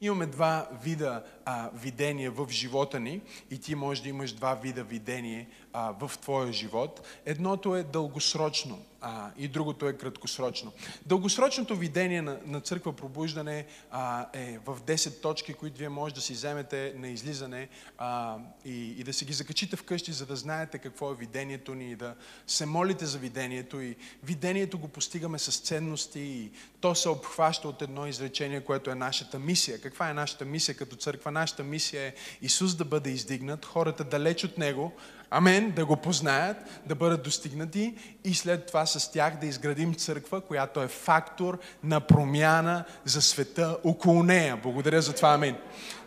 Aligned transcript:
Имаме 0.00 0.26
два 0.26 0.68
вида 0.84 1.24
а, 1.44 1.70
видения 1.74 2.30
в 2.30 2.46
живота 2.50 3.00
ни 3.00 3.20
и 3.50 3.58
ти 3.58 3.74
може 3.74 4.02
да 4.02 4.08
имаш 4.08 4.32
два 4.32 4.54
вида 4.54 4.84
видение 4.84 5.48
а, 5.78 6.06
в 6.06 6.18
твоя 6.18 6.52
живот. 6.52 7.06
Едното 7.26 7.76
е 7.76 7.82
дългосрочно 7.82 8.78
а, 9.00 9.30
и 9.38 9.48
другото 9.48 9.88
е 9.88 9.92
краткосрочно. 9.92 10.72
Дългосрочното 11.06 11.76
видение 11.76 12.22
на, 12.22 12.38
на 12.46 12.60
църква 12.60 12.92
пробуждане 12.92 13.66
а, 13.90 14.26
е 14.32 14.58
в 14.66 14.80
10 14.80 15.22
точки, 15.22 15.54
които 15.54 15.78
вие 15.78 15.88
може 15.88 16.14
да 16.14 16.20
си 16.20 16.32
вземете 16.32 16.94
на 16.96 17.08
излизане 17.08 17.68
а, 17.98 18.36
и, 18.64 19.00
и 19.00 19.04
да 19.04 19.12
си 19.12 19.24
ги 19.24 19.32
закачите 19.32 19.76
вкъщи, 19.76 20.12
за 20.12 20.26
да 20.26 20.36
знаете 20.36 20.78
какво 20.78 21.12
е 21.12 21.14
видението 21.14 21.74
ни 21.74 21.90
и 21.90 21.96
да 21.96 22.14
се 22.46 22.66
молите 22.66 23.06
за 23.06 23.18
видението. 23.18 23.80
И 23.80 23.96
видението 24.22 24.78
го 24.78 24.88
постигаме 24.88 25.38
с 25.38 25.60
ценности 25.60 26.20
и 26.20 26.50
то 26.80 26.94
се 26.94 27.08
обхваща 27.08 27.68
от 27.68 27.82
едно 27.82 28.06
изречение, 28.06 28.60
което 28.60 28.90
е 28.90 28.94
нашата 28.94 29.38
мисия. 29.38 29.80
Каква 29.80 30.10
е 30.10 30.14
нашата 30.14 30.44
мисия 30.44 30.76
като 30.76 30.96
църква? 30.96 31.30
Нашата 31.30 31.62
мисия 31.62 32.02
е 32.02 32.14
Исус 32.42 32.74
да 32.74 32.84
бъде 32.84 33.10
издигнат, 33.10 33.64
хората 33.64 34.04
далеч 34.04 34.44
от 34.44 34.58
Него, 34.58 34.92
Амен, 35.30 35.70
да 35.70 35.86
го 35.86 35.96
познаят, 35.96 36.56
да 36.86 36.94
бъдат 36.94 37.22
достигнати 37.22 37.94
и 38.24 38.34
след 38.34 38.66
това 38.66 38.86
с 38.86 39.12
тях 39.12 39.36
да 39.40 39.46
изградим 39.46 39.94
църква, 39.94 40.40
която 40.40 40.82
е 40.82 40.88
фактор 40.88 41.58
на 41.84 42.00
промяна 42.00 42.84
за 43.04 43.22
света 43.22 43.78
около 43.84 44.22
нея. 44.22 44.56
Благодаря 44.56 45.02
за 45.02 45.12
това, 45.12 45.28
амин. 45.28 45.56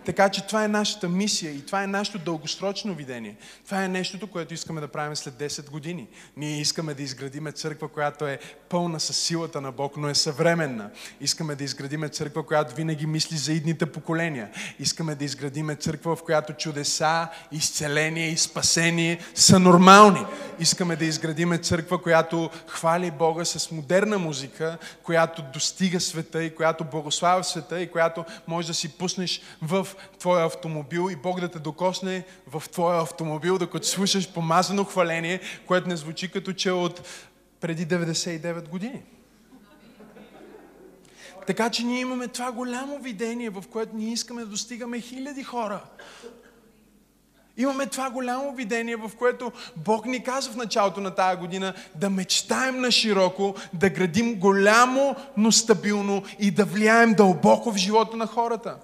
Така 0.05 0.29
че 0.29 0.47
това 0.47 0.63
е 0.63 0.67
нашата 0.67 1.09
мисия 1.09 1.51
и 1.51 1.65
това 1.65 1.83
е 1.83 1.87
нашето 1.87 2.19
дългосрочно 2.19 2.95
видение. 2.95 3.35
Това 3.65 3.83
е 3.83 3.87
нещото, 3.87 4.27
което 4.27 4.53
искаме 4.53 4.81
да 4.81 4.87
правим 4.87 5.15
след 5.15 5.33
10 5.33 5.69
години. 5.69 6.07
Ние 6.37 6.61
искаме 6.61 6.93
да 6.93 7.03
изградиме 7.03 7.51
църква, 7.51 7.87
която 7.87 8.27
е 8.27 8.39
пълна 8.69 8.99
с 8.99 9.13
силата 9.13 9.61
на 9.61 9.71
Бог, 9.71 9.97
но 9.97 10.09
е 10.09 10.15
съвременна. 10.15 10.89
Искаме 11.21 11.55
да 11.55 11.63
изградиме 11.63 12.09
църква, 12.09 12.45
която 12.45 12.75
винаги 12.75 13.05
мисли 13.05 13.37
за 13.37 13.53
идните 13.53 13.85
поколения. 13.85 14.49
Искаме 14.79 15.15
да 15.15 15.25
изградиме 15.25 15.75
църква, 15.75 16.15
в 16.15 16.23
която 16.23 16.53
чудеса, 16.53 17.27
изцеление 17.51 18.29
и 18.29 18.37
спасение 18.37 19.19
са 19.35 19.59
нормални. 19.59 20.25
Искаме 20.59 20.95
да 20.95 21.05
изградиме 21.05 21.57
църква, 21.57 22.01
която 22.01 22.49
хвали 22.67 23.11
Бога 23.11 23.45
с 23.45 23.71
модерна 23.71 24.17
музика, 24.19 24.77
която 25.03 25.43
достига 25.53 25.99
света 25.99 26.43
и 26.43 26.55
която 26.55 26.83
благославя 26.83 27.43
света 27.43 27.81
и 27.81 27.91
която 27.91 28.25
може 28.47 28.67
да 28.67 28.73
си 28.73 28.97
пуснеш 28.97 29.41
в 29.61 29.87
твоя 30.19 30.45
автомобил 30.45 31.09
и 31.11 31.15
Бог 31.15 31.39
да 31.39 31.47
те 31.47 31.59
докосне 31.59 32.25
в 32.47 32.63
твоя 32.69 33.01
автомобил, 33.01 33.57
докато 33.57 33.87
слушаш 33.87 34.33
помазано 34.33 34.83
хваление, 34.83 35.39
което 35.67 35.89
не 35.89 35.95
звучи 35.95 36.31
като 36.31 36.53
че 36.53 36.71
от 36.71 37.07
преди 37.61 37.87
99 37.87 38.69
години. 38.69 39.01
Така 41.47 41.69
че 41.69 41.83
ние 41.83 41.99
имаме 41.99 42.27
това 42.27 42.51
голямо 42.51 42.99
видение, 42.99 43.49
в 43.49 43.63
което 43.71 43.95
ние 43.95 44.13
искаме 44.13 44.41
да 44.41 44.47
достигаме 44.47 44.99
хиляди 44.99 45.43
хора. 45.43 45.81
Имаме 47.57 47.85
това 47.85 48.09
голямо 48.09 48.55
видение, 48.55 48.95
в 48.95 49.11
което 49.19 49.51
Бог 49.75 50.05
ни 50.05 50.23
казва 50.23 50.53
в 50.53 50.55
началото 50.55 51.01
на 51.01 51.15
тая 51.15 51.37
година 51.37 51.73
да 51.95 52.09
мечтаем 52.09 52.81
на 52.81 52.91
широко, 52.91 53.55
да 53.73 53.89
градим 53.89 54.35
голямо, 54.35 55.15
но 55.37 55.51
стабилно 55.51 56.23
и 56.39 56.51
да 56.51 56.65
влияем 56.65 57.13
дълбоко 57.13 57.71
в 57.71 57.77
живота 57.77 58.17
на 58.17 58.27
хората. 58.27 58.77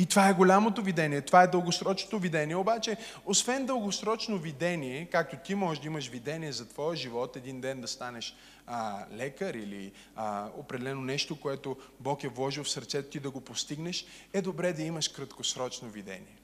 И 0.00 0.06
това 0.06 0.28
е 0.28 0.34
голямото 0.34 0.82
видение, 0.82 1.20
това 1.20 1.42
е 1.42 1.46
дългосрочното 1.46 2.18
видение. 2.18 2.56
Обаче, 2.56 2.96
освен 3.26 3.66
дългосрочно 3.66 4.38
видение, 4.38 5.08
както 5.12 5.36
ти 5.44 5.54
можеш 5.54 5.80
да 5.80 5.86
имаш 5.86 6.08
видение 6.08 6.52
за 6.52 6.68
твоя 6.68 6.96
живот, 6.96 7.36
един 7.36 7.60
ден 7.60 7.80
да 7.80 7.88
станеш 7.88 8.36
а, 8.66 9.04
лекар 9.12 9.54
или 9.54 9.92
а, 10.16 10.48
определено 10.56 11.00
нещо, 11.00 11.40
което 11.40 11.76
Бог 12.00 12.24
е 12.24 12.28
вложил 12.28 12.64
в 12.64 12.70
сърцето 12.70 13.10
ти 13.10 13.20
да 13.20 13.30
го 13.30 13.40
постигнеш, 13.40 14.04
е 14.32 14.42
добре 14.42 14.72
да 14.72 14.82
имаш 14.82 15.08
краткосрочно 15.08 15.88
видение. 15.88 16.39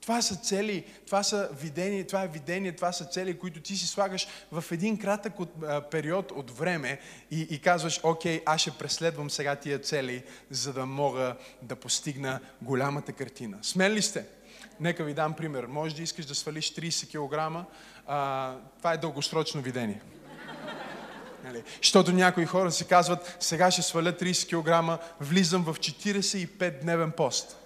Това 0.00 0.22
са 0.22 0.36
цели, 0.36 0.84
това 1.06 1.22
са 1.22 1.48
видения, 1.60 2.06
това 2.06 2.22
е 2.22 2.28
видение, 2.28 2.72
това 2.72 2.92
са 2.92 3.04
цели, 3.04 3.38
които 3.38 3.60
ти 3.60 3.76
си 3.76 3.86
слагаш 3.86 4.28
в 4.52 4.64
един 4.70 4.98
кратък 4.98 5.40
от, 5.40 5.50
а, 5.62 5.80
период 5.80 6.32
от 6.32 6.58
време 6.58 7.00
и, 7.30 7.40
и 7.40 7.58
казваш, 7.58 8.00
окей, 8.02 8.42
аз 8.46 8.60
ще 8.60 8.70
преследвам 8.70 9.30
сега 9.30 9.56
тия 9.56 9.78
цели, 9.78 10.22
за 10.50 10.72
да 10.72 10.86
мога 10.86 11.36
да 11.62 11.76
постигна 11.76 12.40
голямата 12.62 13.12
картина. 13.12 13.58
Смели 13.62 13.94
ли 13.94 14.02
сте? 14.02 14.24
Нека 14.80 15.04
ви 15.04 15.14
дам 15.14 15.34
пример. 15.34 15.64
Може 15.64 15.94
да 15.94 16.02
искаш 16.02 16.26
да 16.26 16.34
свалиш 16.34 16.74
30 16.74 17.06
кг, 17.06 17.66
това 18.78 18.92
е 18.92 18.96
дългосрочно 18.98 19.62
видение. 19.62 20.00
Нали? 21.44 21.62
Защото 21.82 22.12
някои 22.12 22.46
хора 22.46 22.70
си 22.70 22.84
казват, 22.84 23.36
сега 23.40 23.70
ще 23.70 23.82
сваля 23.82 24.12
30 24.12 24.96
кг, 24.96 25.00
влизам 25.20 25.64
в 25.64 25.74
45-дневен 25.74 27.12
пост 27.12 27.59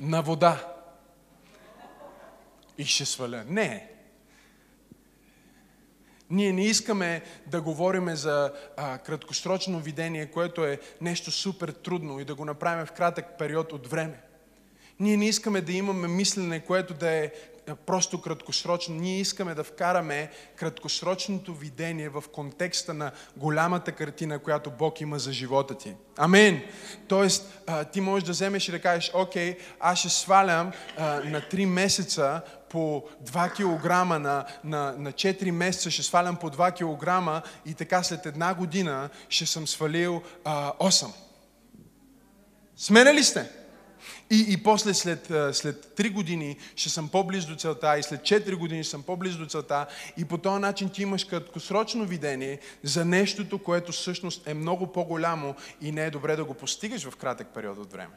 на 0.00 0.22
вода 0.22 0.74
и 2.78 2.84
ще 2.84 3.04
сваля. 3.04 3.44
Не. 3.48 3.90
Ние 6.30 6.52
не 6.52 6.64
искаме 6.64 7.22
да 7.46 7.60
говорим 7.60 8.16
за 8.16 8.52
а, 8.76 8.98
краткосрочно 8.98 9.80
видение, 9.80 10.26
което 10.26 10.64
е 10.64 10.80
нещо 11.00 11.30
супер 11.30 11.68
трудно 11.68 12.20
и 12.20 12.24
да 12.24 12.34
го 12.34 12.44
направим 12.44 12.86
в 12.86 12.92
кратък 12.92 13.26
период 13.38 13.72
от 13.72 13.86
време. 13.86 14.20
Ние 15.00 15.16
не 15.16 15.28
искаме 15.28 15.60
да 15.60 15.72
имаме 15.72 16.08
мислене, 16.08 16.60
което 16.60 16.94
да 16.94 17.10
е 17.10 17.32
просто 17.76 18.20
краткосрочно. 18.20 18.94
Ние 18.94 19.20
искаме 19.20 19.54
да 19.54 19.64
вкараме 19.64 20.30
краткосрочното 20.56 21.54
видение 21.54 22.08
в 22.08 22.24
контекста 22.32 22.94
на 22.94 23.12
голямата 23.36 23.92
картина, 23.92 24.38
която 24.38 24.70
Бог 24.70 25.00
има 25.00 25.18
за 25.18 25.32
живота 25.32 25.74
ти. 25.74 25.94
Амен. 26.16 26.62
Тоест, 27.08 27.62
ти 27.92 28.00
можеш 28.00 28.26
да 28.26 28.32
вземеш 28.32 28.68
и 28.68 28.70
да 28.70 28.80
кажеш, 28.80 29.10
окей, 29.14 29.58
аз 29.80 29.98
ще 29.98 30.08
свалям 30.08 30.72
на 31.24 31.40
3 31.40 31.64
месеца 31.64 32.40
по 32.70 33.04
2 33.24 33.50
кг, 33.52 33.84
на, 34.20 34.44
на, 34.64 34.94
на 34.98 35.12
4 35.12 35.50
месеца 35.50 35.90
ще 35.90 36.02
свалям 36.02 36.36
по 36.36 36.50
2 36.50 36.72
кг 36.72 37.46
и 37.66 37.74
така 37.74 38.02
след 38.02 38.26
една 38.26 38.54
година 38.54 39.10
ще 39.28 39.46
съм 39.46 39.66
свалил 39.66 40.22
а, 40.44 40.72
8. 40.72 41.06
Сменя 42.76 43.14
ли 43.14 43.24
сте? 43.24 43.59
И, 44.30 44.46
и 44.48 44.56
после 44.56 44.94
след, 44.94 45.26
след 45.52 45.92
3 45.96 46.12
години 46.12 46.56
ще 46.76 46.88
съм 46.88 47.08
по-близо 47.08 47.48
до 47.48 47.56
целта 47.56 47.98
и 47.98 48.02
след 48.02 48.20
4 48.20 48.54
години 48.54 48.84
ще 48.84 48.90
съм 48.90 49.02
по-близо 49.02 49.38
до 49.38 49.46
целта 49.46 49.86
и 50.16 50.24
по 50.24 50.38
този 50.38 50.60
начин 50.60 50.88
ти 50.88 51.02
имаш 51.02 51.24
краткосрочно 51.24 52.04
видение 52.04 52.58
за 52.82 53.04
нещото, 53.04 53.58
което 53.58 53.92
всъщност 53.92 54.46
е 54.46 54.54
много 54.54 54.86
по-голямо 54.86 55.54
и 55.80 55.92
не 55.92 56.04
е 56.04 56.10
добре 56.10 56.36
да 56.36 56.44
го 56.44 56.54
постигаш 56.54 57.08
в 57.08 57.16
кратък 57.16 57.48
период 57.54 57.78
от 57.78 57.92
време. 57.92 58.14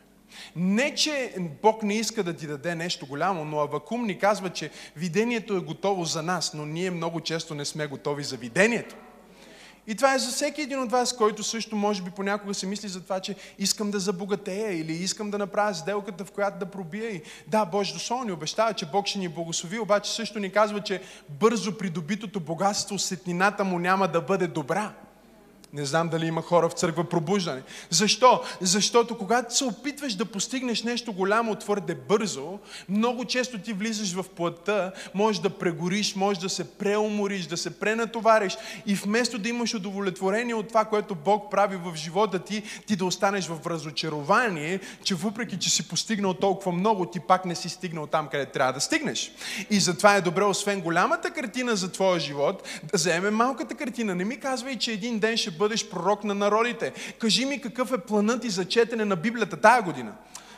Не, 0.56 0.96
че 0.96 1.35
Бог 1.62 1.84
не 1.84 1.94
иска 1.94 2.24
да 2.24 2.34
ти 2.34 2.47
даде 2.47 2.75
нещо 2.75 3.06
голямо, 3.06 3.45
но 3.45 3.59
Авакум 3.59 4.06
ни 4.06 4.19
казва, 4.19 4.50
че 4.50 4.72
видението 4.95 5.57
е 5.57 5.59
готово 5.59 6.06
за 6.06 6.22
нас, 6.22 6.53
но 6.53 6.66
ние 6.66 6.91
много 6.91 7.22
често 7.22 7.56
не 7.56 7.66
сме 7.66 7.88
готови 7.88 8.24
за 8.24 8.38
видението. 8.38 8.95
И 9.88 9.95
това 9.95 10.13
е 10.13 10.19
за 10.19 10.31
всеки 10.31 10.61
един 10.61 10.79
от 10.79 10.91
вас, 10.91 11.17
който 11.17 11.44
също 11.44 11.75
може 11.75 12.01
би 12.01 12.11
понякога 12.11 12.53
се 12.53 12.67
мисли 12.67 12.88
за 12.88 13.01
това, 13.01 13.19
че 13.19 13.35
искам 13.59 13.91
да 13.91 13.99
забогатея 13.99 14.79
или 14.79 14.94
искам 14.94 15.31
да 15.31 15.38
направя 15.38 15.73
сделката, 15.73 16.25
в 16.25 16.31
която 16.31 16.59
да 16.59 16.66
пробия. 16.66 17.09
И 17.09 17.21
да, 17.47 17.66
Божието 17.66 17.99
Слово 17.99 18.23
ни 18.23 18.31
обещава, 18.31 18.73
че 18.73 18.85
Бог 18.85 19.07
ще 19.07 19.19
ни 19.19 19.27
благослови, 19.27 19.79
обаче 19.79 20.11
също 20.11 20.39
ни 20.39 20.51
казва, 20.51 20.81
че 20.81 21.01
бързо 21.29 21.77
придобитото 21.77 22.39
богатство, 22.39 22.99
сетнината 22.99 23.63
му 23.63 23.79
няма 23.79 24.07
да 24.07 24.21
бъде 24.21 24.47
добра. 24.47 24.94
Не 25.73 25.85
знам 25.85 26.09
дали 26.09 26.25
има 26.25 26.41
хора 26.41 26.69
в 26.69 26.73
църква 26.73 27.03
пробуждане. 27.03 27.61
Защо? 27.89 28.41
Защото 28.61 29.17
когато 29.17 29.56
се 29.57 29.66
опитваш 29.66 30.16
да 30.16 30.25
постигнеш 30.25 30.84
нещо 30.84 31.13
голямо 31.13 31.56
твърде 31.56 31.95
бързо, 31.95 32.59
много 32.89 33.25
често 33.25 33.59
ти 33.59 33.73
влизаш 33.73 34.13
в 34.13 34.25
плътта, 34.35 34.91
можеш 35.13 35.42
да 35.42 35.50
прегориш, 35.50 36.15
можеш 36.15 36.42
да 36.42 36.50
се 36.50 36.77
преумориш, 36.77 37.45
да 37.45 37.57
се 37.57 37.80
пренатовариш 37.80 38.57
и 38.86 38.95
вместо 38.95 39.38
да 39.38 39.50
имаш 39.50 39.74
удовлетворение 39.74 40.56
от 40.56 40.68
това, 40.68 40.86
което 40.86 41.15
Бог 41.15 41.51
прави 41.51 41.75
в 41.75 41.95
живота 41.95 42.39
ти, 42.39 42.63
ти 42.86 42.95
да 42.95 43.06
останеш 43.06 43.47
в 43.47 43.68
разочарование, 43.68 44.80
че 45.03 45.15
въпреки, 45.15 45.59
че 45.59 45.69
си 45.69 45.88
постигнал 45.88 46.33
толкова 46.33 46.71
много, 46.71 47.06
ти 47.06 47.19
пак 47.19 47.45
не 47.45 47.56
си 47.56 47.69
стигнал 47.69 48.07
там, 48.07 48.27
къде 48.27 48.45
трябва 48.45 48.74
да 48.74 48.81
стигнеш. 48.81 49.31
И 49.69 49.80
затова 49.80 50.15
е 50.15 50.21
добре, 50.21 50.44
освен 50.44 50.81
голямата 50.81 51.30
картина 51.30 51.75
за 51.75 51.92
твоя 51.92 52.19
живот, 52.19 52.63
да 52.83 52.97
вземем 52.97 53.36
малката 53.36 53.75
картина. 53.75 54.15
Не 54.15 54.25
ми 54.25 54.39
казвай, 54.39 54.77
че 54.77 54.92
един 54.92 55.19
ден 55.19 55.38
ще 55.38 55.62
бъдеш 55.63 55.89
пророк 55.89 56.24
на 56.24 56.33
народите. 56.33 56.94
Кажи 57.19 57.45
ми 57.45 57.62
какъв 57.62 57.92
е 57.92 57.98
планът 57.98 58.42
ти 58.42 58.50
за 58.50 58.65
четене 58.65 59.06
на 59.06 59.15
Библията 59.15 59.57
тая 59.57 59.81
година. 59.81 60.13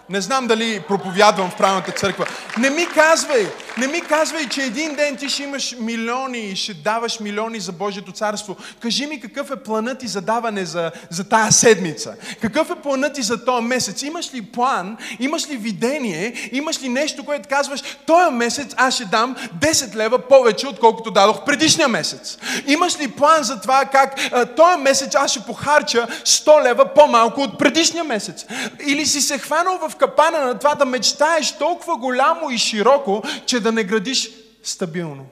Не 0.10 0.22
знам 0.22 0.48
дали 0.48 0.80
проповядвам 0.88 1.52
в 1.52 1.58
правилната 1.58 1.92
църква. 1.92 2.26
Не 2.58 2.70
ми 2.70 2.86
казвай, 2.86 3.48
Не 3.78 3.88
ми 3.88 4.02
казвай, 4.02 4.50
че 4.50 4.62
един 4.62 4.96
ден 4.96 5.16
ти 5.16 5.30
ще 5.30 5.44
имаш 5.44 5.76
милиони 5.80 6.40
и 6.40 6.56
ще 6.56 6.74
даваш 6.74 7.20
милиони 7.20 7.60
за 7.60 7.72
Божието 7.72 8.12
царство. 8.12 8.58
Кажи 8.80 9.06
ми 9.06 9.20
какъв 9.20 9.52
е 9.52 9.56
планът 9.56 10.00
ти 10.00 10.08
за 10.08 10.22
даване 10.22 10.66
за, 10.66 10.92
за 11.10 11.30
тая 11.30 11.52
седмица. 11.52 12.16
Какъв 12.42 12.70
е 12.70 12.76
планът 12.76 13.14
ти 13.14 13.22
за 13.22 13.46
този 13.46 13.66
месец? 13.66 14.02
Имаш 14.02 14.34
ли 14.34 14.42
план? 14.42 14.98
Имаш 15.20 15.50
ли 15.50 15.58
видение? 15.58 16.50
Имаш 16.52 16.82
ли 16.82 16.90
нещо, 16.90 17.24
което 17.26 17.50
казваш, 17.50 17.82
този 18.06 18.36
месец 18.36 18.74
аз 18.78 18.96
ще 18.96 19.06
дам 19.06 19.36
10 19.60 19.96
лева 19.96 20.20
повече, 20.20 20.68
отколкото 20.68 21.12
дадох 21.12 21.46
предишния 21.46 21.88
месец? 21.88 22.38
Имаш 22.68 23.00
ли 23.00 23.08
план 23.08 23.44
за 23.44 23.62
това 23.62 23.86
как 23.86 24.16
този 24.56 24.82
месец 24.82 25.16
аз 25.16 25.32
ще 25.32 25.40
похарча 25.40 26.08
100 26.26 26.64
лева 26.64 26.86
по-малко 26.86 27.42
от 27.42 27.60
предишния 27.60 28.04
месец? 28.04 28.46
Или 28.88 29.06
си 29.06 29.22
се 29.22 29.38
хванал 29.38 29.80
в 29.90 29.95
капана 29.98 30.46
на 30.46 30.60
това 30.60 30.76
да 30.76 30.86
мечтаеш 30.86 31.58
толкова 31.58 31.98
голямо 31.98 32.50
и 32.52 32.58
широко, 32.58 33.24
че 33.46 33.60
да 33.60 33.72
не 33.72 33.84
градиш 33.84 34.30
стабилно. 34.64 35.26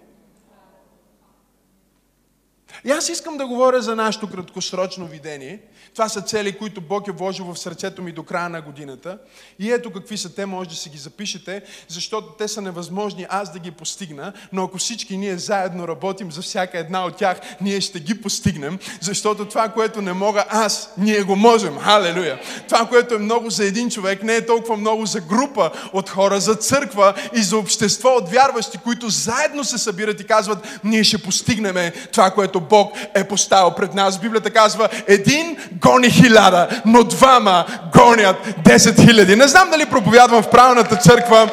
И 2.86 2.92
аз 2.92 3.10
искам 3.10 3.38
да 3.38 3.48
говоря 3.48 3.82
за 3.82 3.96
нашето 3.96 4.30
краткосрочно 4.30 5.06
видение– 5.06 5.62
това 5.94 6.10
са 6.10 6.22
цели, 6.22 6.58
които 6.58 6.82
Бог 6.82 7.08
е 7.08 7.12
вложил 7.12 7.46
в 7.46 7.60
сърцето 7.60 8.02
ми 8.02 8.12
до 8.12 8.24
края 8.24 8.50
на 8.50 8.62
годината. 8.62 9.18
И 9.60 9.72
ето 9.72 9.92
какви 9.92 10.18
са 10.18 10.36
те, 10.36 10.46
може 10.46 10.70
да 10.70 10.76
си 10.76 10.90
ги 10.90 10.98
запишете, 10.98 11.62
защото 11.88 12.28
те 12.38 12.48
са 12.48 12.62
невъзможни 12.62 13.26
аз 13.30 13.54
да 13.54 13.60
ги 13.60 13.72
постигна, 13.72 14.34
но 14.52 14.64
ако 14.64 14.78
всички 14.78 15.18
ние 15.18 15.38
заедно 15.38 15.88
работим 15.88 16.32
за 16.32 16.42
всяка 16.42 16.80
една 16.80 17.06
от 17.06 17.18
тях, 17.18 17.40
ние 17.62 17.82
ще 17.82 18.00
ги 18.00 18.22
постигнем, 18.22 18.80
защото 19.02 19.46
това, 19.46 19.70
което 19.70 20.02
не 20.02 20.14
мога 20.14 20.46
аз, 20.50 20.90
ние 20.98 21.22
го 21.22 21.36
можем. 21.36 21.78
Халелуя! 21.78 22.40
Това, 22.68 22.88
което 22.88 23.16
е 23.16 23.18
много 23.18 23.50
за 23.50 23.66
един 23.66 23.90
човек, 23.90 24.24
не 24.24 24.36
е 24.36 24.46
толкова 24.46 24.78
много 24.78 25.06
за 25.06 25.22
група 25.22 25.72
от 25.94 26.10
хора, 26.10 26.40
за 26.40 26.56
църква 26.56 27.14
и 27.36 27.44
за 27.44 27.58
общество 27.58 28.10
от 28.10 28.30
вярващи, 28.30 28.78
които 28.78 29.10
заедно 29.10 29.64
се 29.64 29.78
събират 29.78 30.22
и 30.22 30.28
казват, 30.28 30.80
ние 30.84 31.04
ще 31.04 31.18
постигнем 31.18 31.92
това, 32.12 32.32
което 32.32 32.62
Бог 32.62 32.94
е 33.16 33.28
поставил 33.28 33.72
пред 33.76 33.94
нас. 33.94 34.20
Библията 34.20 34.52
казва, 34.52 34.90
един 35.08 35.58
гони 35.84 36.10
хиляда, 36.10 36.82
но 36.86 37.04
двама 37.04 37.66
гонят 37.94 38.38
10 38.46 39.06
хиляди. 39.06 39.36
Не 39.36 39.48
знам 39.48 39.70
дали 39.70 39.86
проповядвам 39.86 40.44
в 40.44 40.50
правилната 40.50 40.96
църква, 40.96 41.50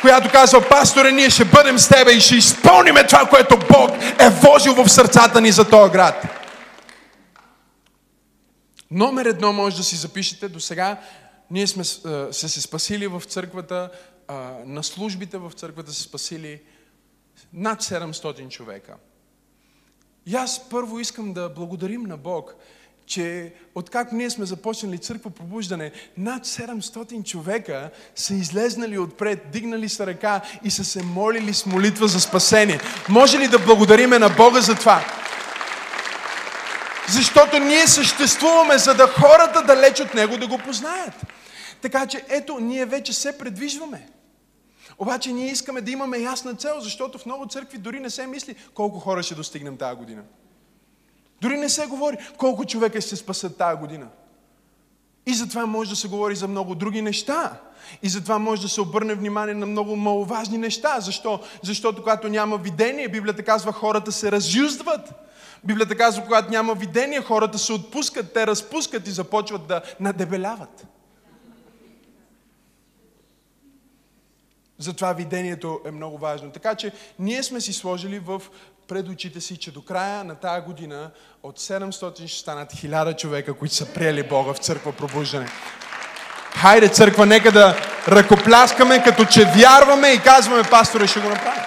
която 0.00 0.30
казва, 0.32 0.68
пасторе, 0.68 1.12
ние 1.12 1.30
ще 1.30 1.44
бъдем 1.44 1.78
с 1.78 1.88
тебе 1.88 2.12
и 2.12 2.20
ще 2.20 2.34
изпълниме 2.34 3.06
това, 3.06 3.26
което 3.28 3.56
Бог 3.56 3.90
е 4.20 4.30
вложил 4.30 4.74
в 4.74 4.88
сърцата 4.88 5.40
ни 5.40 5.52
за 5.52 5.70
този 5.70 5.92
град. 5.92 6.26
Номер 8.90 9.26
едно 9.26 9.52
може 9.52 9.76
да 9.76 9.82
си 9.82 9.96
запишете 9.96 10.48
до 10.48 10.60
сега. 10.60 10.96
Ние 11.50 11.66
сме 11.66 11.84
се, 11.84 12.48
се 12.48 12.60
спасили 12.60 13.06
в 13.06 13.22
църквата, 13.26 13.90
на 14.64 14.82
службите 14.82 15.38
в 15.38 15.52
църквата 15.52 15.92
се 15.92 16.02
спасили 16.02 16.60
над 17.52 17.82
700 17.82 18.48
човека. 18.48 18.94
И 20.26 20.34
аз 20.34 20.68
първо 20.68 21.00
искам 21.00 21.32
да 21.32 21.48
благодарим 21.48 22.02
на 22.02 22.16
Бог, 22.16 22.54
че 23.06 23.52
откакто 23.74 24.14
ние 24.14 24.30
сме 24.30 24.46
започнали 24.46 24.98
църква 24.98 25.30
пробуждане, 25.30 25.92
над 26.16 26.46
700 26.46 27.24
човека 27.24 27.90
са 28.14 28.34
излезнали 28.34 28.98
отпред, 28.98 29.50
дигнали 29.52 29.88
са 29.88 30.06
ръка 30.06 30.40
и 30.64 30.70
са 30.70 30.84
се 30.84 31.02
молили 31.02 31.54
с 31.54 31.66
молитва 31.66 32.08
за 32.08 32.20
спасение. 32.20 32.80
Може 33.08 33.38
ли 33.38 33.48
да 33.48 33.58
благодариме 33.58 34.18
на 34.18 34.28
Бога 34.28 34.60
за 34.60 34.74
това? 34.74 35.04
Защото 37.08 37.58
ние 37.58 37.86
съществуваме, 37.86 38.78
за 38.78 38.94
да 38.94 39.06
хората 39.06 39.62
далеч 39.62 40.00
от 40.00 40.14
Него 40.14 40.36
да 40.36 40.46
го 40.46 40.58
познаят. 40.58 41.14
Така 41.82 42.06
че 42.06 42.24
ето, 42.28 42.58
ние 42.60 42.86
вече 42.86 43.12
се 43.12 43.38
предвижваме. 43.38 44.08
Обаче 44.98 45.32
ние 45.32 45.50
искаме 45.50 45.80
да 45.80 45.90
имаме 45.90 46.18
ясна 46.18 46.54
цел, 46.54 46.80
защото 46.80 47.18
в 47.18 47.26
много 47.26 47.46
църкви 47.46 47.78
дори 47.78 48.00
не 48.00 48.10
се 48.10 48.26
мисли 48.26 48.56
колко 48.74 48.98
хора 48.98 49.22
ще 49.22 49.34
достигнем 49.34 49.76
тази 49.76 49.96
година. 49.96 50.22
Дори 51.40 51.56
не 51.56 51.68
се 51.68 51.86
говори 51.86 52.16
колко 52.36 52.64
човека 52.64 53.00
ще 53.00 53.10
се 53.10 53.16
спасат 53.16 53.58
тази 53.58 53.78
година. 53.78 54.08
И 55.26 55.34
затова 55.34 55.66
може 55.66 55.90
да 55.90 55.96
се 55.96 56.08
говори 56.08 56.36
за 56.36 56.48
много 56.48 56.74
други 56.74 57.02
неща. 57.02 57.60
И 58.02 58.08
затова 58.08 58.38
може 58.38 58.62
да 58.62 58.68
се 58.68 58.80
обърне 58.80 59.14
внимание 59.14 59.54
на 59.54 59.66
много 59.66 59.96
маловажни 59.96 60.58
неща. 60.58 61.00
Защо? 61.00 61.40
Защото 61.62 62.02
когато 62.02 62.28
няма 62.28 62.56
видение, 62.56 63.08
Библията 63.08 63.42
казва, 63.42 63.72
хората 63.72 64.12
се 64.12 64.32
разюздват. 64.32 65.14
Библията 65.64 65.96
казва, 65.96 66.24
когато 66.24 66.50
няма 66.50 66.74
видение, 66.74 67.22
хората 67.22 67.58
се 67.58 67.72
отпускат, 67.72 68.32
те 68.32 68.46
разпускат 68.46 69.08
и 69.08 69.10
започват 69.10 69.66
да 69.66 69.82
надебеляват. 70.00 70.86
Затова 74.78 75.12
видението 75.12 75.80
е 75.84 75.90
много 75.90 76.18
важно. 76.18 76.50
Така 76.50 76.74
че 76.74 76.92
ние 77.18 77.42
сме 77.42 77.60
си 77.60 77.72
сложили 77.72 78.18
в 78.18 78.42
пред 78.88 79.08
очите 79.08 79.40
си, 79.40 79.56
че 79.56 79.72
до 79.72 79.82
края 79.82 80.24
на 80.24 80.34
тази 80.34 80.62
година 80.62 81.10
от 81.42 81.58
700 81.58 82.26
ще 82.26 82.38
станат 82.38 82.72
1000 82.72 83.16
човека, 83.16 83.54
които 83.54 83.74
са 83.74 83.86
приели 83.94 84.22
Бога 84.28 84.52
в 84.52 84.58
църква 84.58 84.92
пробуждане. 84.92 85.48
Хайде, 86.56 86.88
църква, 86.88 87.26
нека 87.26 87.52
да 87.52 87.76
ръкопляскаме, 88.08 89.02
като 89.02 89.24
че 89.24 89.44
вярваме 89.44 90.08
и 90.08 90.20
казваме, 90.20 90.62
пасторе, 90.70 91.06
ще 91.06 91.20
го 91.20 91.28
направим. 91.28 91.62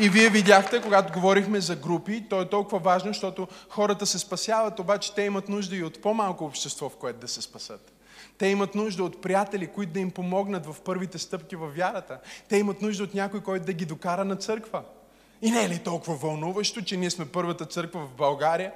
И 0.00 0.08
вие 0.08 0.28
видяхте, 0.28 0.82
когато 0.82 1.12
говорихме 1.12 1.60
за 1.60 1.76
групи, 1.76 2.24
то 2.30 2.40
е 2.40 2.48
толкова 2.48 2.78
важно, 2.78 3.10
защото 3.10 3.48
хората 3.68 4.06
се 4.06 4.18
спасяват, 4.18 4.78
обаче 4.78 5.14
те 5.14 5.22
имат 5.22 5.48
нужда 5.48 5.76
и 5.76 5.84
от 5.84 6.02
по-малко 6.02 6.44
общество, 6.44 6.88
в 6.88 6.96
което 6.96 7.20
да 7.20 7.28
се 7.28 7.42
спасат. 7.42 7.92
Те 8.42 8.48
имат 8.48 8.74
нужда 8.74 9.04
от 9.04 9.22
приятели, 9.22 9.66
които 9.66 9.92
да 9.92 10.00
им 10.00 10.10
помогнат 10.10 10.66
в 10.66 10.80
първите 10.80 11.18
стъпки 11.18 11.56
в 11.56 11.66
вярата. 11.76 12.18
Те 12.48 12.56
имат 12.56 12.82
нужда 12.82 13.04
от 13.04 13.14
някой, 13.14 13.40
който 13.40 13.66
да 13.66 13.72
ги 13.72 13.84
докара 13.84 14.24
на 14.24 14.36
църква. 14.36 14.82
И 15.42 15.50
не 15.50 15.64
е 15.64 15.68
ли 15.68 15.78
толкова 15.78 16.14
вълнуващо, 16.14 16.82
че 16.82 16.96
ние 16.96 17.10
сме 17.10 17.28
първата 17.28 17.64
църква 17.64 18.00
в 18.06 18.14
България, 18.16 18.72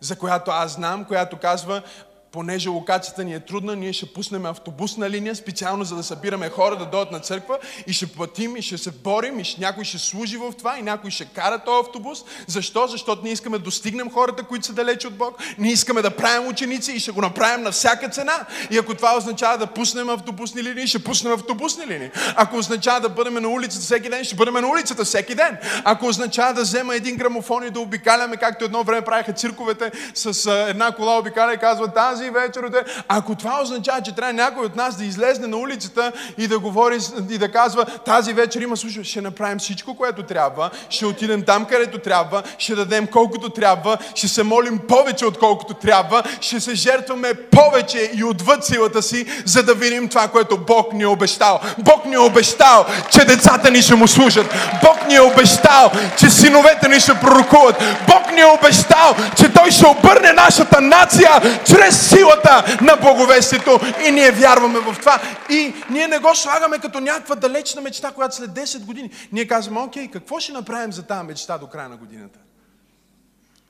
за 0.00 0.16
която 0.16 0.50
аз 0.50 0.72
знам, 0.72 1.04
която 1.04 1.38
казва, 1.38 1.82
понеже 2.32 2.68
локацията 2.68 3.24
ни 3.24 3.34
е 3.34 3.40
трудна, 3.40 3.76
ние 3.76 3.92
ще 3.92 4.06
пуснем 4.06 4.46
автобусна 4.46 5.10
линия, 5.10 5.36
специално 5.36 5.84
за 5.84 5.96
да 5.96 6.02
събираме 6.02 6.50
хора 6.50 6.76
да 6.76 6.86
дойдат 6.86 7.12
на 7.12 7.20
църква 7.20 7.58
и 7.86 7.92
ще 7.92 8.06
платим 8.06 8.56
и 8.56 8.62
ще 8.62 8.78
се 8.78 8.90
борим 8.90 9.40
и 9.40 9.56
някой 9.58 9.84
ще 9.84 9.98
служи 9.98 10.36
в 10.36 10.52
това 10.58 10.78
и 10.78 10.82
някой 10.82 11.10
ще 11.10 11.24
кара 11.24 11.58
този 11.58 11.80
автобус. 11.86 12.24
Защо? 12.46 12.86
Защото 12.86 13.22
ние 13.22 13.32
искаме 13.32 13.58
да 13.58 13.64
достигнем 13.64 14.10
хората, 14.10 14.42
които 14.42 14.66
са 14.66 14.72
далече 14.72 15.06
от 15.06 15.14
Бог. 15.14 15.38
Ние 15.58 15.72
искаме 15.72 16.02
да 16.02 16.10
правим 16.10 16.48
ученици 16.48 16.92
и 16.92 17.00
ще 17.00 17.10
го 17.10 17.20
направим 17.20 17.64
на 17.64 17.70
всяка 17.70 18.08
цена. 18.08 18.46
И 18.70 18.78
ако 18.78 18.94
това 18.94 19.16
означава 19.16 19.58
да 19.58 19.66
пуснем 19.66 20.08
автобусни 20.08 20.62
линии, 20.62 20.86
ще 20.86 21.04
пуснем 21.04 21.32
автобусни 21.32 21.86
линии. 21.86 22.10
Ако 22.36 22.56
означава 22.56 23.00
да 23.00 23.08
бъдем 23.08 23.34
на 23.34 23.48
улицата 23.48 23.84
всеки 23.84 24.08
ден, 24.08 24.24
ще 24.24 24.36
бъдем 24.36 24.54
на 24.54 24.68
улицата 24.68 25.04
всеки 25.04 25.34
ден. 25.34 25.58
Ако 25.84 26.06
означава 26.06 26.54
да 26.54 26.62
взема 26.62 26.94
един 26.94 27.16
грамофон 27.16 27.66
и 27.66 27.70
да 27.70 27.80
обикаляме, 27.80 28.36
както 28.36 28.64
едно 28.64 28.82
време 28.82 29.02
правиха 29.02 29.32
цирковете 29.32 29.92
с 30.14 30.50
една 30.68 30.92
кола 30.92 31.18
обикаля 31.18 31.54
и 31.54 31.58
казват, 31.58 31.94
тази 31.94 32.19
тази 32.20 32.30
вечер. 32.30 32.84
Ако 33.08 33.34
това 33.34 33.60
означава, 33.62 34.00
че 34.02 34.14
трябва 34.14 34.32
някой 34.32 34.66
от 34.66 34.76
нас 34.76 34.96
да 34.96 35.04
излезне 35.04 35.46
на 35.46 35.56
улицата 35.56 36.12
и 36.38 36.46
да 36.46 36.58
говори 36.58 36.98
и 37.30 37.38
да 37.38 37.52
казва, 37.52 37.84
тази 37.84 38.32
вечер 38.32 38.60
има 38.60 38.76
служба, 38.76 39.04
ще 39.04 39.20
направим 39.20 39.58
всичко, 39.58 39.94
което 39.96 40.22
трябва, 40.22 40.70
ще 40.90 41.06
отидем 41.06 41.42
там, 41.42 41.64
където 41.64 41.98
трябва, 41.98 42.42
ще 42.58 42.74
дадем 42.74 43.06
колкото 43.06 43.50
трябва, 43.50 43.98
ще 44.14 44.28
се 44.28 44.42
молим 44.42 44.78
повече, 44.88 45.26
отколкото 45.26 45.74
трябва, 45.74 46.22
ще 46.40 46.60
се 46.60 46.74
жертваме 46.74 47.34
повече 47.34 48.10
и 48.14 48.24
отвъд 48.24 48.64
силата 48.64 49.02
си, 49.02 49.26
за 49.44 49.62
да 49.62 49.74
видим 49.74 50.08
това, 50.08 50.28
което 50.28 50.58
Бог 50.58 50.92
ни 50.92 51.02
е 51.02 51.06
обещал. 51.06 51.60
Бог 51.78 52.04
ни 52.04 52.14
е 52.14 52.18
обещал, 52.18 52.86
че 53.10 53.24
децата 53.24 53.70
ни 53.70 53.82
ще 53.82 53.94
му 53.94 54.08
служат. 54.08 54.54
Бог 54.82 55.06
ни 55.08 55.14
е 55.14 55.20
обещал, 55.20 55.90
че 56.18 56.30
синовете 56.30 56.88
ни 56.88 57.00
ще 57.00 57.14
пророкуват. 57.14 57.82
Бог 58.06 58.32
ни 58.32 58.40
е 58.40 58.44
обещал, 58.44 59.16
че 59.36 59.52
Той 59.52 59.70
ще 59.70 59.86
обърне 59.86 60.32
нашата 60.32 60.80
нация 60.80 61.30
чрез 61.64 62.09
силата 62.10 62.78
на 62.82 62.96
благовестието 62.96 63.80
и 64.06 64.10
ние 64.10 64.30
вярваме 64.30 64.78
в 64.78 64.96
това. 65.00 65.20
И 65.50 65.74
ние 65.90 66.08
не 66.08 66.18
го 66.18 66.34
слагаме 66.34 66.78
като 66.78 67.00
някаква 67.00 67.34
далечна 67.34 67.80
мечта, 67.80 68.12
която 68.12 68.36
след 68.36 68.50
10 68.50 68.84
години. 68.84 69.10
Ние 69.32 69.46
казваме, 69.46 69.80
окей, 69.80 70.08
какво 70.08 70.40
ще 70.40 70.52
направим 70.52 70.92
за 70.92 71.02
тази 71.02 71.26
мечта 71.26 71.58
до 71.58 71.66
края 71.66 71.88
на 71.88 71.96
годината? 71.96 72.38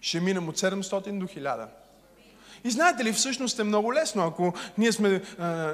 Ще 0.01 0.21
минем 0.21 0.49
от 0.49 0.59
700 0.59 1.19
до 1.19 1.27
1000. 1.27 1.67
И 2.65 2.71
знаете 2.71 3.05
ли, 3.05 3.13
всъщност 3.13 3.59
е 3.59 3.65
много 3.65 3.95
лесно, 3.95 4.27
ако 4.27 4.53
ние 4.79 4.93
сме 4.93 5.09
е, 5.15 5.21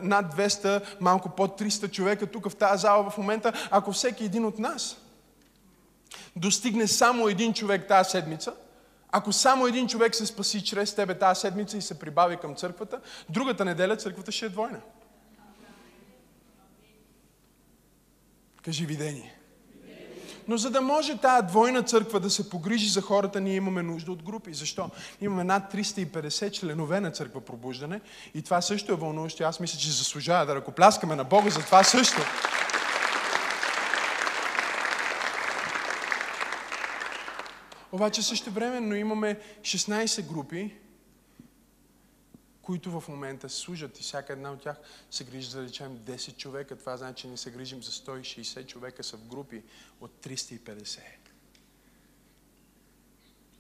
над 0.03 0.35
200, 0.37 0.83
малко 1.01 1.29
под 1.29 1.61
300 1.61 1.91
човека 1.91 2.27
тук 2.27 2.51
в 2.51 2.57
тази 2.57 2.81
зала 2.81 3.11
в 3.11 3.19
момента, 3.19 3.53
ако 3.71 3.93
всеки 3.93 4.25
един 4.25 4.45
от 4.45 4.59
нас 4.59 4.97
достигне 6.37 6.87
само 6.87 7.29
един 7.29 7.55
човек 7.55 7.89
тази 7.89 8.11
седмица– 8.11 8.53
ако 9.11 9.33
само 9.33 9.67
един 9.67 9.89
човек 9.89 10.15
се 10.15 10.27
спаси 10.27 10.65
чрез 10.65 10.95
тебе 10.95 11.19
тази 11.19 11.41
седмица 11.41 11.77
и 11.77 11.83
се 11.83 11.99
прибави 11.99 12.37
към 12.37 12.55
църквата, 12.55 13.01
другата 13.29 13.65
неделя 13.65 13.97
църквата 13.97 14.33
ще 14.33 14.47
е 14.47 14.49
двойна. 14.49 14.81
Кажи 18.63 18.87
видение. 18.87 19.37
Но 20.49 20.57
за 20.57 20.71
да 20.71 20.81
може 20.81 21.19
тая 21.19 21.43
двойна 21.43 21.83
църква 21.83 22.21
да 22.21 22.31
се 22.31 22.51
погрижи 22.51 22.89
за 22.89 23.01
хората, 23.01 23.41
ние 23.41 23.55
имаме 23.55 23.83
нужда 23.83 24.13
от 24.13 24.23
групи. 24.23 24.55
Защо? 24.55 24.91
Имаме 25.21 25.45
над 25.45 25.73
350 25.75 26.51
членове 26.51 27.01
на 27.01 27.11
църква 27.11 27.41
пробуждане 27.41 28.01
и 28.35 28.43
това 28.43 28.61
също 28.61 28.93
е 28.93 28.97
вълнуващо. 28.97 29.45
Аз 29.45 29.61
мисля, 29.61 29.79
че 29.79 29.91
заслужава 29.91 30.47
да 30.47 30.55
ръкопляскаме 30.55 31.17
на 31.17 31.25
Бога 31.25 31.51
за 31.51 31.61
това 31.61 31.85
също. 31.85 32.21
Обаче 37.93 38.23
също 38.23 38.51
времено 38.51 38.95
имаме 38.95 39.41
16 39.61 40.29
групи, 40.29 40.75
които 42.63 43.01
в 43.01 43.09
момента 43.09 43.49
служат 43.49 44.01
и 44.01 44.03
всяка 44.03 44.33
една 44.33 44.53
от 44.53 44.63
тях 44.63 44.77
се 45.11 45.25
грижи 45.25 45.51
за 45.51 45.61
да 45.61 45.67
речем 45.67 45.99
10 45.99 46.37
човека. 46.37 46.77
Това 46.77 46.97
значи, 46.97 47.23
че 47.23 47.29
ние 47.29 47.37
се 47.37 47.51
грижим 47.51 47.83
за 47.83 47.91
160 47.91 48.67
човека 48.67 49.05
са 49.05 49.17
в 49.17 49.25
групи 49.25 49.63
от 50.01 50.11
350. 50.25 51.01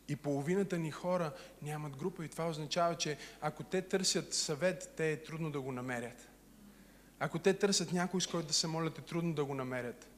И 0.09 0.17
половината 0.17 0.79
ни 0.79 0.91
хора 0.91 1.33
нямат 1.63 1.97
група 1.97 2.25
и 2.25 2.29
това 2.29 2.49
означава, 2.49 2.97
че 2.97 3.19
ако 3.41 3.63
те 3.65 3.83
търсят 3.83 4.35
съвет, 4.35 4.93
те 4.97 5.13
е 5.13 5.23
трудно 5.23 5.51
да 5.51 5.61
го 5.61 5.73
намерят. 5.73 6.29
Ако 7.19 7.39
те 7.39 7.55
търсят 7.55 7.93
някой, 7.93 8.21
с 8.21 8.27
който 8.27 8.49
да 8.49 8.55
се 8.55 8.67
молят, 8.67 8.99
е 8.99 9.03
трудно 9.03 9.35
да 9.35 9.45
го 9.45 9.55
намерят. 9.55 10.09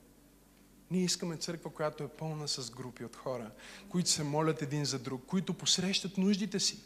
Ние 0.91 1.03
искаме 1.03 1.37
църква, 1.37 1.71
която 1.71 2.05
е 2.05 2.09
пълна 2.09 2.49
с 2.49 2.71
групи 2.71 3.05
от 3.05 3.17
хора, 3.17 3.51
които 3.89 4.11
се 4.11 4.25
молят 4.25 4.63
един 4.63 4.85
за 4.85 4.99
друг, 4.99 5.23
които 5.27 5.55
посрещат 5.55 6.19
нуждите 6.19 6.61
си. 6.61 6.79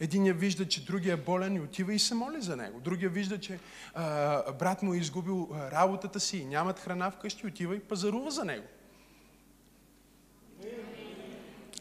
Единия 0.00 0.34
вижда, 0.34 0.68
че 0.68 0.84
другия 0.84 1.12
е 1.12 1.16
болен 1.16 1.56
и 1.56 1.60
отива 1.60 1.94
и 1.94 1.98
се 1.98 2.14
моли 2.14 2.42
за 2.42 2.56
него. 2.56 2.80
Другия 2.80 3.10
вижда, 3.10 3.40
че 3.40 3.58
а, 3.94 4.52
брат 4.52 4.82
му 4.82 4.94
е 4.94 4.98
изгубил 4.98 5.48
работата 5.52 6.20
си 6.20 6.38
и 6.38 6.44
нямат 6.44 6.80
храна 6.80 7.10
вкъщи, 7.10 7.46
отива 7.46 7.76
и 7.76 7.80
пазарува 7.80 8.30
за 8.30 8.44
него. 8.44 8.66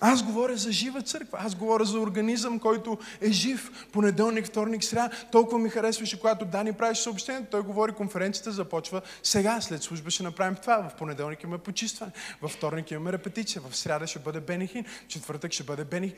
Аз 0.05 0.24
говоря 0.24 0.57
за 0.57 0.72
жива 0.72 1.01
църква. 1.01 1.38
Аз 1.41 1.55
говоря 1.55 1.86
за 1.86 2.00
организъм, 2.00 2.60
който 2.60 2.98
е 3.22 3.31
жив. 3.31 3.72
Понеделник, 3.91 4.45
вторник, 4.45 4.83
сряда. 4.83 5.15
Толкова 5.31 5.60
ми 5.60 5.69
харесваше, 5.69 6.19
когато 6.19 6.45
Дани 6.45 6.74
правиш 6.74 6.98
съобщение. 6.98 7.45
Той 7.51 7.62
говори, 7.62 7.91
конференцията 7.91 8.51
започва 8.51 9.01
сега. 9.24 9.62
След 9.62 9.83
служба 9.83 10.10
ще 10.12 10.24
направим 10.24 10.55
това. 10.55 10.89
В 10.89 10.95
понеделник 10.98 11.43
имаме 11.43 11.57
почистване. 11.57 12.12
Във 12.41 12.51
вторник 12.51 12.91
имаме 12.91 13.12
репетиция. 13.12 13.62
В 13.69 13.75
сряда 13.75 14.07
ще 14.07 14.19
бъде 14.19 14.39
Бенихин. 14.39 14.86
Четвъртък 15.07 15.51
ще 15.51 15.63
бъде 15.63 15.83
Бени... 15.83 16.13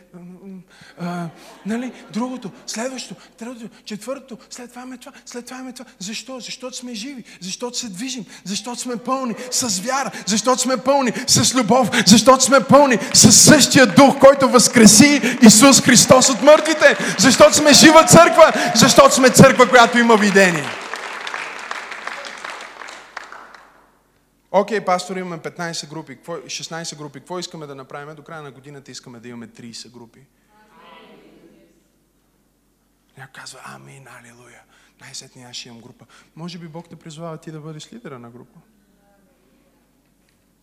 А, 0.99 1.27
нали? 1.65 1.91
Другото, 2.13 2.51
следващото, 2.67 3.21
третото, 3.37 3.69
четвъртото. 3.85 4.37
След 4.49 4.69
това 4.69 4.81
имаме 4.81 4.97
това. 4.97 5.11
След 5.25 5.45
това 5.45 5.57
имаме 5.57 5.73
това. 5.73 5.89
Защо? 5.99 6.39
Защото 6.39 6.77
сме 6.77 6.93
живи. 6.93 7.23
Защото 7.41 7.77
се 7.77 7.89
движим. 7.89 8.25
Защото 8.43 8.79
сме 8.81 8.97
пълни 8.97 9.35
с 9.51 9.79
вяра. 9.79 10.11
Защото 10.27 10.61
сме 10.61 10.77
пълни 10.77 11.11
с 11.27 11.55
любов. 11.55 11.89
Защото 12.07 12.43
сме 12.43 12.59
пълни 12.59 12.97
с 13.13 13.31
същия 13.31 13.74
същия 13.75 13.95
дух, 13.95 14.19
който 14.19 14.49
възкреси 14.49 15.37
Исус 15.41 15.81
Христос 15.81 16.29
от 16.29 16.41
мъртвите. 16.41 16.97
Защото 17.19 17.53
сме 17.53 17.73
жива 17.73 18.03
църква, 18.03 18.53
защото 18.75 19.15
сме 19.15 19.29
църква, 19.29 19.69
която 19.69 19.97
има 19.97 20.17
видение. 20.17 20.65
Окей, 24.51 24.79
okay, 24.79 24.85
пастор, 24.85 25.15
имаме 25.15 25.37
15 25.37 25.89
групи, 25.89 26.17
16 26.17 26.97
групи. 26.97 27.19
Какво 27.19 27.39
искаме 27.39 27.65
да 27.65 27.75
направим? 27.75 28.15
До 28.15 28.23
края 28.23 28.41
на 28.41 28.51
годината 28.51 28.91
искаме 28.91 29.19
да 29.19 29.27
имаме 29.27 29.47
30 29.47 29.91
групи. 29.91 30.19
Някой 33.17 33.41
казва, 33.41 33.59
амин, 33.65 34.07
алилуя. 34.19 34.61
Най-сетне 35.01 35.45
аз 35.49 35.55
ще 35.55 35.69
имам 35.69 35.81
група. 35.81 36.05
Може 36.35 36.57
би 36.57 36.67
Бог 36.67 36.89
те 36.89 36.95
призвава 36.95 37.37
ти 37.37 37.51
да 37.51 37.59
бъдеш 37.59 37.93
лидера 37.93 38.19
на 38.19 38.29
група. 38.29 38.59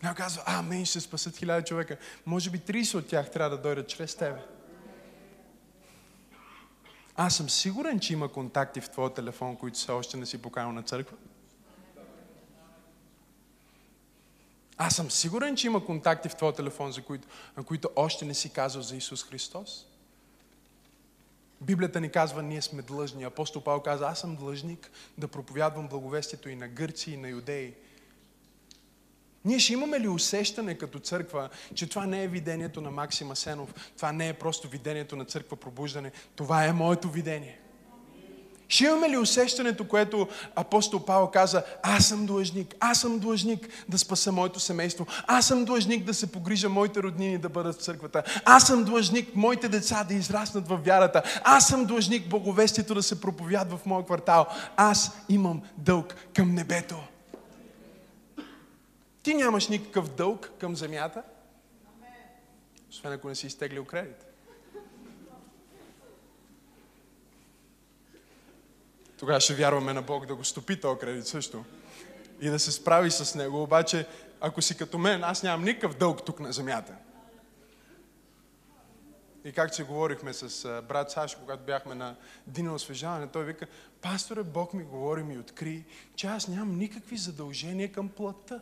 Тя 0.02 0.14
казва, 0.14 0.42
а, 0.46 0.62
мен 0.62 0.84
ще 0.84 1.00
спасат 1.00 1.36
хиляда 1.36 1.64
човека. 1.64 1.96
Може 2.26 2.50
би 2.50 2.58
30 2.58 2.94
от 2.94 3.06
тях 3.06 3.30
трябва 3.30 3.56
да 3.56 3.62
дойдат 3.62 3.88
чрез 3.88 4.14
тебе. 4.14 4.40
Аз 7.16 7.36
съм 7.36 7.50
сигурен, 7.50 8.00
че 8.00 8.12
има 8.12 8.32
контакти 8.32 8.80
в 8.80 8.90
твоя 8.90 9.14
телефон, 9.14 9.56
които 9.56 9.78
все 9.78 9.92
още 9.92 10.16
не 10.16 10.26
си 10.26 10.42
поканал 10.42 10.72
на 10.72 10.82
църква. 10.82 11.16
Аз 14.76 14.96
съм 14.96 15.10
сигурен, 15.10 15.56
че 15.56 15.66
има 15.66 15.84
контакти 15.84 16.28
в 16.28 16.36
твоя 16.36 16.52
телефон, 16.52 16.92
за 16.92 17.02
които, 17.02 17.28
на 17.56 17.64
които 17.64 17.90
още 17.96 18.24
не 18.24 18.34
си 18.34 18.50
казал 18.50 18.82
за 18.82 18.96
Исус 18.96 19.24
Христос. 19.24 19.86
Библията 21.60 22.00
ни 22.00 22.10
казва, 22.10 22.42
ние 22.42 22.62
сме 22.62 22.82
длъжни. 22.82 23.24
Апостол 23.24 23.62
Павел 23.62 23.80
каза, 23.80 24.06
аз 24.06 24.20
съм 24.20 24.36
длъжник 24.36 24.90
да 25.18 25.28
проповядвам 25.28 25.88
благовестието 25.88 26.48
и 26.48 26.56
на 26.56 26.68
гърци, 26.68 27.10
и 27.12 27.16
на 27.16 27.28
юдеи. 27.28 27.74
Ние 29.44 29.58
ще 29.58 29.72
имаме 29.72 30.00
ли 30.00 30.08
усещане 30.08 30.74
като 30.74 30.98
църква, 30.98 31.48
че 31.74 31.88
това 31.88 32.06
не 32.06 32.24
е 32.24 32.28
видението 32.28 32.80
на 32.80 32.90
Максима 32.90 33.36
Сенов, 33.36 33.74
това 33.96 34.12
не 34.12 34.28
е 34.28 34.32
просто 34.32 34.68
видението 34.68 35.16
на 35.16 35.24
църква 35.24 35.56
пробуждане, 35.56 36.12
това 36.36 36.64
е 36.64 36.72
моето 36.72 37.10
видение. 37.10 37.58
Ще 38.72 38.84
имаме 38.84 39.10
ли 39.10 39.18
усещането, 39.18 39.88
което 39.88 40.28
апостол 40.56 41.04
Павел 41.04 41.26
каза, 41.26 41.62
аз 41.82 42.06
съм 42.06 42.26
длъжник, 42.26 42.74
аз 42.80 43.00
съм 43.00 43.18
длъжник 43.18 43.68
да 43.88 43.98
спаса 43.98 44.32
моето 44.32 44.60
семейство, 44.60 45.06
аз 45.26 45.46
съм 45.46 45.64
длъжник 45.64 46.04
да 46.04 46.14
се 46.14 46.32
погрижа 46.32 46.68
моите 46.68 47.02
роднини 47.02 47.38
да 47.38 47.48
бъдат 47.48 47.76
в 47.76 47.82
църквата, 47.82 48.22
аз 48.44 48.66
съм 48.66 48.84
длъжник 48.84 49.36
моите 49.36 49.68
деца 49.68 50.04
да 50.04 50.14
израснат 50.14 50.68
в 50.68 50.80
вярата, 50.84 51.22
аз 51.44 51.66
съм 51.66 51.84
длъжник 51.84 52.28
благовестието 52.28 52.94
да 52.94 53.02
се 53.02 53.20
проповядва 53.20 53.78
в 53.78 53.86
моя 53.86 54.04
квартал, 54.04 54.46
аз 54.76 55.10
имам 55.28 55.62
дълг 55.78 56.14
към 56.34 56.54
небето. 56.54 57.11
Ти 59.22 59.34
нямаш 59.34 59.68
никакъв 59.68 60.14
дълг 60.14 60.50
към 60.58 60.76
земята, 60.76 61.22
освен 62.90 63.12
ако 63.12 63.28
не 63.28 63.34
си 63.34 63.46
изтеглил 63.46 63.84
кредит. 63.84 64.26
Тогава 69.18 69.40
ще 69.40 69.54
вярваме 69.54 69.92
на 69.92 70.02
Бог 70.02 70.26
да 70.26 70.34
го 70.34 70.44
стопи 70.44 70.80
този 70.80 71.00
кредит 71.00 71.26
също. 71.26 71.64
И 72.40 72.48
да 72.48 72.58
се 72.58 72.72
справи 72.72 73.10
с 73.10 73.34
него. 73.34 73.62
Обаче, 73.62 74.06
ако 74.40 74.62
си 74.62 74.76
като 74.76 74.98
мен, 74.98 75.24
аз 75.24 75.42
нямам 75.42 75.64
никакъв 75.64 75.98
дълг 75.98 76.24
тук 76.24 76.40
на 76.40 76.52
земята. 76.52 76.94
И 79.44 79.52
както 79.52 79.76
се 79.76 79.82
говорихме 79.82 80.32
с 80.32 80.82
брат 80.88 81.10
Сашо, 81.10 81.38
когато 81.40 81.62
бяхме 81.62 81.94
на 81.94 82.16
Дина 82.46 82.74
освежаване, 82.74 83.26
той 83.26 83.44
вика, 83.44 83.66
пасторе, 84.00 84.42
Бог 84.42 84.74
ми 84.74 84.84
говори 84.84 85.22
ми 85.22 85.38
откри, 85.38 85.84
че 86.16 86.26
аз 86.26 86.48
нямам 86.48 86.78
никакви 86.78 87.16
задължения 87.16 87.92
към 87.92 88.08
плътта. 88.08 88.60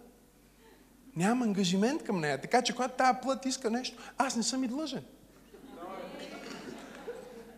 Нямам 1.17 1.43
ангажимент 1.43 2.05
към 2.05 2.21
нея. 2.21 2.41
Така 2.41 2.63
че, 2.63 2.73
когато 2.73 2.95
тази 2.95 3.19
плът 3.23 3.47
иска 3.47 3.71
нещо, 3.71 4.03
аз 4.19 4.37
не 4.37 4.43
съм 4.43 4.65
и 4.65 4.69
длъжен. 4.69 5.05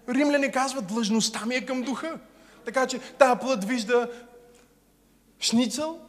Римляни 0.09 0.53
казват, 0.53 0.87
длъжността 0.87 1.47
ми 1.47 1.55
е 1.55 1.67
към 1.67 1.83
духа. 1.83 2.19
Така 2.65 2.87
че 2.87 2.99
тази 2.99 3.41
плът 3.41 3.65
вижда 3.65 4.11
шницъл. 5.41 6.01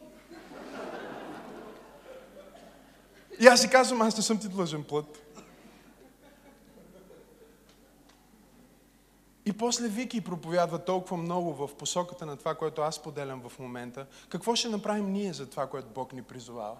И 3.40 3.46
аз 3.46 3.60
си 3.60 3.70
казвам, 3.70 4.02
аз 4.02 4.16
не 4.16 4.22
съм 4.22 4.38
ти 4.38 4.48
длъжен 4.48 4.84
плът. 4.84 5.20
И 9.46 9.52
после 9.52 9.88
Вики 9.88 10.24
проповядва 10.24 10.84
толкова 10.84 11.16
много 11.16 11.54
в 11.54 11.74
посоката 11.74 12.26
на 12.26 12.36
това, 12.36 12.54
което 12.54 12.82
аз 12.82 13.02
поделям 13.02 13.48
в 13.48 13.58
момента. 13.58 14.06
Какво 14.28 14.54
ще 14.54 14.68
направим 14.68 15.12
ние 15.12 15.32
за 15.32 15.50
това, 15.50 15.66
което 15.66 15.88
Бог 15.94 16.12
ни 16.12 16.22
призовава? 16.22 16.76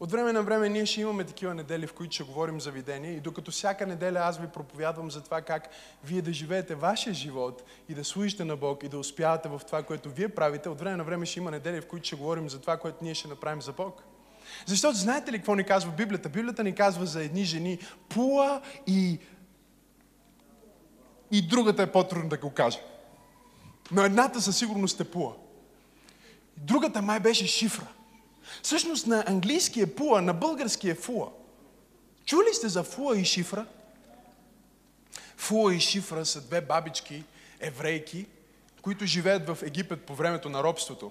От 0.00 0.12
време 0.12 0.32
на 0.32 0.42
време 0.42 0.68
ние 0.68 0.86
ще 0.86 1.00
имаме 1.00 1.24
такива 1.24 1.54
недели, 1.54 1.86
в 1.86 1.92
които 1.92 2.14
ще 2.14 2.24
говорим 2.24 2.60
за 2.60 2.70
видение 2.70 3.12
и 3.12 3.20
докато 3.20 3.50
всяка 3.50 3.86
неделя 3.86 4.18
аз 4.18 4.38
ви 4.38 4.46
проповядвам 4.46 5.10
за 5.10 5.20
това 5.20 5.42
как 5.42 5.68
вие 6.04 6.22
да 6.22 6.32
живеете 6.32 6.74
вашия 6.74 7.14
живот 7.14 7.62
и 7.88 7.94
да 7.94 8.04
служите 8.04 8.44
на 8.44 8.56
Бог 8.56 8.82
и 8.82 8.88
да 8.88 8.98
успявате 8.98 9.48
в 9.48 9.60
това, 9.66 9.82
което 9.82 10.10
вие 10.10 10.28
правите, 10.28 10.68
от 10.68 10.80
време 10.80 10.96
на 10.96 11.04
време 11.04 11.26
ще 11.26 11.38
има 11.40 11.50
недели, 11.50 11.80
в 11.80 11.86
които 11.86 12.06
ще 12.06 12.16
говорим 12.16 12.50
за 12.50 12.60
това, 12.60 12.76
което 12.76 13.04
ние 13.04 13.14
ще 13.14 13.28
направим 13.28 13.62
за 13.62 13.72
Бог. 13.72 14.02
Защото 14.66 14.98
знаете 14.98 15.32
ли 15.32 15.36
какво 15.36 15.54
ни 15.54 15.64
казва 15.64 15.92
Библията? 15.92 16.28
Библията 16.28 16.64
ни 16.64 16.74
казва 16.74 17.06
за 17.06 17.22
едни 17.22 17.44
жени 17.44 17.78
Пуа 18.08 18.60
и... 18.86 19.18
И 21.30 21.42
другата 21.42 21.82
е 21.82 21.92
по-трудно 21.92 22.28
да 22.28 22.36
го 22.36 22.50
кажа. 22.50 22.78
Но 23.92 24.04
едната 24.04 24.40
със 24.40 24.58
сигурност 24.58 25.00
е 25.00 25.10
Пуа. 25.10 25.32
Другата 26.56 27.02
май 27.02 27.20
беше 27.20 27.46
Шифра. 27.46 27.86
Всъщност 28.62 29.06
на 29.06 29.24
английски 29.26 29.80
е 29.80 29.94
пуа, 29.94 30.22
на 30.22 30.34
български 30.34 30.90
е 30.90 30.94
фуа. 30.94 31.26
Чули 32.24 32.48
сте 32.52 32.68
за 32.68 32.82
фуа 32.82 33.16
и 33.16 33.24
шифра? 33.24 33.66
Фуа 35.36 35.74
и 35.74 35.80
шифра 35.80 36.26
са 36.26 36.40
две 36.40 36.60
бабички, 36.60 37.24
еврейки, 37.60 38.26
които 38.82 39.06
живеят 39.06 39.46
в 39.48 39.58
Египет 39.62 40.02
по 40.02 40.14
времето 40.14 40.48
на 40.48 40.62
робството. 40.62 41.10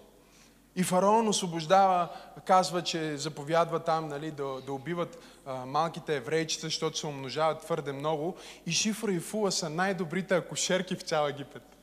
И 0.75 0.83
фараон 0.83 1.27
освобождава, 1.27 2.09
казва, 2.45 2.83
че 2.83 3.17
заповядва 3.17 3.79
там 3.79 4.07
нали, 4.07 4.31
да, 4.31 4.61
да 4.65 4.73
убиват 4.73 5.17
а, 5.45 5.65
малките 5.65 6.15
еврейчета, 6.15 6.67
защото 6.67 6.97
се 6.97 7.07
умножават 7.07 7.61
твърде 7.61 7.91
много. 7.91 8.35
И 8.65 8.71
Шифра 8.71 9.13
и 9.13 9.19
Фуа 9.19 9.51
са 9.51 9.69
най-добрите 9.69 10.35
акушерки 10.35 10.95
в 10.95 11.01
цял 11.01 11.27
Египет. 11.27 11.78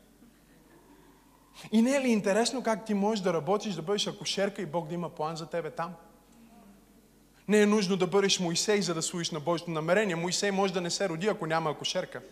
И 1.72 1.82
не 1.82 1.96
е 1.96 2.00
ли 2.00 2.08
интересно 2.08 2.62
как 2.62 2.84
ти 2.84 2.94
можеш 2.94 3.22
да 3.22 3.32
работиш, 3.32 3.74
да 3.74 3.82
бъдеш 3.82 4.06
акушерка 4.06 4.62
и 4.62 4.66
Бог 4.66 4.88
да 4.88 4.94
има 4.94 5.08
план 5.08 5.36
за 5.36 5.46
тебе 5.46 5.70
там? 5.70 5.94
Не 7.48 7.60
е 7.60 7.66
нужно 7.66 7.96
да 7.96 8.06
бъдеш 8.06 8.40
Моисей, 8.40 8.82
за 8.82 8.94
да 8.94 9.02
служиш 9.02 9.30
на 9.30 9.40
Божието 9.40 9.70
намерение. 9.70 10.16
Моисей 10.16 10.50
може 10.50 10.72
да 10.72 10.80
не 10.80 10.90
се 10.90 11.08
роди, 11.08 11.26
ако 11.26 11.46
няма 11.46 11.70
акушерка. 11.70 12.22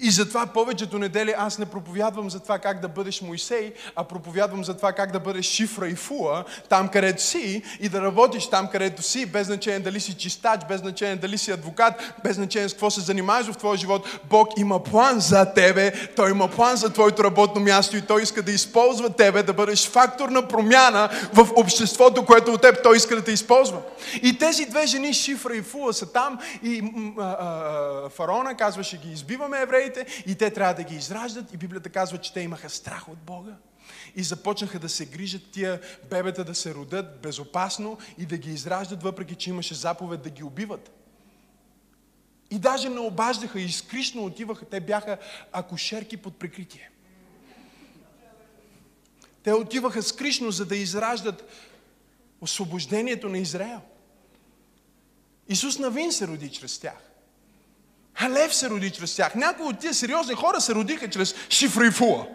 И 0.00 0.10
затова 0.10 0.46
повечето 0.46 0.98
недели 0.98 1.34
аз 1.38 1.58
не 1.58 1.66
проповядвам 1.66 2.30
за 2.30 2.40
това 2.40 2.58
как 2.58 2.80
да 2.80 2.88
бъдеш 2.88 3.22
Моисей, 3.22 3.72
а 3.96 4.04
проповядвам 4.04 4.64
за 4.64 4.76
това 4.76 4.92
как 4.92 5.12
да 5.12 5.20
бъдеш 5.20 5.46
шифра 5.46 5.88
и 5.88 5.94
фуа 5.94 6.44
там 6.68 6.88
където 6.88 7.22
си 7.22 7.62
и 7.80 7.88
да 7.88 8.02
работиш 8.02 8.46
там 8.46 8.68
където 8.68 9.02
си, 9.02 9.26
без 9.26 9.46
значение 9.46 9.80
дали 9.80 10.00
си 10.00 10.14
чистач, 10.14 10.60
без 10.68 10.80
значение 10.80 11.16
дали 11.16 11.38
си 11.38 11.50
адвокат, 11.50 11.94
без 12.24 12.36
значение 12.36 12.68
с 12.68 12.72
какво 12.72 12.90
се 12.90 13.00
занимаваш 13.00 13.46
в 13.46 13.56
твоя 13.56 13.76
живот. 13.76 14.20
Бог 14.30 14.48
има 14.58 14.82
план 14.82 15.20
за 15.20 15.52
тебе, 15.54 15.92
Той 16.16 16.30
има 16.30 16.48
план 16.48 16.76
за 16.76 16.92
твоето 16.92 17.24
работно 17.24 17.60
място 17.60 17.96
и 17.96 18.02
Той 18.02 18.22
иска 18.22 18.42
да 18.42 18.52
използва 18.52 19.10
тебе, 19.10 19.42
да 19.42 19.52
бъдеш 19.52 19.88
фактор 19.88 20.28
на 20.28 20.48
промяна 20.48 21.08
в 21.32 21.48
обществото, 21.56 22.24
което 22.24 22.52
от 22.52 22.60
теб 22.60 22.82
Той 22.82 22.96
иска 22.96 23.16
да 23.16 23.24
те 23.24 23.32
използва. 23.32 23.78
И 24.22 24.38
тези 24.38 24.66
две 24.66 24.86
жени, 24.86 25.14
Шифра 25.14 25.56
и 25.56 25.62
Фуа, 25.62 25.92
са 25.92 26.12
там 26.12 26.38
и 26.62 26.82
а, 27.18 27.22
а, 27.22 28.08
фараона 28.08 28.54
казваше 28.54 28.96
ги 28.96 29.12
избиваме 29.12 29.60
евреи, 29.60 29.85
евреите 29.86 30.22
и 30.26 30.34
те 30.34 30.50
трябва 30.50 30.74
да 30.74 30.82
ги 30.82 30.94
израждат. 30.94 31.52
И 31.52 31.56
Библията 31.56 31.90
казва, 31.90 32.18
че 32.18 32.32
те 32.32 32.40
имаха 32.40 32.70
страх 32.70 33.08
от 33.08 33.18
Бога. 33.18 33.56
И 34.16 34.22
започнаха 34.22 34.78
да 34.78 34.88
се 34.88 35.06
грижат 35.06 35.50
тия 35.50 35.80
бебета 36.10 36.44
да 36.44 36.54
се 36.54 36.74
родят 36.74 37.20
безопасно 37.22 37.98
и 38.18 38.26
да 38.26 38.36
ги 38.36 38.50
израждат, 38.50 39.02
въпреки 39.02 39.34
че 39.34 39.50
имаше 39.50 39.74
заповед 39.74 40.22
да 40.22 40.30
ги 40.30 40.42
убиват. 40.42 40.90
И 42.50 42.58
даже 42.58 42.88
не 42.88 43.00
обаждаха, 43.00 43.60
и 43.60 43.68
скришно 43.68 44.24
отиваха. 44.24 44.64
Те 44.64 44.80
бяха 44.80 45.18
акушерки 45.52 46.16
под 46.16 46.38
прикритие. 46.38 46.90
Те 49.42 49.52
отиваха 49.52 50.02
скришно, 50.02 50.50
за 50.50 50.66
да 50.66 50.76
израждат 50.76 51.48
освобождението 52.40 53.28
на 53.28 53.38
Израел. 53.38 53.80
Исус 55.48 55.78
Навин 55.78 56.12
се 56.12 56.26
роди 56.26 56.50
чрез 56.50 56.78
тях. 56.78 57.05
А 58.20 58.30
Лев 58.30 58.54
се 58.54 58.70
роди 58.70 58.90
чрез 58.90 59.16
тях. 59.16 59.34
Някои 59.34 59.66
от 59.66 59.78
тия 59.78 59.94
сериозни 59.94 60.34
хора 60.34 60.60
се 60.60 60.74
родиха 60.74 61.10
чрез 61.10 61.34
шифра 61.48 61.86
и 61.86 61.90
фула. 61.90 62.26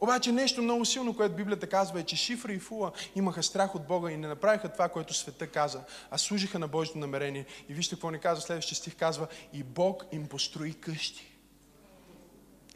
Обаче 0.00 0.32
нещо 0.32 0.62
много 0.62 0.84
силно, 0.84 1.16
което 1.16 1.34
Библията 1.34 1.66
казва 1.66 2.00
е, 2.00 2.02
че 2.02 2.16
Шифра 2.16 2.52
и 2.52 2.58
Фула 2.58 2.92
имаха 3.14 3.42
страх 3.42 3.74
от 3.74 3.86
Бога 3.86 4.10
и 4.10 4.16
не 4.16 4.28
направиха 4.28 4.68
това, 4.68 4.88
което 4.88 5.14
света 5.14 5.46
каза, 5.46 5.80
а 6.10 6.18
служиха 6.18 6.58
на 6.58 6.68
Божието 6.68 6.98
намерение. 6.98 7.46
И 7.68 7.74
вижте 7.74 7.94
какво 7.94 8.10
ни 8.10 8.18
казва, 8.18 8.42
следващия 8.42 8.76
стих 8.76 8.96
казва, 8.96 9.26
и 9.52 9.62
Бог 9.62 10.04
им 10.12 10.26
построи 10.26 10.74
къщи. 10.74 11.35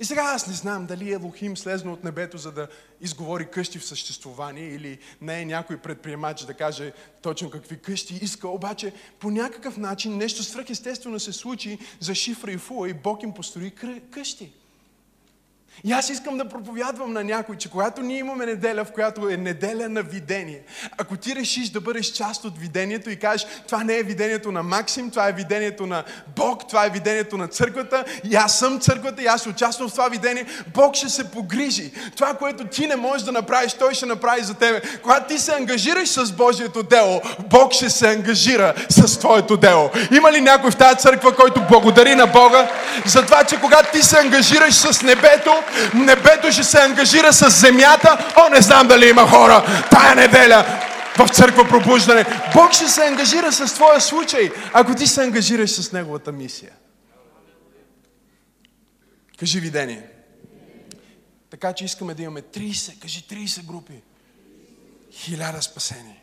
И 0.00 0.04
сега 0.04 0.22
аз 0.22 0.46
не 0.46 0.54
знам 0.54 0.86
дали 0.86 1.12
Елохим 1.12 1.56
слезна 1.56 1.92
от 1.92 2.04
небето, 2.04 2.38
за 2.38 2.52
да 2.52 2.68
изговори 3.00 3.50
къщи 3.50 3.78
в 3.78 3.84
съществувание 3.84 4.74
или 4.74 4.98
не 5.20 5.40
е 5.40 5.44
някой 5.44 5.76
предприемач 5.76 6.44
да 6.44 6.54
каже 6.54 6.92
точно 7.22 7.50
какви 7.50 7.78
къщи 7.78 8.14
иска, 8.22 8.48
обаче 8.48 8.92
по 9.18 9.30
някакъв 9.30 9.76
начин 9.76 10.16
нещо 10.16 10.42
свръхестествено 10.42 11.20
се 11.20 11.32
случи 11.32 11.78
за 12.00 12.14
Шифра 12.14 12.52
и 12.52 12.58
Фуа 12.58 12.88
и 12.88 12.94
Бог 12.94 13.22
им 13.22 13.34
построи 13.34 13.72
къщи. 14.10 14.52
И 15.84 15.92
аз 15.92 16.08
искам 16.08 16.38
да 16.38 16.48
проповядвам 16.48 17.12
на 17.12 17.24
някой, 17.24 17.56
че 17.56 17.70
когато 17.70 18.02
ние 18.02 18.18
имаме 18.18 18.46
неделя, 18.46 18.84
в 18.84 18.92
която 18.92 19.28
е 19.28 19.36
неделя 19.36 19.88
на 19.88 20.02
видение, 20.02 20.62
ако 20.98 21.16
ти 21.16 21.36
решиш 21.36 21.68
да 21.68 21.80
бъдеш 21.80 22.06
част 22.06 22.44
от 22.44 22.58
видението 22.58 23.10
и 23.10 23.16
кажеш, 23.16 23.46
това 23.66 23.84
не 23.84 23.96
е 23.96 24.02
видението 24.02 24.52
на 24.52 24.62
Максим, 24.62 25.10
това 25.10 25.28
е 25.28 25.32
видението 25.32 25.86
на 25.86 26.04
Бог, 26.36 26.68
това 26.68 26.86
е 26.86 26.90
видението 26.90 27.36
на 27.36 27.48
църквата, 27.48 28.04
и 28.24 28.36
аз 28.36 28.58
съм 28.58 28.80
църквата, 28.80 29.22
и 29.22 29.26
аз 29.26 29.46
участвам 29.46 29.88
в 29.88 29.92
това 29.92 30.08
видение, 30.08 30.46
Бог 30.74 30.94
ще 30.94 31.08
се 31.08 31.30
погрижи. 31.30 31.92
Това, 32.16 32.34
което 32.34 32.66
ти 32.66 32.86
не 32.86 32.96
можеш 32.96 33.22
да 33.22 33.32
направиш, 33.32 33.72
Той 33.72 33.94
ще 33.94 34.06
направи 34.06 34.42
за 34.42 34.54
тебе. 34.54 34.82
Когато 35.02 35.34
ти 35.34 35.38
се 35.38 35.52
ангажираш 35.52 36.08
с 36.08 36.32
Божието 36.32 36.82
дело, 36.82 37.22
Бог 37.50 37.72
ще 37.72 37.90
се 37.90 38.08
ангажира 38.08 38.74
с 38.88 39.18
твоето 39.18 39.56
дело. 39.56 39.90
Има 40.16 40.32
ли 40.32 40.40
някой 40.40 40.70
в 40.70 40.76
тази 40.76 40.98
църква, 40.98 41.36
който 41.36 41.62
благодари 41.68 42.14
на 42.14 42.26
Бога 42.26 42.70
за 43.06 43.26
това, 43.26 43.44
че 43.44 43.60
когато 43.60 43.92
ти 43.92 44.02
се 44.02 44.18
ангажираш 44.18 44.74
с 44.74 45.02
небето, 45.02 45.59
небето 45.94 46.52
ще 46.52 46.64
се 46.64 46.78
ангажира 46.78 47.32
с 47.32 47.50
земята. 47.50 48.32
О, 48.36 48.48
не 48.48 48.60
знам 48.60 48.88
дали 48.88 49.08
има 49.08 49.28
хора 49.28 49.86
тая 49.90 50.14
неделя 50.14 50.64
в 51.18 51.28
църква 51.28 51.68
пробуждане. 51.68 52.24
Бог 52.54 52.72
ще 52.72 52.88
се 52.88 53.06
ангажира 53.06 53.52
с 53.52 53.74
твоя 53.74 54.00
случай, 54.00 54.50
ако 54.72 54.94
ти 54.94 55.06
се 55.06 55.22
ангажираш 55.22 55.70
с 55.70 55.92
Неговата 55.92 56.32
мисия. 56.32 56.72
Кажи 59.38 59.60
видение. 59.60 60.06
Така 61.50 61.72
че 61.72 61.84
искаме 61.84 62.14
да 62.14 62.22
имаме 62.22 62.42
30, 62.42 63.02
кажи 63.02 63.22
30 63.22 63.66
групи. 63.66 64.02
Хиляда 65.12 65.62
спасения. 65.62 66.16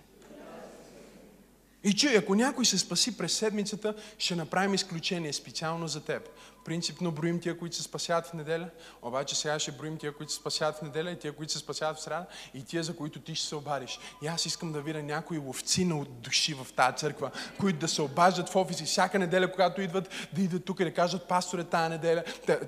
И 1.83 1.93
чуй, 1.93 2.17
ако 2.17 2.35
някой 2.35 2.65
се 2.65 2.77
спаси 2.77 3.17
през 3.17 3.33
седмицата, 3.33 3.93
ще 4.19 4.35
направим 4.35 4.73
изключение 4.73 5.33
специално 5.33 5.87
за 5.87 5.99
теб 5.99 6.29
принципно 6.67 7.11
броим 7.11 7.39
тия, 7.39 7.57
които 7.57 7.75
се 7.75 7.83
спасяват 7.83 8.25
в 8.25 8.33
неделя, 8.33 8.69
обаче 9.01 9.35
сега 9.35 9.59
ще 9.59 9.71
броим 9.71 9.97
тия, 9.97 10.11
които 10.13 10.31
се 10.31 10.39
спасяват 10.39 10.75
в 10.75 10.81
неделя 10.81 11.11
и 11.11 11.19
тия, 11.19 11.33
които 11.33 11.53
се 11.53 11.59
спасяват 11.59 11.97
в 11.97 12.01
среда 12.01 12.25
и 12.53 12.63
тия, 12.63 12.83
за 12.83 12.95
които 12.95 13.19
ти 13.19 13.35
ще 13.35 13.47
се 13.47 13.55
обадиш. 13.55 13.99
И 14.21 14.27
аз 14.27 14.45
искам 14.45 14.71
да 14.71 14.81
видя 14.81 15.03
някои 15.03 15.37
ловци 15.37 15.85
на 15.85 16.05
души 16.05 16.53
в 16.53 16.73
тази 16.73 16.97
църква, 16.97 17.31
които 17.59 17.79
да 17.79 17.87
се 17.87 18.01
обаждат 18.01 18.49
в 18.49 18.55
офиси 18.55 18.83
всяка 18.85 19.19
неделя, 19.19 19.51
когато 19.51 19.81
идват, 19.81 20.09
да 20.33 20.41
идват 20.41 20.65
тук 20.65 20.79
и 20.79 20.83
да 20.83 20.93
кажат, 20.93 21.27
пасторе, 21.27 21.63
тази 21.63 21.89
неделя, 21.89 22.23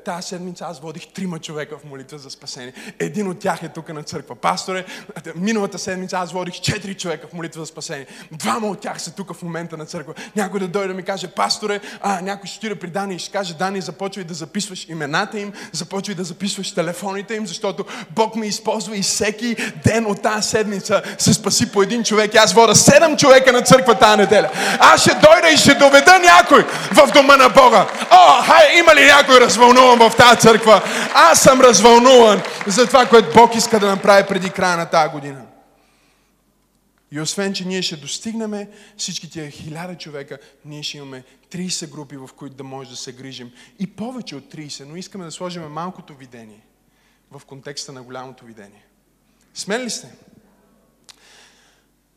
тази 0.06 0.28
седмица 0.28 0.66
аз 0.66 0.80
водих 0.80 1.14
трима 1.14 1.40
човека 1.40 1.78
в 1.78 1.84
молитва 1.84 2.18
за 2.18 2.30
спасение. 2.30 2.74
Един 3.00 3.28
от 3.28 3.40
тях 3.40 3.64
е 3.64 3.70
тук 3.70 3.90
на 3.90 4.04
църква. 4.04 4.36
Пасторе, 4.36 4.86
миналата 5.36 5.80
седмица 5.80 6.18
аз 6.18 6.32
водих 6.32 6.54
четири 6.54 6.96
човека 6.96 7.28
в 7.28 7.34
молитва 7.34 7.62
за 7.62 7.66
спасение. 7.66 8.08
Двама 8.32 8.68
от 8.68 8.80
тях 8.80 9.02
са 9.02 9.16
тук 9.16 9.34
в 9.34 9.42
момента 9.42 9.78
на 9.78 9.86
църква. 9.86 10.14
Някой 10.36 10.60
да 10.60 10.68
дойде 10.68 10.88
да 10.88 10.94
ми 10.94 11.04
каже, 11.04 11.28
пасторе, 11.28 11.82
а 12.02 12.22
някой 12.22 12.48
ще 12.48 12.58
отиде 12.58 12.80
при 12.80 12.90
Дани 12.90 13.16
и 13.16 13.20
ще 13.20 13.32
каже, 13.32 13.54
Дани, 13.54 13.89
започвай 13.90 14.24
да 14.24 14.34
записваш 14.34 14.86
имената 14.90 15.40
им, 15.40 15.54
започвай 15.72 16.16
да 16.16 16.24
записваш 16.24 16.72
телефоните 16.72 17.36
им, 17.36 17.48
защото 17.48 17.86
Бог 18.10 18.36
ме 18.36 18.46
използва 18.46 18.98
и 18.98 19.02
всеки 19.02 19.56
ден 19.84 20.06
от 20.06 20.22
тази 20.22 20.50
седмица 20.50 21.02
се 21.18 21.34
спаси 21.34 21.72
по 21.72 21.84
един 21.84 22.04
човек. 22.04 22.36
Аз 22.36 22.54
вода 22.54 22.76
седем 22.76 23.18
човека 23.18 23.52
на 23.52 23.62
църква 23.62 23.96
тази 23.96 24.18
неделя. 24.18 24.50
Аз 24.80 25.02
ще 25.02 25.12
дойда 25.14 25.50
и 25.54 25.58
ще 25.58 25.74
доведа 25.76 26.20
някой 26.20 26.66
в 26.92 27.12
дома 27.14 27.38
на 27.38 27.50
Бога. 27.50 27.88
О, 28.12 28.42
хай, 28.44 28.80
има 28.80 28.96
ли 28.96 29.06
някой 29.06 29.40
развълнуван 29.40 30.10
в 30.10 30.16
тази 30.16 30.40
църква? 30.40 30.82
Аз 31.14 31.40
съм 31.40 31.62
развълнуван 31.62 32.42
за 32.68 32.88
това, 32.88 33.06
което 33.06 33.34
Бог 33.34 33.56
иска 33.56 33.80
да 33.80 33.88
направи 33.88 34.24
преди 34.28 34.50
края 34.50 34.78
на 34.78 34.86
тази 34.86 35.10
година. 35.10 35.49
И 37.12 37.20
освен, 37.20 37.54
че 37.54 37.66
ние 37.66 37.82
ще 37.82 37.96
достигнем 37.96 38.68
всички 38.98 39.30
тия 39.30 39.52
хиляда 39.52 39.98
човека, 39.98 40.40
ние 40.66 40.84
ще 40.84 40.98
имаме 40.98 41.24
30 41.52 41.90
групи, 41.90 42.18
в 42.18 42.30
които 42.36 42.56
да 42.56 42.64
може 42.64 42.90
да 42.90 42.96
се 42.96 43.14
грижим. 43.14 43.52
И 43.80 43.88
повече 43.88 44.36
от 44.36 44.54
30, 44.54 44.84
но 44.84 44.96
искаме 44.96 45.26
да 45.26 45.32
сложим 45.32 45.64
малкото 45.64 46.16
видение 46.16 46.62
в 47.32 47.42
контекста 47.46 47.92
на 47.92 48.04
голямото 48.04 48.46
видение. 48.46 48.86
Смели 49.54 49.84
ли 49.84 49.90
сте? 49.90 50.16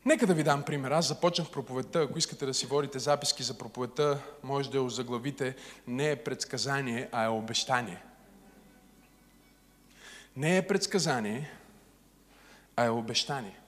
Нека 0.05 0.27
да 0.27 0.33
ви 0.33 0.43
дам 0.43 0.63
пример. 0.63 0.91
Аз 0.91 1.07
започнах 1.07 1.49
проповедта. 1.49 2.01
Ако 2.01 2.17
искате 2.17 2.45
да 2.45 2.53
си 2.53 2.65
водите 2.65 2.99
записки 2.99 3.43
за 3.43 3.57
проповедта, 3.57 4.19
може 4.43 4.71
да 4.71 4.77
я 4.77 4.83
озаглавите. 4.83 5.55
Не 5.87 6.11
е 6.11 6.15
предсказание, 6.15 7.09
а 7.11 7.23
е 7.23 7.27
обещание. 7.27 8.03
Не 10.35 10.57
е 10.57 10.67
предсказание, 10.67 11.51
а 12.75 12.85
е 12.85 12.89
обещание. 12.89 13.59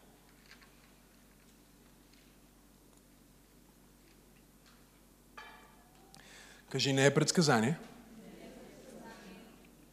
Кажи, 6.75 6.93
не 6.93 7.05
е 7.05 7.13
предсказание, 7.13 7.77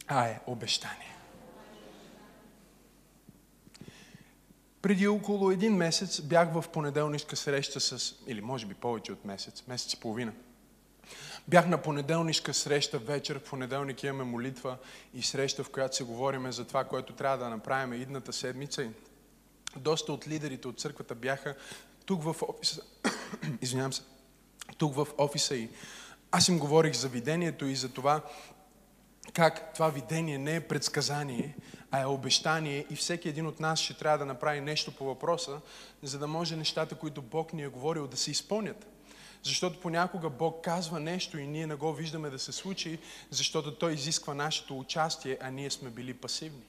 а 0.07 0.27
е 0.27 0.41
обещание. 0.47 1.17
Преди 4.83 5.07
около 5.07 5.51
един 5.51 5.77
месец 5.77 6.21
бях 6.21 6.53
в 6.53 6.65
понеделнишка 6.73 7.37
среща 7.37 7.81
с, 7.81 8.15
или 8.27 8.41
може 8.41 8.67
би 8.67 8.75
повече 8.75 9.13
от 9.13 9.25
месец, 9.25 9.65
месец 9.69 9.93
и 9.93 10.01
половина. 10.01 10.33
Бях 11.49 11.69
на 11.69 11.83
понеделнишка 11.83 12.55
среща 12.55 12.99
вечер, 12.99 13.39
в 13.39 13.51
понеделник 13.51 14.03
имаме 14.03 14.25
молитва 14.25 14.77
и 15.15 15.23
среща, 15.23 15.65
в 15.65 15.71
която 15.71 15.97
се 15.97 16.05
говориме 16.05 16.53
за 16.53 16.65
това, 16.65 16.85
което 16.85 17.13
трябва 17.13 17.39
да 17.39 17.51
направим 17.51 18.03
идната 18.03 18.33
седмица. 18.33 18.89
доста 19.77 20.13
от 20.13 20.29
лидерите 20.29 20.69
от 20.69 20.81
църквата 20.81 21.15
бяха 21.15 21.55
тук 22.07 22.23
в 22.23 22.37
офиса, 22.49 22.83
извинявам 23.61 23.93
се, 23.93 24.03
тук 24.79 24.95
в 24.95 25.07
офиса 25.19 25.57
и 25.57 25.69
аз 26.33 26.49
им 26.49 26.59
говорих 26.59 26.95
за 26.95 27.09
видението 27.09 27.67
и 27.67 27.77
за 27.77 27.89
това, 27.89 28.23
как 29.33 29.75
това 29.75 29.89
видение 29.89 30.39
не 30.39 30.57
е 30.57 30.69
предсказание, 30.69 31.57
а 31.91 32.01
е 32.01 32.07
обещание 32.07 32.87
и 32.91 32.97
всеки 32.97 33.29
един 33.29 33.47
от 33.47 33.61
нас 33.61 33.81
ще 33.81 33.95
трябва 33.95 34.19
да 34.19 34.27
направи 34.27 34.61
нещо 34.61 34.93
по 34.93 35.05
въпроса, 35.05 35.61
за 36.03 36.19
да 36.19 36.27
може 36.27 36.57
нещата, 36.57 36.95
които 36.95 37.23
Бог 37.23 37.53
ни 37.53 37.63
е 37.63 37.69
говорил, 37.69 38.07
да 38.07 38.17
се 38.17 38.31
изпълнят. 38.31 38.87
Защото 39.43 39.81
понякога 39.81 40.31
Бог 40.31 40.65
казва 40.65 41.01
нещо 41.01 41.39
и 41.39 41.47
ние 41.47 41.67
не 41.67 41.75
го 41.75 41.93
виждаме 41.93 42.31
да 42.31 42.39
се 42.39 42.53
случи, 42.53 42.99
защото 43.31 43.75
Той 43.75 43.93
изисква 43.93 44.35
нашето 44.35 44.79
участие, 44.79 45.39
а 45.41 45.51
ние 45.51 45.71
сме 45.71 45.91
били 45.91 46.15
пасивни. 46.15 46.63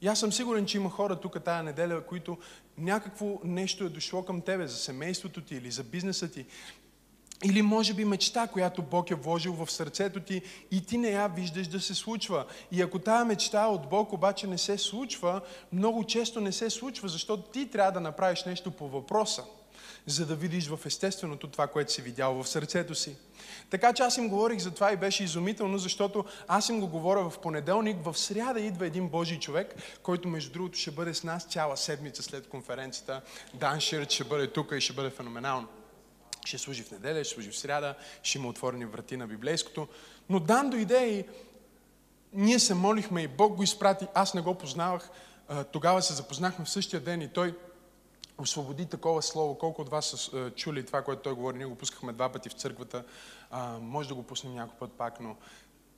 И 0.00 0.08
аз 0.08 0.20
съм 0.20 0.32
сигурен, 0.32 0.66
че 0.66 0.76
има 0.76 0.90
хора 0.90 1.20
тук 1.20 1.44
тая 1.44 1.62
неделя, 1.62 2.06
които 2.06 2.38
някакво 2.78 3.40
нещо 3.44 3.84
е 3.84 3.88
дошло 3.88 4.24
към 4.24 4.40
тебе 4.40 4.66
за 4.66 4.76
семейството 4.76 5.40
ти 5.40 5.54
или 5.54 5.70
за 5.70 5.84
бизнеса 5.84 6.30
ти. 6.30 6.46
Или 7.44 7.62
може 7.62 7.94
би 7.94 8.04
мечта, 8.04 8.46
която 8.46 8.82
Бог 8.82 9.10
е 9.10 9.14
вложил 9.14 9.52
в 9.52 9.70
сърцето 9.70 10.20
ти 10.20 10.42
и 10.70 10.86
ти 10.86 10.98
не 10.98 11.10
я 11.10 11.28
виждаш 11.28 11.66
да 11.66 11.80
се 11.80 11.94
случва. 11.94 12.44
И 12.72 12.82
ако 12.82 12.98
тая 12.98 13.24
мечта 13.24 13.66
от 13.66 13.88
Бог 13.88 14.12
обаче 14.12 14.46
не 14.46 14.58
се 14.58 14.78
случва, 14.78 15.40
много 15.72 16.04
често 16.04 16.40
не 16.40 16.52
се 16.52 16.70
случва, 16.70 17.08
защото 17.08 17.42
ти 17.42 17.70
трябва 17.70 17.92
да 17.92 18.00
направиш 18.00 18.44
нещо 18.44 18.70
по 18.70 18.88
въпроса, 18.88 19.44
за 20.06 20.26
да 20.26 20.34
видиш 20.34 20.68
в 20.68 20.80
естественото 20.86 21.48
това, 21.48 21.66
което 21.66 21.92
си 21.92 22.02
видял 22.02 22.42
в 22.42 22.48
сърцето 22.48 22.94
си. 22.94 23.16
Така 23.70 23.92
че 23.92 24.02
аз 24.02 24.16
им 24.16 24.28
говорих 24.28 24.58
за 24.58 24.70
това 24.70 24.92
и 24.92 24.96
беше 24.96 25.24
изумително, 25.24 25.78
защото 25.78 26.24
аз 26.48 26.68
им 26.68 26.80
го 26.80 26.88
говоря 26.88 27.30
в 27.30 27.38
понеделник, 27.38 28.04
в 28.04 28.18
сряда 28.18 28.60
идва 28.60 28.86
един 28.86 29.08
Божий 29.08 29.38
човек, 29.38 29.74
който 30.02 30.28
между 30.28 30.52
другото 30.52 30.78
ще 30.78 30.90
бъде 30.90 31.14
с 31.14 31.24
нас 31.24 31.44
цяла 31.44 31.76
седмица 31.76 32.22
след 32.22 32.48
конференцията. 32.48 33.22
Дан 33.54 33.80
Ширт 33.80 34.10
ще 34.10 34.24
бъде 34.24 34.52
тук 34.52 34.72
и 34.76 34.80
ще 34.80 34.92
бъде 34.92 35.10
феноменално. 35.10 35.68
Ще 36.48 36.58
служи 36.58 36.82
в 36.82 36.90
неделя, 36.90 37.24
ще 37.24 37.34
служи 37.34 37.50
в 37.50 37.58
сряда, 37.58 37.94
ще 38.22 38.38
има 38.38 38.48
отворени 38.48 38.84
врати 38.84 39.16
на 39.16 39.26
библейското. 39.26 39.88
Но 40.28 40.40
Дан 40.40 40.70
дойде 40.70 41.06
и 41.06 41.24
ние 42.32 42.58
се 42.58 42.74
молихме 42.74 43.22
и 43.22 43.28
Бог 43.28 43.56
го 43.56 43.62
изпрати. 43.62 44.06
Аз 44.14 44.34
не 44.34 44.40
го 44.40 44.54
познавах. 44.54 45.10
Тогава 45.72 46.02
се 46.02 46.14
запознахме 46.14 46.64
в 46.64 46.70
същия 46.70 47.00
ден 47.00 47.22
и 47.22 47.32
той 47.32 47.58
освободи 48.38 48.86
такова 48.86 49.22
слово. 49.22 49.58
Колко 49.58 49.82
от 49.82 49.88
вас 49.88 50.06
са 50.06 50.50
чули 50.50 50.86
това, 50.86 51.02
което 51.02 51.22
той 51.22 51.34
говори? 51.34 51.56
Ние 51.58 51.66
го 51.66 51.74
пускахме 51.74 52.12
два 52.12 52.28
пъти 52.28 52.48
в 52.48 52.52
църквата. 52.52 53.04
Може 53.80 54.08
да 54.08 54.14
го 54.14 54.22
пуснем 54.22 54.54
някой 54.54 54.78
път 54.78 54.92
пак, 54.92 55.20
но 55.20 55.36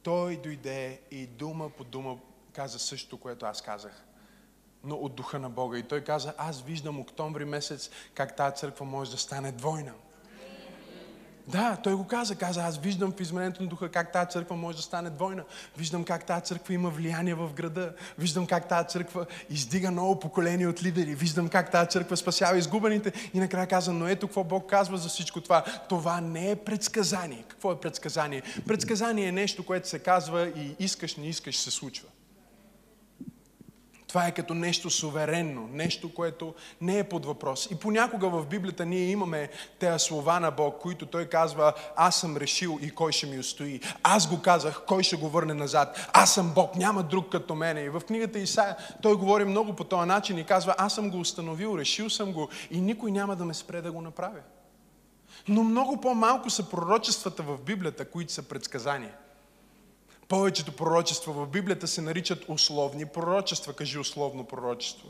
той 0.03 0.37
дойде 0.37 1.01
и 1.11 1.27
дума 1.27 1.71
по 1.71 1.85
дума 1.85 2.19
каза 2.53 2.79
същото, 2.79 3.17
което 3.17 3.47
аз 3.47 3.63
казах. 3.63 4.05
Но 4.85 4.97
от 4.97 5.15
духа 5.15 5.39
на 5.39 5.51
Бога. 5.51 5.79
И 5.79 5.83
той 5.83 6.01
каза, 6.01 6.35
аз 6.39 6.63
виждам 6.63 7.01
октомври 7.01 7.45
месец 7.45 7.91
как 8.15 8.37
тази 8.37 8.57
църква 8.57 8.87
може 8.87 9.11
да 9.11 9.19
стане 9.19 9.53
двойна. 9.53 9.93
Да, 11.49 11.77
той 11.83 11.95
го 11.95 12.07
каза. 12.07 12.35
Каза, 12.35 12.63
аз 12.63 12.79
виждам 12.79 13.13
в 13.13 13.21
изменението 13.21 13.63
на 13.63 13.69
духа 13.69 13.89
как 13.89 14.13
тази 14.13 14.31
църква 14.31 14.57
може 14.57 14.77
да 14.77 14.83
стане 14.83 15.11
двойна. 15.11 15.43
Виждам 15.77 16.05
как 16.05 16.25
тази 16.25 16.45
църква 16.45 16.75
има 16.75 16.91
влияние 16.91 17.35
в 17.35 17.53
града. 17.53 17.93
Виждам 18.19 18.47
как 18.47 18.69
тази 18.69 18.89
църква 18.89 19.27
издига 19.51 19.91
ново 19.91 20.21
поколение 20.21 20.67
от 20.67 20.83
лидери. 20.83 21.15
Виждам 21.15 21.49
как 21.49 21.71
тази 21.71 21.91
църква 21.91 22.17
спасява 22.17 22.59
изгубените. 22.59 23.13
И 23.35 23.41
накрая 23.41 23.67
каза, 23.67 23.93
но 23.93 24.09
ето 24.09 24.27
какво 24.27 24.45
Бог 24.45 24.71
казва 24.71 24.99
за 24.99 25.09
всичко 25.09 25.41
това. 25.41 25.65
Това 25.89 26.21
не 26.21 26.51
е 26.51 26.57
предсказание. 26.57 27.45
Какво 27.49 27.73
е 27.73 27.81
предсказание? 27.81 28.43
Предсказание 28.67 29.29
е 29.29 29.33
нещо, 29.33 29.67
което 29.67 29.89
се 29.89 29.99
казва 29.99 30.49
и 30.49 30.77
искаш, 30.79 31.17
не 31.17 31.27
искаш, 31.27 31.59
се 31.59 31.71
случва. 31.71 32.09
Това 34.11 34.27
е 34.27 34.35
като 34.35 34.55
нещо 34.55 34.91
суверенно, 34.91 35.69
нещо, 35.73 36.15
което 36.15 36.55
не 36.81 36.99
е 36.99 37.05
под 37.05 37.27
въпрос. 37.27 37.69
И 37.71 37.75
понякога 37.75 38.29
в 38.29 38.47
Библията 38.47 38.87
ние 38.87 39.05
имаме 39.05 39.49
тези 39.79 40.05
слова 40.05 40.41
на 40.41 40.51
Бог, 40.51 40.81
които 40.81 41.07
Той 41.07 41.27
казва, 41.27 41.73
аз 41.97 42.21
съм 42.21 42.37
решил 42.37 42.79
и 42.83 42.91
кой 42.91 43.13
ще 43.13 43.27
ми 43.27 43.39
устои. 43.39 43.81
Аз 44.03 44.29
го 44.29 44.43
казах, 44.43 44.83
кой 44.87 45.03
ще 45.03 45.17
го 45.17 45.29
върне 45.29 45.55
назад. 45.55 46.09
Аз 46.13 46.35
съм 46.35 46.53
Бог, 46.55 46.77
няма 46.77 47.03
друг 47.03 47.29
като 47.33 47.55
мене. 47.55 47.81
И 47.81 47.89
в 47.89 48.01
книгата 48.01 48.39
Исаия 48.39 48.77
Той 49.03 49.17
говори 49.17 49.45
много 49.45 49.77
по 49.77 49.85
този 49.85 50.09
начин 50.09 50.39
и 50.39 50.47
казва, 50.47 50.75
аз 50.79 50.95
съм 50.95 51.11
го 51.11 51.21
установил, 51.21 51.79
решил 51.79 52.11
съм 52.11 52.33
го 52.33 52.49
и 52.71 52.81
никой 52.81 53.11
няма 53.11 53.37
да 53.37 53.45
ме 53.45 53.55
спре 53.55 53.81
да 53.81 53.93
го 53.93 54.01
направя. 54.01 54.41
Но 55.49 55.63
много 55.63 56.01
по-малко 56.01 56.51
са 56.51 56.71
пророчествата 56.71 57.43
в 57.43 57.59
Библията, 57.59 58.11
които 58.11 58.33
са 58.33 58.43
предсказания. 58.43 59.15
Повечето 60.31 60.73
пророчества 60.73 61.33
в 61.33 61.47
Библията 61.47 61.89
се 61.89 62.01
наричат 62.01 62.45
условни 62.49 63.07
пророчества. 63.07 63.73
Кажи 63.73 63.99
условно 63.99 64.45
пророчество. 64.45 65.09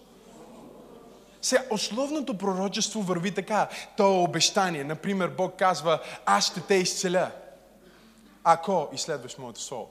Сега, 1.43 1.63
условното 1.71 2.39
пророчество 2.39 3.03
върви 3.03 3.31
така. 3.31 3.69
То 3.97 4.05
е 4.05 4.19
обещание. 4.19 4.85
Например, 4.85 5.29
Бог 5.29 5.59
казва, 5.59 6.01
аз 6.27 6.47
ще 6.47 6.61
те 6.61 6.75
изцеля, 6.75 7.31
ако 8.45 8.89
изследваш 8.93 9.39
моето 9.39 9.61
слово. 9.61 9.89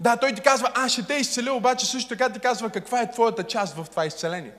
Да, 0.00 0.16
той 0.16 0.34
ти 0.34 0.42
казва, 0.42 0.72
аз 0.74 0.92
ще 0.92 1.06
те 1.06 1.14
изцеля, 1.14 1.52
обаче 1.52 1.86
също 1.86 2.08
така 2.08 2.32
ти 2.32 2.40
казва 2.40 2.70
каква 2.70 3.00
е 3.00 3.10
твоята 3.10 3.44
част 3.44 3.74
в 3.76 3.86
това 3.90 4.06
изцеление. 4.06 4.52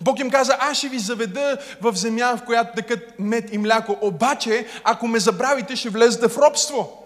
Бог 0.00 0.18
им 0.18 0.30
каза, 0.30 0.56
аз 0.60 0.78
ще 0.78 0.88
ви 0.88 0.98
заведа 0.98 1.58
в 1.80 1.96
земя, 1.96 2.36
в 2.36 2.44
която 2.44 2.74
тъкат 2.74 3.18
мед 3.18 3.52
и 3.52 3.58
мляко, 3.58 3.98
обаче, 4.00 4.66
ако 4.84 5.08
ме 5.08 5.18
забравите, 5.18 5.76
ще 5.76 5.90
влезете 5.90 6.28
в 6.28 6.38
робство. 6.38 7.01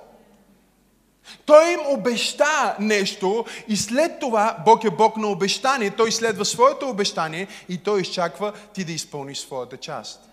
Той 1.46 1.70
им 1.72 1.80
обеща 1.86 2.76
нещо 2.80 3.44
и 3.68 3.76
след 3.76 4.20
това 4.20 4.56
Бог 4.64 4.84
е 4.84 4.90
Бог 4.90 5.16
на 5.16 5.26
обещание. 5.26 5.90
Той 5.90 6.12
следва 6.12 6.44
своето 6.44 6.88
обещание 6.88 7.48
и 7.68 7.78
той 7.78 8.00
изчаква 8.00 8.52
ти 8.74 8.84
да 8.84 8.92
изпълниш 8.92 9.38
своята 9.38 9.76
част. 9.76 10.26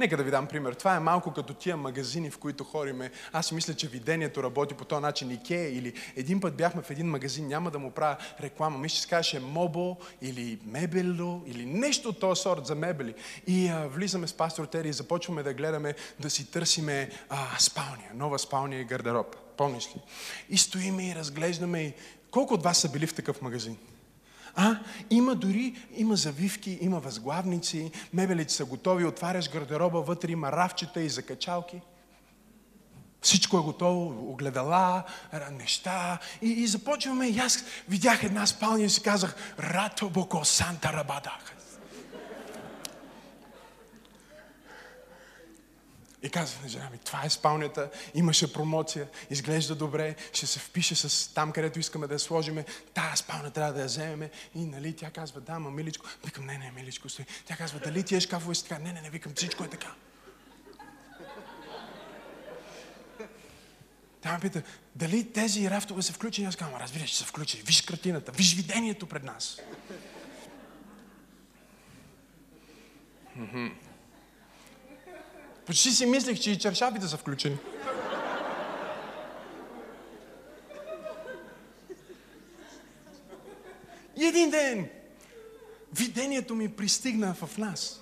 Нека 0.00 0.16
да 0.16 0.22
ви 0.22 0.30
дам 0.30 0.46
пример. 0.46 0.72
Това 0.72 0.96
е 0.96 1.00
малко 1.00 1.32
като 1.32 1.54
тия 1.54 1.76
магазини, 1.76 2.30
в 2.30 2.38
които 2.38 2.64
хориме. 2.64 3.10
Аз 3.32 3.52
мисля, 3.52 3.74
че 3.74 3.88
видението 3.88 4.42
работи 4.42 4.74
по 4.74 4.84
този 4.84 5.02
начин. 5.02 5.30
Икея 5.30 5.78
или 5.78 5.92
един 6.16 6.40
път 6.40 6.56
бяхме 6.56 6.82
в 6.82 6.90
един 6.90 7.06
магазин, 7.06 7.48
няма 7.48 7.70
да 7.70 7.78
му 7.78 7.90
правя 7.90 8.16
реклама. 8.40 8.78
Мисля, 8.78 8.94
че 8.94 9.02
се 9.02 9.08
казваше 9.08 9.40
Мобо 9.40 9.96
или 10.22 10.58
Мебело 10.66 11.42
или 11.46 11.66
нещо 11.66 12.08
от 12.08 12.20
този 12.20 12.42
сорт 12.42 12.66
за 12.66 12.74
мебели. 12.74 13.14
И 13.46 13.68
а, 13.68 13.88
влизаме 13.88 14.26
с 14.26 14.32
пастор 14.32 14.64
Тери 14.64 14.88
и 14.88 14.92
започваме 14.92 15.42
да 15.42 15.54
гледаме, 15.54 15.94
да 16.20 16.30
си 16.30 16.50
търсиме 16.50 17.10
а, 17.28 17.58
спалния, 17.58 18.10
нова 18.14 18.38
спалния 18.38 18.80
и 18.80 18.84
гардероб. 18.84 19.43
Помниш 19.56 19.86
ли? 19.86 20.00
И 20.50 20.58
стоиме 20.58 21.08
и 21.08 21.14
разглеждаме. 21.14 21.82
И... 21.82 21.92
Колко 22.30 22.54
от 22.54 22.62
вас 22.62 22.78
са 22.78 22.88
били 22.88 23.06
в 23.06 23.14
такъв 23.14 23.42
магазин? 23.42 23.76
А, 24.56 24.78
има 25.10 25.34
дори, 25.34 25.76
има 25.96 26.16
завивки, 26.16 26.78
има 26.80 27.00
възглавници, 27.00 27.90
мебелите 28.12 28.52
са 28.52 28.64
готови, 28.64 29.04
отваряш 29.04 29.50
гардероба, 29.50 30.00
вътре 30.00 30.32
има 30.32 30.52
равчета 30.52 31.00
и 31.00 31.08
закачалки. 31.08 31.80
Всичко 33.22 33.58
е 33.58 33.60
готово, 33.60 34.30
огледала, 34.30 35.02
неща. 35.52 36.18
И, 36.42 36.48
и 36.48 36.66
започваме. 36.66 37.28
И 37.28 37.38
аз 37.38 37.64
видях 37.88 38.22
една 38.22 38.46
спалня 38.46 38.84
и 38.84 38.90
си 38.90 39.02
казах, 39.02 39.34
Рато 39.58 40.10
Боко 40.10 40.44
Санта 40.44 40.92
Рабадах. 40.92 41.53
И 46.24 46.30
казах 46.30 46.62
на 46.62 46.68
жена 46.68 46.90
ми, 46.92 46.98
това 46.98 47.24
е 47.24 47.30
спалнята, 47.30 47.90
имаше 48.14 48.52
промоция, 48.52 49.08
изглежда 49.30 49.74
добре, 49.74 50.16
ще 50.32 50.46
се 50.46 50.58
впише 50.58 50.94
с 50.94 51.34
там, 51.34 51.52
където 51.52 51.78
искаме 51.78 52.06
да 52.06 52.14
я 52.14 52.18
сложиме, 52.18 52.64
тая 52.94 53.16
спалня 53.16 53.50
трябва 53.50 53.72
да 53.72 53.80
я 53.80 53.86
вземеме. 53.86 54.30
И 54.54 54.64
нали, 54.64 54.96
тя 54.96 55.10
казва, 55.10 55.40
да, 55.40 55.58
ма 55.58 55.70
миличко. 55.70 56.06
Викам, 56.24 56.46
не, 56.46 56.58
не, 56.58 56.70
миличко, 56.70 57.08
стои. 57.08 57.24
Тя 57.46 57.56
казва, 57.56 57.78
дали 57.78 58.02
тия 58.02 58.20
шкафове 58.20 58.54
са 58.54 58.62
така? 58.62 58.78
Не, 58.78 58.92
не, 58.92 59.00
не, 59.00 59.10
викам, 59.10 59.32
всичко 59.34 59.64
е 59.64 59.68
така. 59.68 59.94
Тя 64.20 64.32
ме 64.32 64.40
пита, 64.40 64.62
дали 64.94 65.32
тези 65.32 65.70
рафтове 65.70 66.02
са 66.02 66.12
включени? 66.12 66.46
Аз 66.46 66.56
казвам, 66.56 66.80
разбира, 66.80 67.04
че 67.04 67.16
са 67.16 67.24
включени. 67.24 67.62
Виж 67.62 67.82
картината, 67.82 68.32
виж 68.32 68.54
видението 68.54 69.06
пред 69.06 69.24
нас. 69.24 69.60
Почти 75.66 75.90
си 75.90 76.06
мислех, 76.06 76.40
че 76.40 76.50
и 76.50 76.58
чершапите 76.58 77.08
са 77.08 77.16
включени. 77.16 77.58
И 84.16 84.24
един 84.24 84.50
ден 84.50 84.88
видението 85.92 86.54
ми 86.54 86.68
пристигна 86.68 87.34
в 87.34 87.58
нас. 87.58 88.00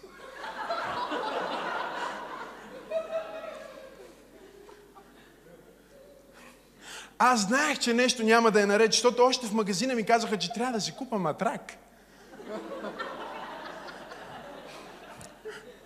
Аз 7.18 7.40
знаех, 7.40 7.79
че 7.79 7.94
нещо 7.94 8.22
няма 8.22 8.51
да 8.51 8.62
е 8.62 8.66
наред, 8.66 8.92
защото 8.92 9.25
още 9.25 9.46
в 9.46 9.53
магазина 9.53 9.94
ми 9.94 10.05
казаха, 10.05 10.38
че 10.38 10.53
трябва 10.53 10.72
да 10.72 10.81
си 10.81 10.94
купа 10.98 11.18
матрак. 11.18 11.72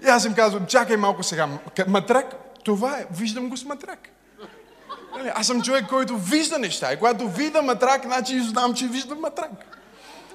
И 0.07 0.09
аз 0.09 0.25
им 0.25 0.35
казвам, 0.35 0.67
чакай 0.67 0.97
малко 0.97 1.23
сега. 1.23 1.49
Матрак, 1.89 2.35
това 2.65 2.99
е, 2.99 3.07
виждам 3.11 3.49
го 3.49 3.57
с 3.57 3.65
матрак. 3.65 4.09
Нали, 5.17 5.33
аз 5.35 5.47
съм 5.47 5.63
човек, 5.63 5.87
който 5.89 6.19
вижда 6.19 6.59
неща. 6.59 6.93
И 6.93 6.99
когато 6.99 7.29
видя 7.29 7.63
матрак, 7.63 8.03
значи 8.05 8.41
знам, 8.41 8.75
че 8.75 8.89
виждам 8.89 9.21
матрак. 9.21 9.51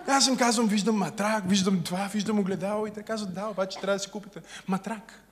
И 0.08 0.12
аз 0.12 0.28
им 0.28 0.38
казвам, 0.38 0.68
виждам 0.68 0.96
матрак, 0.96 1.44
виждам 1.48 1.84
това, 1.84 2.10
виждам 2.14 2.40
огледало. 2.40 2.88
И 2.88 2.92
те 2.92 3.04
казват, 3.04 3.34
да, 3.34 3.48
обаче 3.48 3.80
трябва 3.80 3.96
да 3.96 4.00
си 4.00 4.12
купите 4.12 4.42
матрак. 4.68 5.24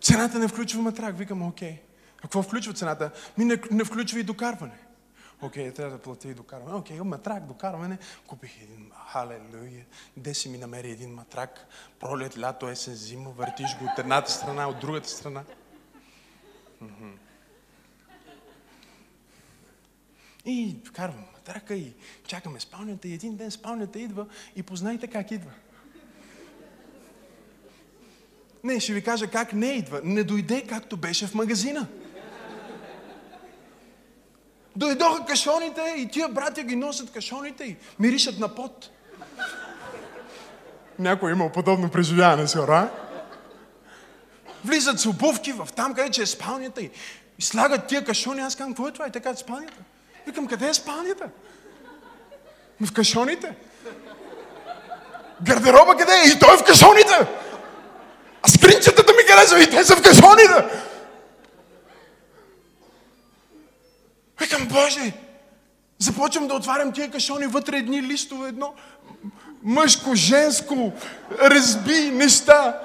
Цената 0.00 0.38
не 0.38 0.48
включва 0.48 0.82
матрак. 0.82 1.18
Викам, 1.18 1.42
окей. 1.42 1.82
А 2.18 2.22
какво 2.22 2.42
включва 2.42 2.72
цената? 2.72 3.10
Ми 3.38 3.44
не, 3.44 3.58
не 3.70 3.84
включва 3.84 4.20
и 4.20 4.22
докарване. 4.22 4.78
Окей, 5.42 5.70
okay, 5.70 5.74
трябва 5.74 5.96
да 5.96 6.02
платя 6.02 6.28
и 6.28 6.34
докарване. 6.34 6.78
Окей, 6.78 6.98
okay, 6.98 7.02
матрак, 7.02 7.46
докарване. 7.46 7.98
Купих 8.26 8.62
един, 8.62 8.90
халелуя. 9.12 9.84
Де 10.16 10.34
си 10.34 10.48
ми 10.48 10.58
намери 10.58 10.90
един 10.90 11.14
матрак? 11.14 11.66
Пролет, 12.00 12.38
лято, 12.38 12.68
есен, 12.68 12.94
зима. 12.94 13.30
Въртиш 13.30 13.78
го 13.78 13.84
от 13.84 13.98
едната 13.98 14.32
страна, 14.32 14.68
от 14.68 14.80
другата 14.80 15.08
страна. 15.08 15.44
И 20.44 20.76
вкарвам 20.84 21.24
матрака 21.32 21.74
и 21.74 21.94
чакаме 22.26 22.60
спалнята 22.60 23.08
и 23.08 23.14
един 23.14 23.36
ден 23.36 23.50
спалнята 23.50 23.98
идва 24.00 24.26
и 24.56 24.62
познайте 24.62 25.06
как 25.06 25.30
идва. 25.30 25.50
Не, 28.64 28.80
ще 28.80 28.94
ви 28.94 29.04
кажа 29.04 29.30
как 29.30 29.52
не 29.52 29.66
идва. 29.66 30.00
Не 30.04 30.24
дойде 30.24 30.66
както 30.66 30.96
беше 30.96 31.26
в 31.26 31.34
магазина. 31.34 31.88
Дойдоха 34.76 35.24
кашоните 35.24 35.94
и 35.96 36.08
тия 36.08 36.28
братя 36.28 36.62
ги 36.62 36.76
носят 36.76 37.12
кашоните 37.12 37.64
и 37.64 37.76
миришат 37.98 38.38
на 38.38 38.48
пот. 38.48 38.90
Някой 40.98 41.30
е 41.30 41.32
имал 41.32 41.48
подобно 41.48 41.90
преживяване, 41.90 42.48
сигурно, 42.48 42.88
Влизат 44.64 45.00
с 45.00 45.06
обувки 45.06 45.52
в 45.52 45.68
там, 45.76 45.94
къде 45.94 46.10
че 46.10 46.22
е 46.22 46.26
спалнята 46.26 46.82
и, 46.82 46.90
и 47.38 47.42
слагат 47.42 47.86
тия 47.86 48.04
кашони. 48.04 48.40
Аз 48.40 48.56
казвам, 48.56 48.72
какво 48.72 48.88
е 48.88 48.92
това? 48.92 49.06
И 49.06 49.10
така 49.10 49.34
спалнята. 49.34 49.76
Викам, 50.26 50.46
къде 50.46 50.68
е 50.68 50.74
спалнята? 50.74 51.28
В 52.80 52.92
кашоните. 52.92 53.54
Гардероба 55.42 55.96
къде 55.96 56.12
е? 56.12 56.28
И 56.28 56.38
той 56.38 56.54
е 56.54 56.58
в 56.58 56.64
кашоните. 56.64 57.26
А 58.42 58.48
скринчетата 58.48 59.12
ми 59.12 59.26
къде 59.28 59.46
са? 59.46 59.58
И 59.58 59.70
те 59.70 59.84
са 59.84 59.96
в 59.96 60.02
кашоните. 60.02 60.81
Боже, 64.72 65.12
започвам 65.98 66.48
да 66.48 66.54
отварям 66.54 66.92
тия 66.92 67.10
кашони, 67.10 67.46
вътре 67.46 67.76
едни 67.76 68.02
листове, 68.02 68.48
едно 68.48 68.74
мъжко, 69.62 70.14
женско, 70.14 70.92
разби 71.40 72.10
неща. 72.10 72.80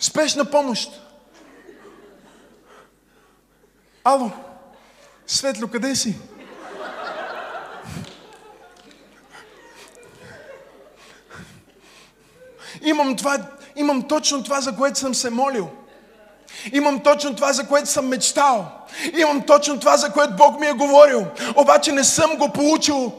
Спешна 0.00 0.44
помощ. 0.44 1.00
Ало, 4.04 4.30
Светло, 5.26 5.68
къде 5.68 5.96
си? 5.96 6.16
Имам, 12.82 13.16
това, 13.16 13.38
имам 13.76 14.08
точно 14.08 14.42
това, 14.42 14.60
за 14.60 14.76
което 14.76 14.98
съм 14.98 15.14
се 15.14 15.30
молил. 15.30 15.83
Имам 16.72 17.00
точно 17.00 17.36
това, 17.36 17.52
за 17.52 17.66
което 17.66 17.88
съм 17.88 18.08
мечтал. 18.08 18.66
Имам 19.18 19.42
точно 19.42 19.80
това, 19.80 19.96
за 19.96 20.12
което 20.12 20.36
Бог 20.36 20.60
ми 20.60 20.66
е 20.66 20.72
говорил. 20.72 21.26
Обаче 21.56 21.92
не 21.92 22.04
съм 22.04 22.36
го 22.36 22.52
получил 22.52 23.12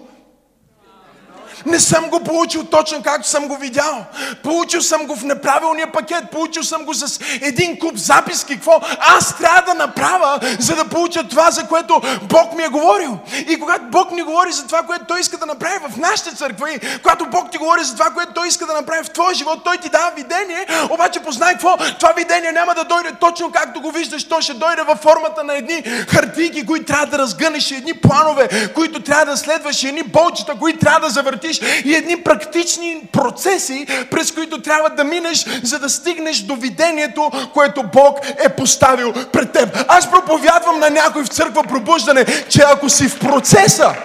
не 1.65 1.79
съм 1.79 2.09
го 2.09 2.19
получил 2.19 2.63
точно 2.63 3.03
както 3.03 3.27
съм 3.27 3.47
го 3.47 3.57
видял. 3.57 4.05
Получил 4.43 4.81
съм 4.81 5.05
го 5.05 5.15
в 5.15 5.23
неправилния 5.23 5.91
пакет. 5.91 6.23
Получил 6.31 6.63
съм 6.63 6.85
го 6.85 6.93
с 6.93 7.19
един 7.41 7.79
куп 7.79 7.95
записки. 7.95 8.55
Какво 8.55 8.81
аз 8.99 9.37
трябва 9.37 9.61
да 9.61 9.73
направя, 9.73 10.39
за 10.59 10.75
да 10.75 10.85
получа 10.85 11.27
това, 11.27 11.51
за 11.51 11.67
което 11.67 12.01
Бог 12.23 12.55
ми 12.55 12.63
е 12.63 12.67
говорил. 12.67 13.19
И 13.49 13.59
когато 13.59 13.83
Бог 13.83 14.11
ни 14.11 14.21
говори 14.21 14.51
за 14.51 14.65
това, 14.65 14.83
което 14.83 15.05
Той 15.05 15.19
иска 15.19 15.37
да 15.37 15.45
направи 15.45 15.75
в 15.89 15.97
нашата 15.97 16.35
църква, 16.35 16.71
и 16.71 16.79
когато 16.97 17.25
Бог 17.25 17.51
ти 17.51 17.57
говори 17.57 17.83
за 17.83 17.93
това, 17.93 18.09
което 18.09 18.33
Той 18.33 18.47
иска 18.47 18.65
да 18.65 18.73
направи 18.73 19.03
в 19.03 19.09
твоя 19.09 19.35
живот, 19.35 19.63
Той 19.63 19.77
ти 19.77 19.89
дава 19.89 20.11
видение, 20.15 20.67
обаче 20.89 21.19
познай 21.19 21.53
какво, 21.53 21.77
това 21.99 22.11
видение 22.11 22.51
няма 22.51 22.75
да 22.75 22.83
дойде 22.83 23.11
точно 23.19 23.51
както 23.51 23.81
го 23.81 23.91
виждаш, 23.91 24.27
то 24.27 24.41
ще 24.41 24.53
дойде 24.53 24.81
във 24.81 24.99
формата 24.99 25.43
на 25.43 25.55
едни 25.55 25.83
хартийки, 26.07 26.65
които 26.65 26.85
трябва 26.85 27.05
да 27.05 27.17
разгънеш, 27.17 27.71
едни 27.71 27.93
планове, 27.93 28.71
които 28.73 29.03
трябва 29.03 29.25
да 29.25 29.37
следваш, 29.37 29.83
едни 29.83 30.03
болчета, 30.03 30.55
които 30.59 30.79
трябва 30.79 30.99
да 30.99 31.09
завъртиш 31.09 31.54
вървиш 31.59 31.83
и 31.85 31.95
едни 31.95 32.23
практични 32.23 33.01
процеси, 33.11 33.87
през 34.11 34.31
които 34.31 34.61
трябва 34.61 34.89
да 34.89 35.03
минеш, 35.03 35.45
за 35.63 35.79
да 35.79 35.89
стигнеш 35.89 36.39
до 36.39 36.55
видението, 36.55 37.31
което 37.53 37.83
Бог 37.83 38.19
е 38.45 38.49
поставил 38.49 39.13
пред 39.13 39.51
теб. 39.51 39.85
Аз 39.87 40.11
проповядвам 40.11 40.79
на 40.79 40.89
някой 40.89 41.23
в 41.23 41.27
църква 41.27 41.63
пробуждане, 41.63 42.25
че 42.49 42.61
ако 42.61 42.89
си 42.89 43.09
в 43.09 43.19
процеса, 43.19 43.95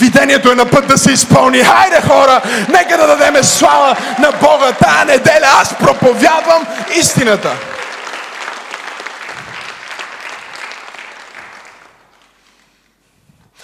Видението 0.00 0.50
е 0.50 0.54
на 0.54 0.66
път 0.70 0.86
да 0.86 0.98
се 0.98 1.12
изпълни. 1.12 1.58
Хайде 1.58 2.00
хора, 2.00 2.40
нека 2.68 2.98
да 2.98 3.06
дадеме 3.06 3.42
слава 3.42 3.96
на 4.18 4.32
Бога. 4.32 4.72
Тая 4.72 5.04
неделя 5.04 5.46
аз 5.60 5.74
проповядвам 5.74 6.66
истината. 6.96 7.52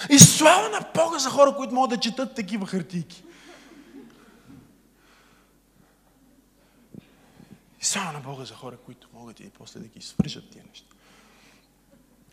И 0.09 0.19
слава 0.19 0.69
на 0.69 0.79
Бога 0.95 1.19
за 1.19 1.29
хора, 1.29 1.55
които 1.55 1.73
могат 1.73 1.89
да 1.89 1.99
четат 1.99 2.35
такива 2.35 2.67
хартийки. 2.67 3.23
И 7.81 7.85
слава 7.85 8.11
на 8.11 8.19
Бога 8.19 8.45
за 8.45 8.53
хора, 8.53 8.77
които 8.77 9.07
могат 9.13 9.39
и 9.39 9.49
после 9.49 9.79
да 9.79 9.87
ги 9.87 10.01
свържат 10.01 10.49
тия 10.49 10.63
неща. 10.69 10.95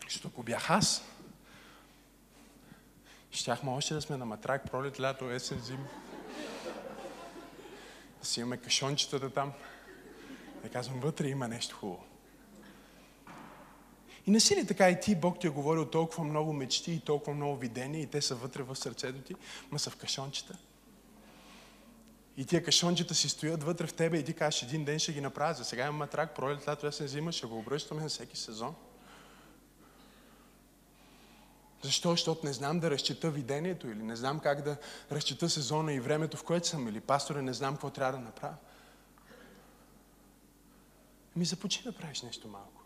Защото 0.03 0.27
ако 0.27 0.43
бях 0.43 0.69
аз, 0.69 1.03
щяхме 3.31 3.71
още 3.71 3.93
да 3.93 4.01
сме 4.01 4.17
на 4.17 4.25
матрак, 4.25 4.71
пролет, 4.71 4.99
лято, 4.99 5.31
есен, 5.31 5.59
зим. 5.59 5.85
Да 8.19 8.27
си 8.27 8.39
имаме 8.39 8.57
кашончетата 8.57 9.29
там. 9.29 9.53
Да 10.63 10.69
казвам, 10.69 10.99
вътре 10.99 11.27
има 11.27 11.47
нещо 11.47 11.75
хубаво. 11.75 12.03
И 14.27 14.31
не 14.31 14.39
си 14.39 14.55
ли 14.55 14.67
така 14.67 14.89
и 14.89 14.99
ти, 14.99 15.15
Бог 15.15 15.39
ти 15.39 15.47
е 15.47 15.49
говорил 15.49 15.85
толкова 15.85 16.23
много 16.23 16.53
мечти 16.53 16.91
и 16.91 16.99
толкова 16.99 17.33
много 17.33 17.57
видения 17.57 18.01
и 18.01 18.07
те 18.07 18.21
са 18.21 18.35
вътре 18.35 18.63
в 18.63 18.75
сърцето 18.75 19.21
ти, 19.21 19.35
ма 19.71 19.79
са 19.79 19.89
в 19.89 19.95
кашончета? 19.95 20.57
И 22.37 22.45
тия 22.45 22.63
кашончета 22.63 23.15
си 23.15 23.29
стоят 23.29 23.63
вътре 23.63 23.87
в 23.87 23.93
тебе 23.93 24.17
и 24.17 24.23
ти 24.23 24.33
кажеш, 24.33 24.63
един 24.63 24.85
ден 24.85 24.99
ще 24.99 25.13
ги 25.13 25.21
направя. 25.21 25.53
За 25.53 25.63
сега 25.63 25.83
имаме 25.83 26.07
трак, 26.07 26.35
пролет, 26.35 26.67
лято, 26.67 26.91
се 26.91 27.07
зима, 27.07 27.31
ще 27.31 27.47
го 27.47 27.57
обръщаме 27.57 28.01
на 28.01 28.09
всеки 28.09 28.37
сезон. 28.37 28.75
Защо? 31.83 32.11
Защото 32.11 32.45
не 32.45 32.53
знам 32.53 32.79
да 32.79 32.91
разчета 32.91 33.31
видението 33.31 33.87
или 33.87 34.03
не 34.03 34.15
знам 34.15 34.39
как 34.39 34.61
да 34.61 34.77
разчета 35.11 35.49
сезона 35.49 35.93
и 35.93 35.99
времето, 35.99 36.37
в 36.37 36.43
което 36.43 36.67
съм, 36.67 36.87
или 36.87 36.99
пасторе, 36.99 37.41
не 37.41 37.53
знам 37.53 37.73
какво 37.73 37.89
трябва 37.89 38.11
да 38.11 38.25
направя. 38.25 38.55
Ми 41.35 41.45
започни 41.45 41.83
да 41.83 41.97
правиш 41.97 42.21
нещо 42.21 42.47
малко. 42.47 42.82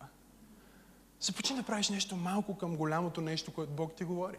Започни 1.21 1.55
да 1.55 1.63
правиш 1.63 1.89
нещо 1.89 2.15
малко 2.15 2.57
към 2.57 2.75
голямото 2.75 3.21
нещо, 3.21 3.53
което 3.53 3.71
Бог 3.71 3.93
ти 3.93 4.03
говори. 4.03 4.37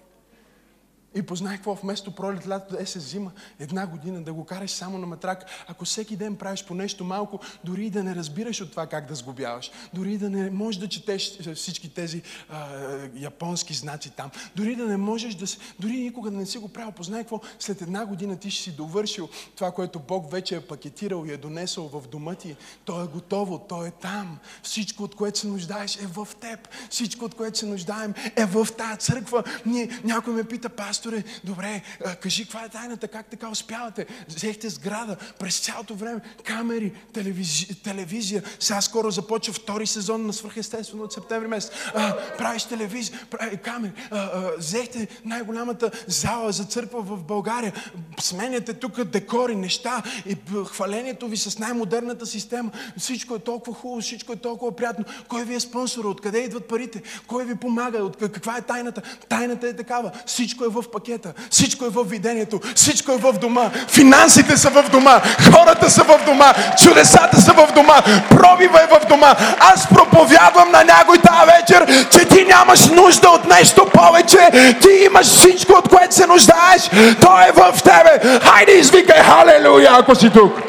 И 1.14 1.22
познай 1.22 1.56
какво 1.56 1.74
вместо 1.74 2.10
пролет, 2.10 2.48
лято, 2.48 2.76
е 2.78 2.86
се 2.86 3.00
зима, 3.00 3.32
една 3.58 3.86
година 3.86 4.22
да 4.22 4.32
го 4.32 4.44
караш 4.44 4.70
само 4.70 4.98
на 4.98 5.06
матрак. 5.06 5.44
Ако 5.68 5.84
всеки 5.84 6.16
ден 6.16 6.36
правиш 6.36 6.64
по 6.64 6.74
нещо 6.74 7.04
малко, 7.04 7.40
дори 7.64 7.86
и 7.86 7.90
да 7.90 8.04
не 8.04 8.14
разбираш 8.14 8.60
от 8.60 8.70
това 8.70 8.86
как 8.86 9.08
да 9.08 9.14
сгубяваш, 9.14 9.70
дори 9.94 10.12
и 10.12 10.18
да 10.18 10.30
не 10.30 10.50
можеш 10.50 10.80
да 10.80 10.88
четеш 10.88 11.54
всички 11.54 11.94
тези 11.94 12.22
а, 12.48 12.66
японски 13.14 13.74
знаци 13.74 14.10
там, 14.10 14.30
дори 14.56 14.76
да 14.76 14.84
не 14.84 14.96
можеш 14.96 15.34
да 15.34 15.46
си, 15.46 15.58
дори 15.78 15.92
никога 15.92 16.30
да 16.30 16.36
не 16.36 16.46
си 16.46 16.58
го 16.58 16.68
правил, 16.68 16.92
познай 16.92 17.20
какво, 17.20 17.40
след 17.58 17.82
една 17.82 18.06
година 18.06 18.36
ти 18.36 18.50
ще 18.50 18.62
си 18.62 18.72
довършил 18.72 19.28
това, 19.56 19.70
което 19.70 19.98
Бог 19.98 20.30
вече 20.30 20.56
е 20.56 20.60
пакетирал 20.60 21.24
и 21.26 21.32
е 21.32 21.36
донесъл 21.36 21.88
в 21.88 22.08
дома 22.08 22.34
ти. 22.34 22.56
То 22.84 23.04
е 23.04 23.06
готово, 23.06 23.58
то 23.58 23.86
е 23.86 23.90
там. 23.90 24.38
Всичко, 24.62 25.02
от 25.02 25.14
което 25.14 25.38
се 25.38 25.46
нуждаеш, 25.46 25.96
е 25.96 26.06
в 26.06 26.28
теб. 26.40 26.68
Всичко, 26.90 27.24
от 27.24 27.34
което 27.34 27.58
се 27.58 27.66
нуждаем, 27.66 28.14
е 28.36 28.46
в 28.46 28.68
тази 28.78 28.98
църква. 28.98 29.44
Ние, 29.66 30.00
някой 30.04 30.34
ме 30.34 30.44
пита, 30.44 30.68
пастор, 30.68 30.97
пасторе, 30.98 31.24
добре, 31.44 31.82
кажи 32.20 32.44
каква 32.44 32.64
е 32.64 32.68
тайната, 32.68 33.08
как 33.08 33.26
така 33.26 33.48
успявате? 33.48 34.06
Взехте 34.28 34.68
сграда 34.68 35.16
през 35.38 35.60
цялото 35.60 35.94
време, 35.94 36.20
камери, 36.44 36.92
телевизия, 37.12 37.76
телевизия. 37.84 38.42
Сега 38.60 38.80
скоро 38.80 39.10
започва 39.10 39.54
втори 39.54 39.86
сезон 39.86 40.26
на 40.26 40.32
свръхестествено 40.32 41.04
от 41.04 41.12
септември 41.12 41.48
месец. 41.48 41.72
А, 41.94 42.16
правиш 42.38 42.64
телевизия, 42.64 43.20
прави, 43.30 43.56
камери. 43.56 43.92
А, 44.10 44.18
а, 44.18 44.50
взехте 44.58 45.08
най-голямата 45.24 45.90
зала 46.06 46.52
за 46.52 46.64
църква 46.64 47.02
в 47.02 47.22
България. 47.22 47.72
Сменяте 48.20 48.74
тук 48.74 49.04
декори, 49.04 49.56
неща 49.56 50.02
и 50.26 50.36
хвалението 50.66 51.28
ви 51.28 51.36
с 51.36 51.58
най-модерната 51.58 52.26
система. 52.26 52.70
Всичко 52.98 53.34
е 53.34 53.38
толкова 53.38 53.76
хубаво, 53.76 54.00
всичко 54.00 54.32
е 54.32 54.36
толкова 54.36 54.76
приятно. 54.76 55.04
Кой 55.28 55.44
ви 55.44 55.54
е 55.54 55.60
спонсор? 55.60 56.04
Откъде 56.04 56.38
идват 56.38 56.68
парите? 56.68 57.02
Кой 57.26 57.44
ви 57.44 57.54
помага? 57.54 57.98
От 57.98 58.16
каква 58.16 58.56
е 58.56 58.62
тайната? 58.62 59.02
Тайната 59.28 59.68
е 59.68 59.76
такава. 59.76 60.12
Всичко 60.26 60.64
е 60.64 60.68
в 60.68 60.84
пакета. 60.92 61.32
Всичко 61.50 61.84
е 61.84 61.88
в 61.88 62.04
видението. 62.04 62.60
Всичко 62.74 63.12
е 63.12 63.16
в 63.16 63.32
дома. 63.32 63.70
Финансите 63.88 64.56
са 64.56 64.70
в 64.70 64.90
дома. 64.90 65.20
Хората 65.52 65.90
са 65.90 66.04
в 66.04 66.20
дома. 66.26 66.54
Чудесата 66.82 67.40
са 67.40 67.52
в 67.52 67.72
дома. 67.74 68.02
Пробива 68.30 68.80
е 68.82 68.86
в 68.86 69.06
дома. 69.08 69.34
Аз 69.60 69.88
проповядвам 69.88 70.70
на 70.70 70.84
някой 70.84 71.18
тази 71.18 71.50
вечер, 71.58 72.08
че 72.10 72.28
ти 72.28 72.44
нямаш 72.44 72.86
нужда 72.88 73.28
от 73.28 73.44
нещо 73.48 73.86
повече. 73.92 74.50
Ти 74.80 75.04
имаш 75.06 75.26
всичко, 75.26 75.72
от 75.72 75.88
което 75.88 76.14
се 76.14 76.26
нуждаеш. 76.26 76.90
То 77.20 77.40
е 77.40 77.52
в 77.52 77.82
тебе. 77.82 78.40
Хайде 78.40 78.72
извикай 78.72 79.22
халелуя, 79.22 79.90
ако 79.92 80.14
си 80.14 80.30
тук. 80.30 80.60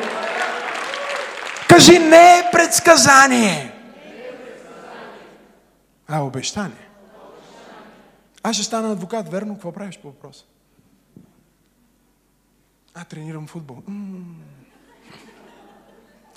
Кажи, 1.67 1.99
не 1.99 2.37
е 2.37 2.43
предсказание. 2.51 3.71
А 6.07 6.21
обещание. 6.21 6.88
Аз 8.49 8.55
ще 8.55 8.65
стана 8.65 8.91
адвокат, 8.91 9.29
верно, 9.29 9.53
какво 9.53 9.71
правиш 9.71 9.99
по 9.99 10.07
въпроса? 10.07 10.45
А, 12.93 13.05
тренирам 13.05 13.47
футбол. 13.47 13.75
М-м-м. 13.75 14.43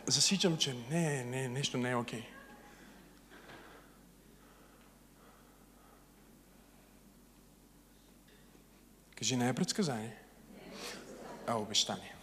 Засичам, 0.07 0.57
че 0.57 0.77
не, 0.90 1.25
не, 1.25 1.48
нещо 1.48 1.79
не 1.79 1.90
е 1.90 1.96
окей. 1.96 2.25
Кажи, 9.16 9.37
не 9.37 9.48
е 9.48 9.55
предсказание, 9.55 10.16
а 11.46 11.59
обещание. 11.59 12.14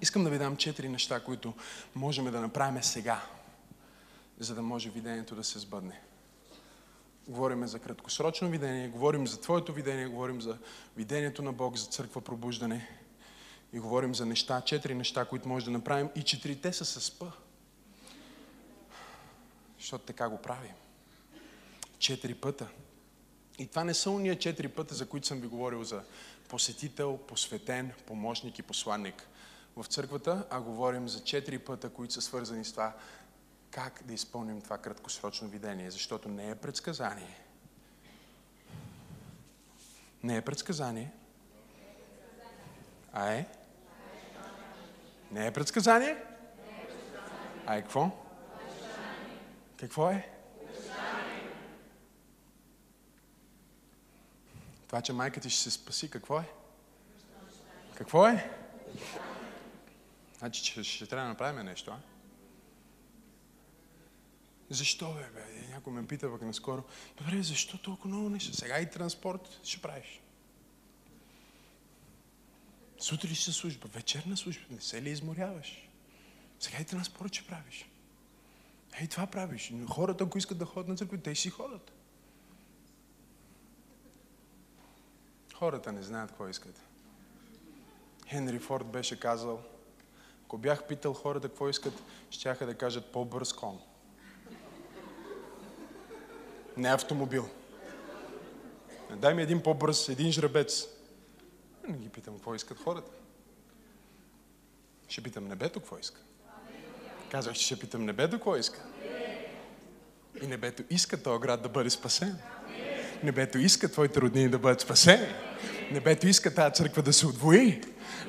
Искам 0.00 0.24
да 0.24 0.30
ви 0.30 0.38
дам 0.38 0.56
четири 0.56 0.88
неща, 0.88 1.20
които 1.20 1.54
можем 1.94 2.24
да 2.30 2.40
направим 2.40 2.82
сега, 2.82 3.22
за 4.38 4.54
да 4.54 4.62
може 4.62 4.90
видението 4.90 5.34
да 5.34 5.44
се 5.44 5.58
сбъдне. 5.58 6.00
Говорим 7.28 7.66
за 7.66 7.78
краткосрочно 7.78 8.50
видение, 8.50 8.88
говорим 8.88 9.26
за 9.26 9.40
Твоето 9.40 9.72
видение, 9.72 10.06
говорим 10.06 10.40
за 10.40 10.58
видението 10.96 11.42
на 11.42 11.52
Бог, 11.52 11.76
за 11.76 11.86
църква 11.86 12.20
пробуждане 12.20 12.88
и 13.72 13.78
говорим 13.78 14.14
за 14.14 14.26
неща, 14.26 14.60
четири 14.60 14.94
неща, 14.94 15.24
които 15.24 15.48
може 15.48 15.64
да 15.64 15.70
направим 15.70 16.10
и 16.16 16.22
четирите 16.22 16.72
са 16.72 16.84
с 16.84 17.10
П. 17.10 17.32
Защото 19.78 20.04
така 20.04 20.28
го 20.28 20.42
правим. 20.42 20.72
Четири 21.98 22.34
пъта. 22.34 22.68
И 23.58 23.66
това 23.66 23.84
не 23.84 23.94
са 23.94 24.10
уния 24.10 24.38
четири 24.38 24.68
пъта, 24.68 24.94
за 24.94 25.08
които 25.08 25.26
съм 25.26 25.40
ви 25.40 25.46
говорил 25.46 25.84
за 25.84 26.02
посетител, 26.48 27.16
посветен, 27.16 27.92
помощник 28.06 28.58
и 28.58 28.62
посланник 28.62 29.28
в 29.76 29.84
църквата, 29.84 30.46
а 30.50 30.60
говорим 30.60 31.08
за 31.08 31.24
четири 31.24 31.58
пъта, 31.58 31.88
които 31.88 32.14
са 32.14 32.20
свързани 32.20 32.64
с 32.64 32.70
това 32.70 32.94
как 33.70 34.02
да 34.04 34.14
изпълним 34.14 34.60
това 34.60 34.78
краткосрочно 34.78 35.48
видение, 35.48 35.90
защото 35.90 36.28
не 36.28 36.50
е 36.50 36.54
предсказание. 36.54 37.40
Не 40.22 40.36
е 40.36 40.42
предсказание. 40.42 41.12
А 43.12 43.32
е? 43.32 43.46
Не 45.30 45.46
е 45.46 45.52
предсказание? 45.52 46.16
А 47.66 47.76
е 47.76 47.82
какво? 47.82 48.10
Какво 49.76 50.10
е? 50.10 50.30
Това, 54.86 55.02
че 55.02 55.12
майка 55.12 55.40
ти 55.40 55.50
ще 55.50 55.62
се 55.62 55.70
спаси, 55.70 56.10
какво 56.10 56.38
е? 56.38 56.50
Какво 57.94 58.26
е? 58.26 58.50
Значи, 60.38 60.62
че 60.62 60.84
ще 60.84 61.06
трябва 61.06 61.24
да 61.24 61.28
направим 61.28 61.66
нещо, 61.66 61.90
а? 61.90 62.07
Защо, 64.70 65.14
бе, 65.14 65.30
бе? 65.30 65.68
Някой 65.70 65.92
ме 65.92 66.06
пита 66.06 66.30
пък 66.30 66.42
наскоро. 66.42 66.84
Добре, 67.16 67.42
защо 67.42 67.78
толкова 67.78 68.08
много 68.08 68.28
неща? 68.28 68.52
Сега 68.52 68.80
и 68.80 68.90
транспорт 68.90 69.60
ще 69.62 69.82
правиш. 69.82 70.20
Сутринща 72.98 73.52
служба, 73.52 73.88
вечерна 73.88 74.36
служба, 74.36 74.64
не 74.70 74.80
се 74.80 75.02
ли 75.02 75.10
изморяваш? 75.10 75.88
Сега 76.60 76.78
и 76.80 76.84
транспорт 76.84 77.34
ще 77.34 77.46
правиш. 77.46 77.88
Ей, 79.00 79.08
това 79.08 79.26
правиш. 79.26 79.72
Хората, 79.88 80.24
ако 80.24 80.38
искат 80.38 80.58
да 80.58 80.64
ходят 80.64 80.88
на 80.88 80.96
църква, 80.96 81.18
те 81.18 81.34
си 81.34 81.50
ходят. 81.50 81.92
Хората 85.54 85.92
не 85.92 86.02
знаят 86.02 86.30
какво 86.30 86.48
искат. 86.48 86.80
Хенри 88.28 88.58
Форд 88.58 88.86
беше 88.86 89.20
казал, 89.20 89.62
ако 90.44 90.58
бях 90.58 90.86
питал 90.86 91.14
хората 91.14 91.48
какво 91.48 91.68
искат, 91.68 92.02
щяха 92.30 92.66
да 92.66 92.78
кажат 92.78 93.12
по-бърз 93.12 93.52
кон. 93.52 93.80
Не 96.78 96.94
автомобил. 96.94 97.48
Дай 99.16 99.34
ми 99.34 99.42
един 99.42 99.62
по-бърз, 99.62 100.08
един 100.08 100.32
жребец. 100.32 100.84
Не 101.88 101.98
ги 101.98 102.08
питам 102.08 102.34
какво 102.34 102.54
искат 102.54 102.78
хората. 102.84 103.10
Ще 105.08 105.20
питам 105.20 105.48
небето 105.48 105.80
какво 105.80 105.98
иска. 105.98 106.20
Казах, 107.30 107.54
че 107.54 107.64
ще 107.64 107.78
питам 107.78 108.04
небето 108.04 108.36
какво 108.36 108.56
иска. 108.56 108.80
И 110.42 110.46
небето 110.46 110.82
иска 110.90 111.22
този 111.22 111.40
град 111.40 111.62
да 111.62 111.68
бъде 111.68 111.90
спасен. 111.90 112.38
Небето 113.22 113.58
иска 113.58 113.88
твоите 113.88 114.20
роднини 114.20 114.48
да 114.48 114.58
бъдат 114.58 114.80
спасени. 114.80 115.26
Небето 115.92 116.28
иска 116.28 116.54
тази 116.54 116.74
църква 116.74 117.02
да 117.02 117.12
се 117.12 117.26
отвои. 117.26 117.80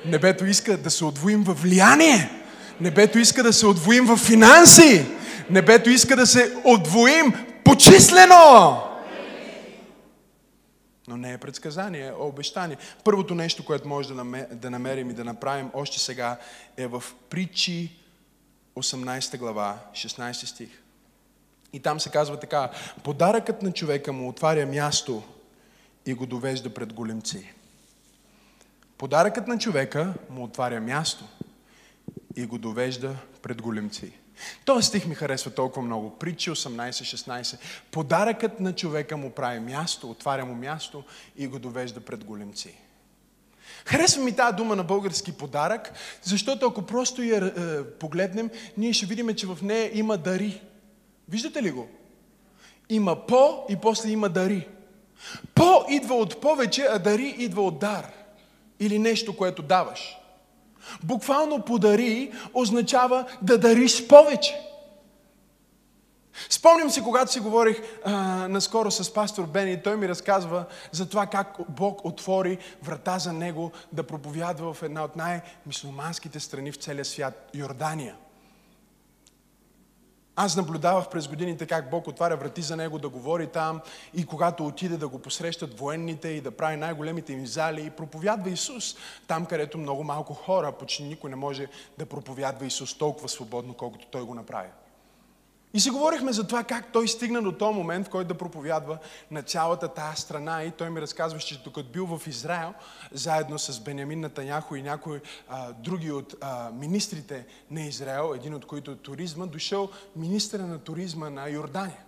Небето 0.04 0.46
иска 0.46 0.76
да 0.76 0.90
се 0.90 1.04
отвоим 1.04 1.44
в 1.44 1.54
влияние. 1.54 2.30
Небето 2.80 3.18
иска 3.18 3.42
да 3.42 3.52
се 3.52 3.66
отвоим 3.66 4.06
в 4.06 4.16
финанси. 4.16 5.06
Небето 5.50 5.90
иска 5.90 6.16
да 6.16 6.26
се 6.26 6.56
отвоим 6.64 7.49
почислено. 7.70 8.82
Но 11.08 11.16
не 11.16 11.32
е 11.32 11.38
предсказание, 11.38 12.06
е 12.06 12.12
обещание. 12.12 12.76
Първото 13.04 13.34
нещо, 13.34 13.64
което 13.64 13.88
може 13.88 14.14
да 14.52 14.70
намерим 14.70 15.10
и 15.10 15.14
да 15.14 15.24
направим 15.24 15.70
още 15.74 15.98
сега 15.98 16.38
е 16.76 16.86
в 16.86 17.02
притчи 17.30 17.96
18 18.76 19.38
глава, 19.38 19.78
16 19.92 20.32
стих. 20.32 20.82
И 21.72 21.80
там 21.80 22.00
се 22.00 22.10
казва 22.10 22.40
така, 22.40 22.70
подаръкът 23.04 23.62
на 23.62 23.72
човека 23.72 24.12
му 24.12 24.28
отваря 24.28 24.66
място 24.66 25.22
и 26.06 26.14
го 26.14 26.26
довежда 26.26 26.74
пред 26.74 26.92
големци. 26.92 27.52
Подаръкът 28.98 29.46
на 29.46 29.58
човека 29.58 30.14
му 30.30 30.44
отваря 30.44 30.80
място 30.80 31.24
и 32.36 32.46
го 32.46 32.58
довежда 32.58 33.16
пред 33.42 33.62
големци. 33.62 34.12
Този 34.64 34.86
стих 34.86 35.06
ми 35.06 35.14
харесва 35.14 35.50
толкова 35.50 35.82
много. 35.82 36.18
Притчи 36.18 36.50
18-16. 36.50 37.58
Подаръкът 37.90 38.60
на 38.60 38.74
човека 38.74 39.16
му 39.16 39.30
прави 39.30 39.60
място, 39.60 40.10
отваря 40.10 40.44
му 40.44 40.54
място 40.54 41.04
и 41.36 41.46
го 41.46 41.58
довежда 41.58 42.00
пред 42.00 42.24
големци. 42.24 42.74
Харесва 43.84 44.22
ми 44.22 44.36
тази 44.36 44.56
дума 44.56 44.76
на 44.76 44.84
български 44.84 45.32
подарък, 45.32 45.92
защото 46.22 46.66
ако 46.66 46.82
просто 46.82 47.22
я 47.22 47.46
е, 47.46 47.84
погледнем, 47.84 48.50
ние 48.76 48.92
ще 48.92 49.06
видим, 49.06 49.34
че 49.34 49.46
в 49.46 49.58
нея 49.62 49.90
има 49.94 50.18
дари. 50.18 50.60
Виждате 51.28 51.62
ли 51.62 51.70
го? 51.70 51.88
Има 52.88 53.26
по 53.26 53.64
и 53.68 53.76
после 53.76 54.10
има 54.10 54.28
дари. 54.28 54.68
По 55.54 55.84
идва 55.88 56.14
от 56.14 56.40
повече, 56.40 56.86
а 56.90 56.98
дари 56.98 57.34
идва 57.38 57.62
от 57.62 57.78
дар. 57.78 58.12
Или 58.80 58.98
нещо, 58.98 59.36
което 59.36 59.62
даваш. 59.62 60.19
Буквално 61.02 61.64
подари 61.64 62.32
означава 62.54 63.24
да 63.42 63.58
дариш 63.58 64.06
повече. 64.08 64.60
Спомням 66.50 66.90
си, 66.90 67.02
когато 67.02 67.32
си 67.32 67.40
говорих 67.40 67.82
а, 68.04 68.12
наскоро 68.48 68.90
с 68.90 69.14
пастор 69.14 69.46
Бени, 69.46 69.82
той 69.82 69.96
ми 69.96 70.08
разказва 70.08 70.64
за 70.92 71.08
това 71.08 71.26
как 71.26 71.56
Бог 71.68 72.04
отвори 72.04 72.58
врата 72.82 73.18
за 73.18 73.32
него 73.32 73.72
да 73.92 74.02
проповядва 74.02 74.74
в 74.74 74.82
една 74.82 75.04
от 75.04 75.16
най-мисломанските 75.16 76.40
страни 76.40 76.72
в 76.72 76.76
целия 76.76 77.04
свят 77.04 77.50
Йордания– 77.54 78.14
аз 80.42 80.56
наблюдавах 80.56 81.08
през 81.08 81.28
годините 81.28 81.66
как 81.66 81.90
Бог 81.90 82.06
отваря 82.06 82.36
врати 82.36 82.62
за 82.62 82.76
него 82.76 82.98
да 82.98 83.08
говори 83.08 83.46
там 83.46 83.80
и 84.14 84.26
когато 84.26 84.66
отиде 84.66 84.96
да 84.96 85.08
го 85.08 85.18
посрещат 85.18 85.78
военните 85.78 86.28
и 86.28 86.40
да 86.40 86.50
прави 86.50 86.76
най-големите 86.76 87.32
им 87.32 87.46
зали 87.46 87.86
и 87.86 87.90
проповядва 87.90 88.50
Исус 88.50 88.96
там, 89.28 89.46
където 89.46 89.78
много 89.78 90.04
малко 90.04 90.34
хора, 90.34 90.72
почти 90.72 91.02
никой 91.02 91.30
не 91.30 91.36
може 91.36 91.66
да 91.98 92.06
проповядва 92.06 92.66
Исус 92.66 92.98
толкова 92.98 93.28
свободно, 93.28 93.74
колкото 93.74 94.06
Той 94.06 94.22
го 94.22 94.34
направи. 94.34 94.68
И 95.74 95.80
си 95.80 95.90
говорихме 95.90 96.32
за 96.32 96.46
това 96.46 96.64
как 96.64 96.92
той 96.92 97.08
стигна 97.08 97.42
до 97.42 97.52
този 97.52 97.74
момент, 97.74 98.06
в 98.06 98.10
който 98.10 98.28
да 98.28 98.38
проповядва 98.38 98.98
на 99.30 99.42
цялата 99.42 99.88
тази 99.88 100.22
страна. 100.22 100.62
И 100.62 100.70
той 100.70 100.90
ми 100.90 101.00
разказваше, 101.00 101.46
че 101.46 101.62
докато 101.62 101.88
бил 101.88 102.06
в 102.06 102.26
Израел, 102.26 102.74
заедно 103.12 103.58
с 103.58 103.80
Бенямин 103.80 104.20
Натаняхо 104.20 104.76
и 104.76 104.82
някои 104.82 105.20
а, 105.48 105.72
други 105.72 106.12
от 106.12 106.34
а, 106.40 106.70
министрите 106.70 107.46
на 107.70 107.80
Израел, 107.80 108.32
един 108.34 108.54
от 108.54 108.66
които 108.66 108.90
от 108.90 109.02
туризма, 109.02 109.46
дошъл 109.46 109.90
министра 110.16 110.66
на 110.66 110.78
туризма 110.78 111.30
на 111.30 111.48
Йордания. 111.48 112.00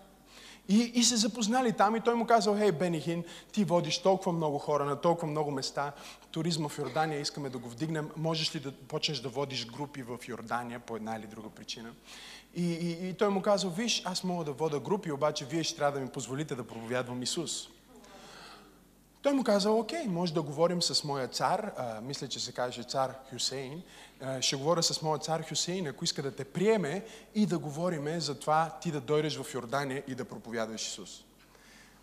И, 0.68 0.92
и 0.94 1.02
се 1.02 1.16
запознали 1.16 1.72
там 1.72 1.96
и 1.96 2.00
той 2.00 2.14
му 2.14 2.26
казал, 2.26 2.56
хей, 2.56 2.72
Бенихин, 2.72 3.24
ти 3.52 3.64
водиш 3.64 3.98
толкова 3.98 4.32
много 4.32 4.58
хора 4.58 4.84
на 4.84 4.96
толкова 4.96 5.28
много 5.28 5.50
места, 5.50 5.92
туризма 6.32 6.68
в 6.68 6.78
Йордания, 6.78 7.20
искаме 7.20 7.50
да 7.50 7.58
го 7.58 7.68
вдигнем, 7.68 8.10
можеш 8.16 8.54
ли 8.54 8.60
да 8.60 8.72
почнеш 8.72 9.18
да 9.18 9.28
водиш 9.28 9.66
групи 9.66 10.02
в 10.02 10.18
Йордания 10.28 10.80
по 10.80 10.96
една 10.96 11.16
или 11.16 11.26
друга 11.26 11.50
причина? 11.50 11.92
И, 12.54 12.72
и, 12.72 13.08
и 13.08 13.14
той 13.14 13.28
му 13.28 13.42
каза, 13.42 13.68
виж, 13.68 14.02
аз 14.04 14.24
мога 14.24 14.44
да 14.44 14.52
вода 14.52 14.80
групи, 14.80 15.12
обаче 15.12 15.44
вие 15.44 15.64
ще 15.64 15.76
трябва 15.76 15.98
да 15.98 16.04
ми 16.04 16.10
позволите 16.10 16.54
да 16.54 16.66
проповядвам 16.66 17.22
Исус. 17.22 17.68
Той 19.22 19.32
му 19.32 19.44
каза, 19.44 19.70
окей, 19.70 20.04
може 20.06 20.34
да 20.34 20.42
говорим 20.42 20.82
с 20.82 21.04
моя 21.04 21.28
цар, 21.28 21.72
а, 21.76 22.00
мисля, 22.00 22.28
че 22.28 22.40
се 22.40 22.52
каже 22.52 22.82
цар 22.82 23.14
Хюсейн, 23.30 23.82
а, 24.20 24.42
ще 24.42 24.56
говоря 24.56 24.82
с 24.82 25.02
моя 25.02 25.18
цар 25.18 25.48
Хюсейн, 25.48 25.86
ако 25.86 26.04
иска 26.04 26.22
да 26.22 26.34
те 26.34 26.44
приеме 26.44 27.04
и 27.34 27.46
да 27.46 27.58
говориме 27.58 28.20
за 28.20 28.40
това 28.40 28.78
ти 28.82 28.90
да 28.90 29.00
дойдеш 29.00 29.36
в 29.36 29.54
Йордания 29.54 30.02
и 30.08 30.14
да 30.14 30.24
проповядваш 30.24 30.86
Исус. 30.86 31.24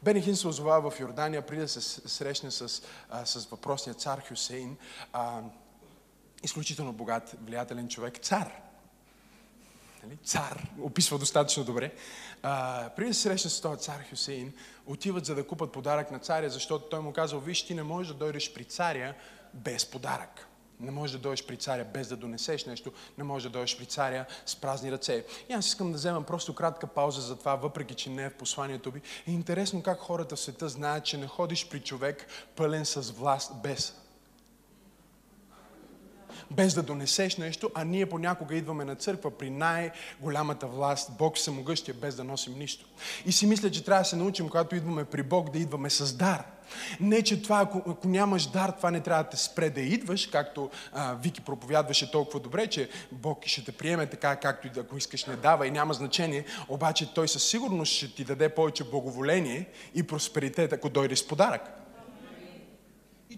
Бенихин 0.04 0.36
се 0.36 0.48
озовава 0.48 0.92
в 0.92 1.00
Йордания, 1.00 1.46
преди 1.46 1.62
да 1.62 1.68
се 1.68 1.82
срещне 2.10 2.52
с, 2.52 2.82
а, 3.10 3.26
с 3.26 3.46
въпросния 3.46 3.94
цар 3.94 4.22
Хюсейн, 4.28 4.78
а, 5.14 5.41
изключително 6.43 6.93
богат, 6.93 7.36
влиятелен 7.45 7.88
човек, 7.88 8.18
цар 8.18 8.52
нали, 10.04 10.18
цар, 10.24 10.68
описва 10.82 11.18
достатъчно 11.18 11.64
добре. 11.64 11.93
А, 12.43 12.89
преди 12.95 13.08
да 13.08 13.14
се 13.14 13.22
среща 13.22 13.50
с 13.50 13.62
този 13.62 13.82
цар 13.82 14.04
Хюсейн, 14.10 14.54
отиват 14.86 15.26
за 15.26 15.36
да 15.36 15.47
купат 15.47 15.72
подарък 15.72 16.12
на 16.12 16.20
царя, 16.20 16.50
защото 16.50 16.89
той 16.89 17.00
му 17.00 17.14
казал, 17.14 17.39
виж, 17.39 17.66
ти 17.66 17.76
не 17.76 17.84
можеш 17.84 18.14
да 18.14 18.20
дойдеш 18.20 18.54
при 18.54 18.64
царя 18.64 19.14
без 19.54 19.86
подарък. 19.86 20.49
Не 20.80 20.91
можеш 20.91 21.11
да 21.11 21.19
дойдеш 21.19 21.45
при 21.45 21.57
царя 21.57 21.86
без 21.86 22.07
да 22.07 22.15
донесеш 22.15 22.65
нещо, 22.65 22.91
не 23.17 23.23
можеш 23.23 23.43
да 23.43 23.49
дойдеш 23.49 23.77
при 23.77 23.86
царя 23.86 24.25
с 24.45 24.55
празни 24.55 24.91
ръце. 24.91 25.25
И 25.49 25.53
аз 25.53 25.67
искам 25.67 25.91
да 25.91 25.97
вземам 25.97 26.23
просто 26.23 26.55
кратка 26.55 26.88
пауза 26.88 27.21
за 27.21 27.36
това, 27.36 27.55
въпреки 27.55 27.93
че 27.93 28.09
не 28.09 28.23
е 28.23 28.30
в 28.30 28.34
посланието 28.34 28.91
ви. 28.91 29.01
Е 29.27 29.32
интересно 29.32 29.84
как 29.84 29.99
хората 29.99 30.36
в 30.36 30.39
света 30.39 30.69
знаят, 30.69 31.05
че 31.05 31.17
не 31.17 31.27
ходиш 31.27 31.69
при 31.69 31.80
човек 31.80 32.27
пълен 32.55 32.86
с 32.86 33.11
власт 33.11 33.51
без 33.63 33.93
без 36.51 36.73
да 36.73 36.84
донесеш 36.84 37.38
нещо, 37.38 37.71
а 37.75 37.84
ние 37.84 38.05
понякога 38.05 38.55
идваме 38.55 38.86
на 38.86 38.95
църква 38.95 39.32
при 39.32 39.49
най-голямата 39.49 40.67
власт, 40.67 41.11
Бог 41.17 41.38
самогъщия, 41.38 41.95
без 41.95 42.15
да 42.15 42.23
носим 42.23 42.59
нищо. 42.59 42.86
И 43.25 43.32
си 43.32 43.45
мисля, 43.45 43.71
че 43.71 43.84
трябва 43.84 44.01
да 44.01 44.09
се 44.09 44.15
научим, 44.15 44.49
когато 44.49 44.75
идваме 44.75 45.05
при 45.05 45.23
Бог, 45.23 45.49
да 45.49 45.59
идваме 45.59 45.89
с 45.89 46.13
дар. 46.13 46.43
Не, 46.99 47.22
че 47.22 47.41
това, 47.41 47.61
ако, 47.61 47.91
ако 47.91 48.07
нямаш 48.07 48.45
дар, 48.45 48.70
това 48.70 48.91
не 48.91 48.99
трябва 48.99 49.24
да 49.24 49.30
те 49.30 49.38
спре 49.38 49.70
да 49.70 49.82
идваш, 49.82 50.28
както 50.28 50.70
а, 50.93 51.13
Вики 51.13 51.41
проповядваше 51.41 52.11
толкова 52.11 52.39
добре, 52.39 52.67
че 52.67 52.89
Бог 53.11 53.45
ще 53.45 53.63
те 53.65 53.72
приеме 53.72 54.05
така, 54.05 54.36
както 54.36 54.67
и 54.67 54.70
да, 54.70 54.80
ако 54.80 54.97
искаш 54.97 55.26
не 55.26 55.36
дава 55.36 55.67
и 55.67 55.72
няма 55.72 55.93
значение, 55.93 56.45
обаче 56.70 57.13
Той 57.13 57.28
със 57.28 57.43
сигурност 57.43 57.93
ще 57.93 58.15
ти 58.15 58.24
даде 58.24 58.49
повече 58.49 58.84
благоволение 58.84 59.65
и 59.95 60.03
просперитет, 60.03 60.74
ако 60.74 60.89
дойде 60.89 61.15
с 61.15 61.28
подарък. 61.28 61.80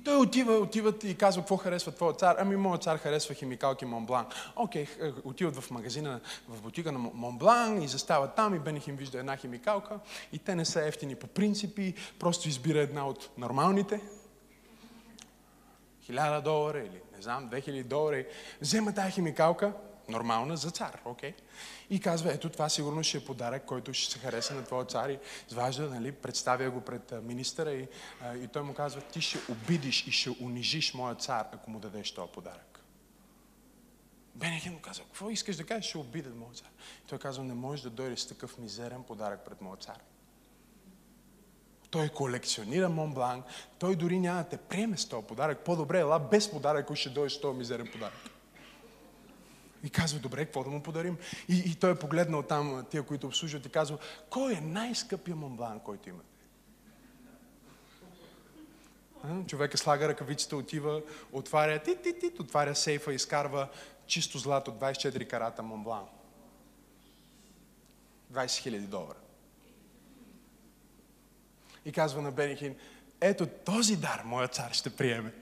Той 0.05 0.17
отива, 0.17 0.53
отиват 0.53 1.03
и 1.03 1.17
казва, 1.17 1.41
какво 1.41 1.57
харесва 1.57 1.91
твоя 1.91 2.13
цар? 2.13 2.35
Ами, 2.39 2.55
моят 2.55 2.83
цар 2.83 2.97
харесва 2.97 3.35
химикалки 3.35 3.85
Монблан. 3.85 4.25
Окей, 4.55 4.85
okay, 4.85 5.13
отиват 5.23 5.55
в 5.55 5.71
магазина, 5.71 6.19
в 6.47 6.61
бутика 6.61 6.91
на 6.91 6.99
Монблан 6.99 7.81
и 7.81 7.87
застават 7.87 8.35
там 8.35 8.55
и 8.55 8.59
Бенихим 8.59 8.95
вижда 8.95 9.19
една 9.19 9.37
химикалка 9.37 9.99
и 10.33 10.39
те 10.39 10.55
не 10.55 10.65
са 10.65 10.87
ефтини 10.87 11.15
по 11.15 11.27
принципи, 11.27 11.93
просто 12.19 12.49
избира 12.49 12.79
една 12.79 13.07
от 13.07 13.29
нормалните. 13.37 14.01
Хиляда 16.03 16.41
долара 16.41 16.79
или 16.79 17.01
не 17.15 17.21
знам, 17.21 17.49
2000 17.49 17.83
долара. 17.83 18.23
Взема 18.61 18.93
тази 18.93 19.11
химикалка, 19.11 19.73
нормална 20.11 20.57
за 20.57 20.71
цар, 20.71 21.01
окей? 21.05 21.31
Okay? 21.31 21.35
И 21.89 21.99
казва, 21.99 22.33
ето 22.33 22.49
това 22.49 22.69
сигурно 22.69 23.03
ще 23.03 23.17
е 23.17 23.25
подарък, 23.25 23.65
който 23.65 23.93
ще 23.93 24.13
се 24.13 24.19
хареса 24.19 24.53
на 24.53 24.63
твоя 24.63 24.85
цар. 24.85 25.09
И 25.09 25.19
изважда, 25.49 25.89
нали, 25.89 26.11
представя 26.11 26.71
го 26.71 26.81
пред 26.81 27.13
министъра 27.23 27.71
и, 27.73 27.87
и 28.35 28.47
той 28.47 28.61
му 28.61 28.73
казва, 28.73 29.01
ти 29.01 29.21
ще 29.21 29.39
обидиш 29.51 30.07
и 30.07 30.11
ще 30.11 30.29
унижиш 30.29 30.93
моя 30.93 31.15
цар, 31.15 31.47
ако 31.51 31.71
му 31.71 31.79
дадеш 31.79 32.11
този 32.11 32.31
подарък. 32.31 32.83
Бенехин 34.35 34.73
му 34.73 34.79
казва, 34.79 35.03
какво 35.03 35.29
искаш 35.29 35.55
да 35.55 35.63
кажеш, 35.63 35.85
ще 35.85 35.97
обидя 35.97 36.29
моя 36.29 36.53
цар. 36.53 36.69
И 37.05 37.07
той 37.07 37.19
казва, 37.19 37.43
не 37.43 37.53
можеш 37.53 37.83
да 37.83 37.89
дойдеш 37.89 38.19
с 38.19 38.27
такъв 38.27 38.57
мизерен 38.57 39.03
подарък 39.03 39.45
пред 39.45 39.61
моя 39.61 39.77
цар. 39.77 39.99
Той 41.89 42.09
колекционира 42.09 42.89
Монблан, 42.89 43.43
той 43.79 43.95
дори 43.95 44.19
няма 44.19 44.43
да 44.43 44.49
те 44.49 44.57
приеме 44.57 44.97
с 44.97 45.05
този 45.05 45.27
подарък. 45.27 45.59
По-добре 45.59 45.99
ела 45.99 46.19
без 46.19 46.51
подарък, 46.51 46.83
ако 46.83 46.95
ще 46.95 47.09
дойдеш 47.09 47.33
с 47.33 47.41
този 47.41 47.57
мизерен 47.57 47.89
подарък. 47.91 48.30
И 49.83 49.89
казва, 49.89 50.19
добре, 50.19 50.45
какво 50.45 50.63
да 50.63 50.69
му 50.69 50.83
подарим? 50.83 51.17
И, 51.49 51.63
и 51.65 51.75
той 51.75 51.91
е 51.91 51.99
погледнал 51.99 52.43
там 52.43 52.85
тия, 52.91 53.03
които 53.03 53.27
обслужват 53.27 53.65
и 53.65 53.69
казва, 53.69 53.97
кой 54.29 54.53
е 54.53 54.61
най-скъпия 54.61 55.35
монблан, 55.35 55.79
който 55.79 56.09
имате? 56.09 56.27
Човека 59.47 59.77
слага 59.77 60.07
ръкавицата, 60.07 60.57
отива, 60.57 61.01
отваря, 61.31 61.79
ти, 61.79 61.95
ти, 62.03 62.19
ти, 62.19 62.31
отваря 62.39 62.75
сейфа, 62.75 63.13
изкарва 63.13 63.67
чисто 64.05 64.37
злато, 64.37 64.71
24 64.71 65.27
карата 65.27 65.63
монблан. 65.63 66.05
20 68.33 68.45
000 68.45 68.79
долара. 68.79 69.17
И 71.85 71.91
казва 71.91 72.21
на 72.21 72.31
Бенихин, 72.31 72.75
ето 73.21 73.45
този 73.45 73.95
дар 73.95 74.21
моя 74.25 74.47
цар 74.47 74.71
ще 74.71 74.89
приеме. 74.89 75.33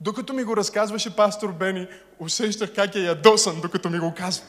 Докато 0.00 0.32
ми 0.32 0.44
го 0.44 0.56
разказваше 0.56 1.16
пастор 1.16 1.52
Бени, 1.52 1.88
усещах 2.18 2.74
как 2.74 2.94
е 2.94 3.00
ядосан, 3.00 3.60
докато 3.60 3.90
ми 3.90 3.98
го 3.98 4.14
казва. 4.16 4.46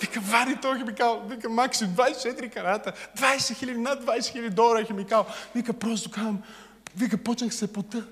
Вика, 0.00 0.20
вади 0.20 0.58
той 0.62 0.78
химикал. 0.78 1.22
Вика, 1.26 1.48
Макси, 1.48 1.84
24 1.84 2.52
карата, 2.52 2.92
20 3.16 3.54
хиляди, 3.54 3.78
над 3.78 4.04
20 4.04 4.32
хиляди 4.32 4.54
долара 4.54 4.84
химикал. 4.84 5.26
Вика, 5.54 5.72
просто 5.72 6.10
казвам, 6.10 6.42
вика, 6.96 7.18
почнах 7.18 7.54
се 7.54 7.72
пота. 7.72 8.06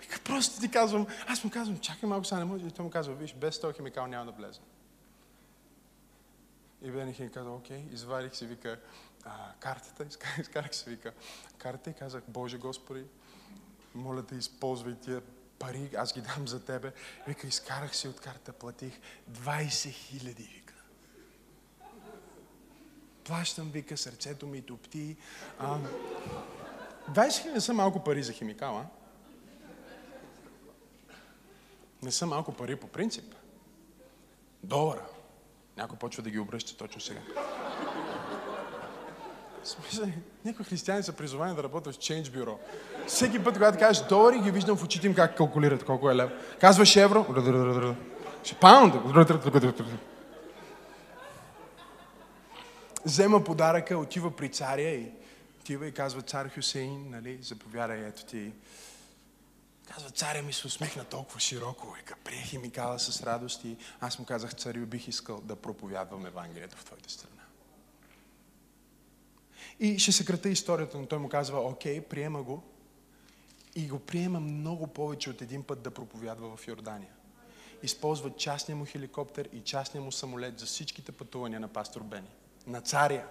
Вика, 0.00 0.20
просто 0.24 0.60
ти 0.60 0.70
казвам, 0.70 1.06
аз 1.26 1.44
му 1.44 1.50
казвам, 1.50 1.78
чакай 1.78 2.08
малко, 2.08 2.24
сега 2.24 2.38
не 2.38 2.44
може. 2.44 2.66
И 2.66 2.70
той 2.70 2.84
му 2.84 2.90
казва, 2.90 3.14
виж, 3.14 3.34
без 3.34 3.60
този 3.60 3.74
химикал 3.74 4.06
няма 4.06 4.24
да 4.24 4.32
влезе. 4.32 4.60
И 6.82 6.90
Бени 6.90 7.12
Хин 7.12 7.30
каза, 7.30 7.50
окей, 7.50 7.84
извадих 7.92 8.36
си, 8.36 8.46
вика, 8.46 8.78
а, 9.24 9.30
картата, 9.60 10.04
изкарах 10.40 10.74
си, 10.74 10.90
вика, 10.90 11.12
карта 11.58 11.90
и 11.90 11.94
казах, 11.94 12.22
Боже 12.28 12.58
Господи, 12.58 13.04
моля 13.94 14.22
да 14.22 14.36
използвай 14.36 14.94
тия 14.94 15.22
пари, 15.58 15.90
аз 15.96 16.14
ги 16.14 16.20
дам 16.20 16.48
за 16.48 16.64
тебе. 16.64 16.92
Вика, 17.28 17.46
изкарах 17.46 17.96
си 17.96 18.08
от 18.08 18.20
карта, 18.20 18.52
платих 18.52 19.00
20 19.30 19.90
хиляди, 19.90 20.42
вика. 20.42 20.74
Плащам, 23.24 23.70
вика, 23.70 23.96
сърцето 23.96 24.46
ми 24.46 24.62
топти. 24.62 25.16
А, 25.58 25.78
20 27.10 27.32
хиляди 27.32 27.54
не 27.54 27.60
са 27.60 27.74
малко 27.74 28.04
пари 28.04 28.22
за 28.22 28.32
химикала. 28.32 28.86
Не 32.02 32.10
са 32.10 32.26
малко 32.26 32.52
пари 32.52 32.76
по 32.76 32.88
принцип. 32.88 33.34
Долара. 34.64 35.06
Някой 35.76 35.98
почва 35.98 36.22
да 36.22 36.30
ги 36.30 36.38
обръща 36.38 36.76
точно 36.76 37.00
сега. 37.00 37.20
Смисъл, 39.64 40.06
някои 40.44 40.64
християни 40.64 41.02
са 41.02 41.12
призовани 41.12 41.54
да 41.54 41.62
работят 41.62 41.94
в 41.94 41.98
Change 41.98 42.24
Bureau. 42.24 42.56
Всеки 43.06 43.44
път, 43.44 43.54
когато 43.54 43.78
кажеш 43.78 44.02
долари, 44.06 44.40
ги 44.40 44.50
виждам 44.50 44.76
в 44.76 44.84
очите 44.84 45.06
им 45.06 45.14
как 45.14 45.36
калкулират, 45.36 45.84
колко 45.84 46.10
е 46.10 46.16
лев. 46.16 46.30
Казваш 46.60 46.96
евро, 46.96 47.26
паунд. 48.60 48.94
Взема 53.04 53.44
подаръка, 53.44 53.98
отива 53.98 54.36
при 54.36 54.48
царя 54.48 54.90
и 54.90 55.12
отива 55.60 55.86
и 55.86 55.92
казва 55.92 56.22
цар 56.22 56.50
Хюсейн, 56.54 57.10
нали, 57.10 57.38
заповядай, 57.42 58.06
ето 58.06 58.24
ти. 58.24 58.52
Казва, 59.94 60.10
царя 60.10 60.42
ми 60.42 60.52
се 60.52 60.66
усмихна 60.66 61.04
толкова 61.04 61.40
широко, 61.40 61.92
вика, 61.98 62.14
приех 62.24 62.52
ми 62.52 62.70
кала 62.70 62.98
с 62.98 63.22
радост 63.22 63.64
и 63.64 63.76
аз 64.00 64.18
му 64.18 64.24
казах, 64.24 64.54
царю, 64.54 64.86
бих 64.86 65.08
искал 65.08 65.40
да 65.40 65.56
проповядвам 65.56 66.26
Евангелието 66.26 66.76
в 66.76 66.84
твоята 66.84 67.10
страна. 67.10 67.39
И 69.80 69.98
ще 69.98 70.12
се 70.12 70.24
крата 70.24 70.48
историята, 70.48 70.98
но 70.98 71.06
той 71.06 71.18
му 71.18 71.28
казва, 71.28 71.60
окей, 71.60 72.00
приема 72.00 72.42
го. 72.42 72.62
И 73.74 73.88
го 73.88 73.98
приема 73.98 74.40
много 74.40 74.86
повече 74.86 75.30
от 75.30 75.42
един 75.42 75.62
път 75.62 75.82
да 75.82 75.90
проповядва 75.90 76.56
в 76.56 76.68
Йордания. 76.68 77.10
Използва 77.82 78.36
частния 78.36 78.76
му 78.76 78.84
хеликоптер 78.84 79.48
и 79.52 79.60
частния 79.60 80.02
му 80.02 80.12
самолет 80.12 80.58
за 80.58 80.66
всичките 80.66 81.12
пътувания 81.12 81.60
на 81.60 81.68
пастор 81.68 82.02
Бени. 82.02 82.28
На 82.66 82.80
царя. 82.80 83.26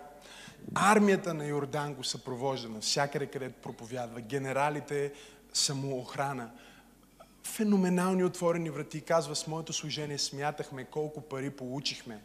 Армията 0.76 1.34
на 1.34 1.46
Йордан 1.46 1.94
го 1.94 2.04
съпровожда 2.04 2.70
навсякъде, 2.70 3.28
където 3.28 3.62
проповядва. 3.62 4.22
Генералите 4.22 5.14
са 5.54 5.76
му 5.76 6.00
охрана. 6.00 6.52
Феноменални 7.44 8.24
отворени 8.24 8.70
врати. 8.70 9.02
Казва, 9.02 9.36
с 9.36 9.48
моето 9.48 9.74
служение 9.74 10.18
смятахме 10.18 10.86
колко 10.86 11.22
пари 11.22 11.50
получихме, 11.50 12.22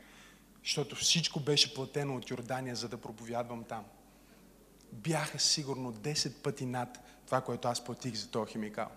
защото 0.65 0.97
всичко 0.97 1.41
беше 1.41 1.75
платено 1.75 2.17
от 2.17 2.31
Йордания, 2.31 2.77
за 2.77 2.89
да 2.89 2.97
проповядвам 2.97 3.65
там 3.65 3.85
бяха 4.95 5.39
сигурно 5.39 5.93
10 5.93 6.33
пъти 6.43 6.67
над 6.67 6.99
това, 7.27 7.41
което 7.41 7.69
аз 7.69 7.85
платих 7.85 8.15
за 8.15 8.29
този 8.29 8.53
химикал. 8.53 8.89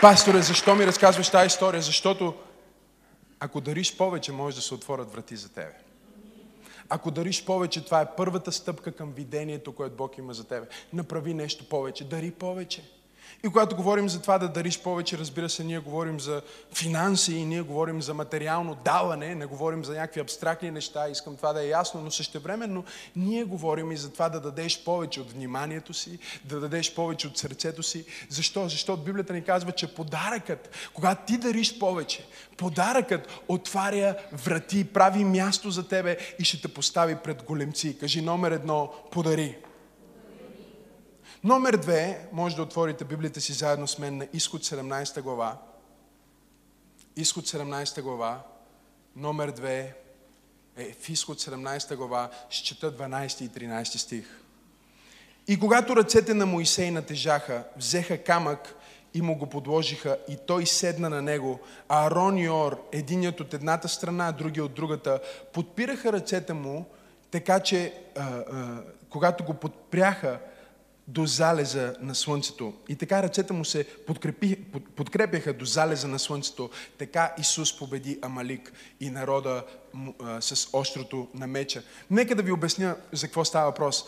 Пасторе, 0.00 0.42
защо 0.42 0.74
ми 0.74 0.86
разказваш 0.86 1.30
тази 1.30 1.46
история? 1.46 1.82
Защото 1.82 2.34
ако 3.40 3.60
дариш 3.60 3.96
повече, 3.96 4.32
може 4.32 4.56
да 4.56 4.62
се 4.62 4.74
отворят 4.74 5.12
врати 5.12 5.36
за 5.36 5.48
тебе. 5.48 5.74
Ако 6.88 7.10
дариш 7.10 7.44
повече, 7.44 7.84
това 7.84 8.00
е 8.00 8.14
първата 8.16 8.52
стъпка 8.52 8.92
към 8.92 9.12
видението, 9.12 9.74
което 9.74 9.96
Бог 9.96 10.18
има 10.18 10.34
за 10.34 10.44
тебе. 10.44 10.66
Направи 10.92 11.34
нещо 11.34 11.68
повече, 11.68 12.04
дари 12.04 12.30
повече. 12.30 12.82
И 13.44 13.48
когато 13.48 13.76
говорим 13.76 14.08
за 14.08 14.22
това 14.22 14.38
да 14.38 14.48
дариш 14.48 14.82
повече, 14.82 15.18
разбира 15.18 15.48
се, 15.48 15.64
ние 15.64 15.78
говорим 15.78 16.20
за 16.20 16.42
финанси 16.74 17.34
и 17.34 17.44
ние 17.44 17.62
говорим 17.62 18.02
за 18.02 18.14
материално 18.14 18.74
даване, 18.74 19.34
не 19.34 19.46
говорим 19.46 19.84
за 19.84 19.92
някакви 19.92 20.20
абстрактни 20.20 20.70
неща, 20.70 21.08
искам 21.08 21.36
това 21.36 21.52
да 21.52 21.62
е 21.62 21.68
ясно, 21.68 22.00
но 22.00 22.10
същевременно 22.10 22.84
ние 23.16 23.44
говорим 23.44 23.92
и 23.92 23.96
за 23.96 24.12
това 24.12 24.28
да 24.28 24.40
дадеш 24.40 24.84
повече 24.84 25.20
от 25.20 25.32
вниманието 25.32 25.94
си, 25.94 26.18
да 26.44 26.60
дадеш 26.60 26.94
повече 26.94 27.26
от 27.26 27.38
сърцето 27.38 27.82
си. 27.82 28.04
Защо? 28.28 28.68
Защото 28.68 29.02
Библията 29.02 29.32
ни 29.32 29.44
казва, 29.44 29.72
че 29.72 29.94
подаръкът, 29.94 30.90
когато 30.94 31.26
ти 31.26 31.38
дариш 31.38 31.78
повече, 31.78 32.26
подаръкът 32.56 33.40
отваря 33.48 34.16
врати, 34.32 34.84
прави 34.84 35.24
място 35.24 35.70
за 35.70 35.88
тебе 35.88 36.16
и 36.38 36.44
ще 36.44 36.60
те 36.60 36.68
постави 36.68 37.16
пред 37.16 37.42
големци. 37.42 37.98
Кажи 37.98 38.22
номер 38.22 38.50
едно, 38.50 38.92
подари. 39.10 39.56
Номер 41.44 41.76
две, 41.76 42.28
може 42.32 42.56
да 42.56 42.62
отворите 42.62 43.04
Библията 43.04 43.40
си 43.40 43.52
заедно 43.52 43.86
с 43.88 43.98
мен 43.98 44.16
на 44.16 44.26
Изход 44.32 44.62
17 44.62 45.22
глава. 45.22 45.56
Изход 47.16 47.44
17 47.44 48.02
глава. 48.02 48.42
Номер 49.16 49.50
две, 49.50 49.94
Е, 50.76 50.92
в 51.00 51.08
изход 51.08 51.40
17 51.40 51.96
глава, 51.96 52.30
ще 52.50 52.64
чета 52.64 52.92
12 52.96 53.42
и 53.42 53.50
13 53.50 53.84
стих. 53.84 54.40
И 55.48 55.60
когато 55.60 55.96
ръцете 55.96 56.34
на 56.34 56.46
Моисей 56.46 56.90
натежаха, 56.90 57.64
взеха 57.76 58.18
камък 58.18 58.74
и 59.14 59.22
му 59.22 59.38
го 59.38 59.46
подложиха 59.46 60.18
и 60.28 60.36
той 60.46 60.66
седна 60.66 61.10
на 61.10 61.22
него, 61.22 61.60
а 61.88 62.06
Арон 62.06 62.38
и 62.38 62.48
Ор, 62.48 62.88
единият 62.92 63.40
от 63.40 63.54
едната 63.54 63.88
страна, 63.88 64.28
а 64.28 64.32
другия 64.32 64.64
от 64.64 64.74
другата, 64.74 65.20
подпираха 65.52 66.12
ръцете 66.12 66.52
му, 66.52 66.86
така 67.30 67.60
че 67.60 67.94
а, 68.16 68.22
а, 68.22 68.82
когато 69.10 69.44
го 69.44 69.54
подпряха 69.54 70.38
до 71.08 71.26
залеза 71.26 71.94
на 72.00 72.14
слънцето. 72.14 72.74
И 72.88 72.96
така 72.96 73.22
ръцете 73.22 73.52
му 73.52 73.64
се 73.64 73.84
подкрепи, 74.06 74.64
под, 74.64 74.88
подкрепяха 74.88 75.52
до 75.52 75.64
залеза 75.64 76.08
на 76.08 76.18
слънцето. 76.18 76.70
Така 76.98 77.34
Исус 77.38 77.78
победи 77.78 78.18
Амалик 78.22 78.72
и 79.00 79.10
народа 79.10 79.64
а, 80.22 80.40
с 80.40 80.68
острото 80.72 81.28
на 81.34 81.46
меча. 81.46 81.82
Нека 82.10 82.34
да 82.34 82.42
ви 82.42 82.52
обясня 82.52 82.96
за 83.12 83.26
какво 83.26 83.44
става 83.44 83.66
въпрос. 83.66 84.04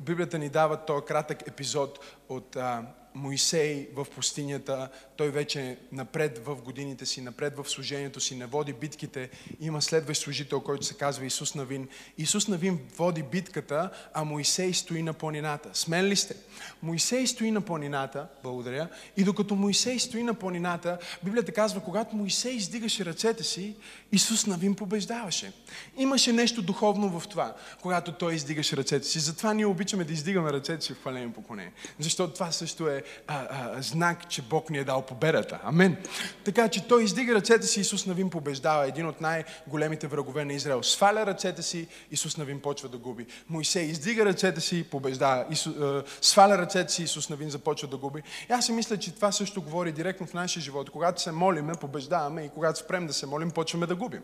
Библията 0.00 0.38
ни 0.38 0.48
дава 0.48 0.76
този 0.76 1.04
кратък 1.04 1.48
епизод 1.48 1.98
от 2.28 2.56
а, 2.56 2.82
Моисей 3.18 3.88
в 3.94 4.06
пустинята, 4.14 4.88
той 5.16 5.30
вече 5.30 5.78
напред 5.92 6.42
в 6.46 6.56
годините 6.56 7.06
си, 7.06 7.20
напред 7.20 7.56
в 7.56 7.70
служението 7.70 8.20
си, 8.20 8.34
не 8.36 8.46
води 8.46 8.72
битките. 8.72 9.30
Има 9.60 9.82
следващ 9.82 10.22
служител, 10.22 10.60
който 10.60 10.86
се 10.86 10.94
казва 10.94 11.26
Исус 11.26 11.54
Навин. 11.54 11.88
Исус 12.18 12.48
Навин 12.48 12.78
води 12.96 13.22
битката, 13.22 13.90
а 14.14 14.24
Моисей 14.24 14.72
стои 14.72 15.02
на 15.02 15.12
планината. 15.12 15.70
Смен 15.72 16.04
ли 16.04 16.16
сте? 16.16 16.34
Моисей 16.82 17.26
стои 17.26 17.50
на 17.50 17.60
планината, 17.60 18.26
благодаря, 18.42 18.88
и 19.16 19.24
докато 19.24 19.54
Моисей 19.54 19.98
стои 19.98 20.22
на 20.22 20.34
планината, 20.34 20.98
Библията 21.22 21.52
казва, 21.52 21.80
когато 21.80 22.16
Моисей 22.16 22.52
издигаше 22.52 23.04
ръцете 23.04 23.44
си, 23.44 23.76
Исус 24.12 24.46
Навин 24.46 24.74
побеждаваше. 24.74 25.52
Имаше 25.96 26.32
нещо 26.32 26.62
духовно 26.62 27.20
в 27.20 27.28
това, 27.28 27.56
когато 27.82 28.12
той 28.12 28.34
издигаше 28.34 28.76
ръцете 28.76 29.06
си. 29.06 29.18
Затова 29.18 29.54
ние 29.54 29.66
обичаме 29.66 30.04
да 30.04 30.12
издигаме 30.12 30.52
ръцете 30.52 30.84
си 30.84 30.92
в 30.92 31.00
хваление 31.00 31.32
поклонение. 31.32 31.72
Защото 31.98 32.34
това 32.34 32.52
също 32.52 32.88
е 32.88 33.02
а, 33.26 33.46
а, 33.50 33.82
знак, 33.82 34.28
че 34.28 34.42
Бог 34.42 34.70
ни 34.70 34.78
е 34.78 34.84
дал 34.84 35.02
победата. 35.02 35.58
Амен. 35.64 35.96
Така 36.44 36.68
че 36.68 36.88
той 36.88 37.04
издига 37.04 37.34
ръцете 37.34 37.66
си, 37.66 37.80
Исус 37.80 38.06
Навин 38.06 38.30
побеждава. 38.30 38.86
Един 38.86 39.06
от 39.06 39.20
най-големите 39.20 40.06
врагове 40.06 40.44
на 40.44 40.52
Израел. 40.52 40.82
Сваля 40.82 41.26
ръцете 41.26 41.62
си, 41.62 41.88
Исус 42.10 42.36
Навин 42.36 42.60
почва 42.60 42.88
да 42.88 42.96
губи. 42.98 43.26
Моисей 43.48 43.84
издига 43.84 44.24
ръцете 44.24 44.60
си, 44.60 44.84
побеждава. 44.90 45.44
Исус, 45.50 45.76
а, 45.76 46.02
сваля 46.20 46.58
ръцете 46.58 46.92
си, 46.92 47.02
Исус 47.02 47.28
Навин 47.28 47.50
започва 47.50 47.88
да 47.88 47.96
губи. 47.96 48.22
И 48.50 48.52
аз 48.52 48.66
си 48.66 48.72
мисля, 48.72 48.96
че 48.96 49.14
това 49.14 49.32
също 49.32 49.62
говори 49.62 49.92
директно 49.92 50.26
в 50.26 50.34
нашия 50.34 50.62
живот. 50.62 50.90
Когато 50.90 51.22
се 51.22 51.32
молиме, 51.32 51.72
побеждаваме 51.74 52.42
и 52.42 52.48
когато 52.48 52.78
спрем 52.78 53.06
да 53.06 53.12
се 53.12 53.26
молим, 53.26 53.50
почваме 53.50 53.86
да 53.86 53.94
губим. 53.94 54.22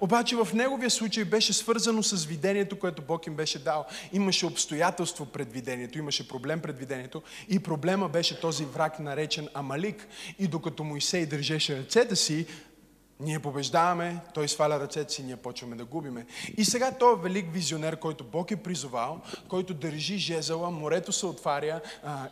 Обаче 0.00 0.36
в 0.36 0.48
неговия 0.54 0.90
случай 0.90 1.24
беше 1.24 1.52
свързано 1.52 2.02
с 2.02 2.24
видението, 2.24 2.78
което 2.78 3.02
Бог 3.02 3.26
им 3.26 3.34
беше 3.34 3.58
дал. 3.58 3.86
Имаше 4.12 4.46
обстоятелство 4.46 5.26
пред 5.26 5.52
видението, 5.52 5.98
имаше 5.98 6.28
проблем 6.28 6.60
пред 6.60 6.78
видението 6.78 7.22
и 7.48 7.58
проблема 7.58 8.08
беше 8.08 8.40
този 8.40 8.64
враг 8.64 8.98
наречен 8.98 9.48
Амалик. 9.54 10.08
И 10.38 10.46
докато 10.46 10.84
Моисей 10.84 11.26
държеше 11.26 11.78
ръцете 11.78 12.16
си, 12.16 12.46
ние 13.20 13.38
побеждаваме, 13.38 14.20
той 14.34 14.48
сваля 14.48 14.80
ръцете 14.80 15.12
си, 15.12 15.22
ние 15.22 15.36
почваме 15.36 15.76
да 15.76 15.84
губиме. 15.84 16.26
И 16.56 16.64
сега 16.64 16.92
той 16.98 17.12
е 17.12 17.22
велик 17.22 17.52
визионер, 17.52 17.96
който 17.96 18.24
Бог 18.24 18.50
е 18.50 18.56
призовал, 18.56 19.20
който 19.48 19.74
държи 19.74 20.18
жезела, 20.18 20.70
морето 20.70 21.12
се 21.12 21.26
отваря, 21.26 21.80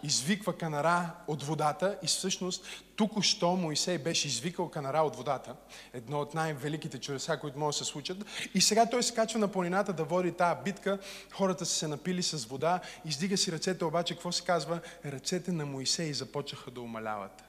извиква 0.02 0.56
канара 0.56 1.10
от 1.26 1.42
водата 1.42 1.98
и 2.02 2.06
всъщност 2.06 2.64
тук-що 2.96 3.56
Моисей 3.56 3.98
беше 3.98 4.28
извикал 4.28 4.68
канара 4.68 4.98
от 4.98 5.16
водата, 5.16 5.54
едно 5.92 6.20
от 6.20 6.34
най-великите 6.34 6.98
чудеса, 6.98 7.38
които 7.40 7.58
могат 7.58 7.74
да 7.74 7.78
се 7.78 7.84
случат. 7.84 8.18
И 8.54 8.60
сега 8.60 8.86
той 8.86 9.02
се 9.02 9.14
качва 9.14 9.38
на 9.38 9.48
планината 9.48 9.92
да 9.92 10.04
води 10.04 10.32
тази 10.32 10.60
битка, 10.64 10.98
хората 11.32 11.66
са 11.66 11.74
се 11.74 11.88
напили 11.88 12.22
с 12.22 12.44
вода, 12.44 12.80
издига 13.04 13.36
си 13.36 13.52
ръцете, 13.52 13.84
обаче 13.84 14.14
какво 14.14 14.32
се 14.32 14.44
казва? 14.44 14.80
Ръцете 15.06 15.52
на 15.52 15.66
Моисей 15.66 16.12
започнаха 16.12 16.70
да 16.70 16.80
умаляват. 16.80 17.47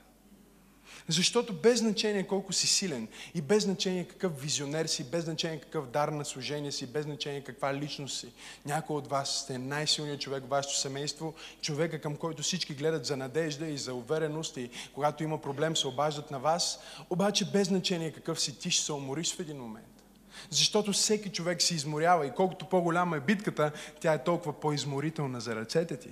Защото 1.10 1.54
без 1.54 1.80
значение 1.80 2.28
колко 2.28 2.54
си 2.54 2.68
силен 2.68 3.08
и 3.36 3.42
без 3.42 3.64
значение 3.64 4.08
какъв 4.08 4.42
визионер 4.42 4.86
си, 4.86 5.04
без 5.04 5.24
значение 5.24 5.60
какъв 5.60 5.88
дар 5.88 6.08
на 6.08 6.26
служение 6.26 6.72
си, 6.72 6.88
без 6.88 7.06
значение 7.06 7.44
каква 7.44 7.74
личност 7.74 8.20
си, 8.20 8.28
някой 8.66 8.96
от 8.96 9.08
вас 9.08 9.30
сте 9.30 9.58
най-силният 9.58 10.22
човек 10.22 10.44
в 10.44 10.50
вашето 10.50 10.78
семейство, 10.78 11.34
човека 11.62 12.02
към 12.02 12.16
който 12.16 12.44
всички 12.44 12.74
гледат 12.74 13.06
за 13.06 13.18
надежда 13.18 13.68
и 13.68 13.78
за 13.78 13.94
увереност 13.94 14.58
и 14.58 14.70
когато 14.94 15.24
има 15.24 15.42
проблем 15.42 15.76
се 15.76 15.88
обаждат 15.88 16.32
на 16.32 16.40
вас, 16.40 16.80
обаче 17.10 17.52
без 17.52 17.68
значение 17.68 18.12
какъв 18.12 18.40
си 18.40 18.60
ти 18.60 18.72
ще 18.72 18.86
се 18.86 18.94
умориш 18.94 19.36
в 19.36 19.40
един 19.40 19.58
момент. 19.58 20.04
Защото 20.50 20.92
всеки 20.92 21.30
човек 21.30 21.62
се 21.62 21.76
изморява 21.76 22.26
и 22.26 22.32
колкото 22.32 22.66
по-голяма 22.66 23.18
е 23.18 23.20
битката, 23.20 23.72
тя 24.00 24.14
е 24.14 24.24
толкова 24.24 24.60
по-изморителна 24.60 25.42
за 25.42 25.56
ръцете 25.56 25.98
ти. 25.98 26.10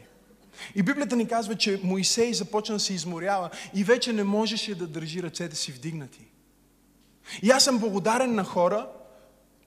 И 0.76 0.84
Библията 0.84 1.16
ни 1.16 1.28
казва, 1.28 1.56
че 1.56 1.80
Моисей 1.84 2.34
започна 2.34 2.76
да 2.76 2.80
се 2.80 2.94
изморява 2.94 3.50
и 3.74 3.84
вече 3.84 4.14
не 4.14 4.24
можеше 4.24 4.76
да 4.76 4.88
държи 4.88 5.24
ръцете 5.24 5.56
си 5.56 5.72
вдигнати. 5.72 6.26
И 7.42 7.52
аз 7.52 7.64
съм 7.64 7.80
благодарен 7.80 8.36
на 8.36 8.44
хора, 8.44 8.88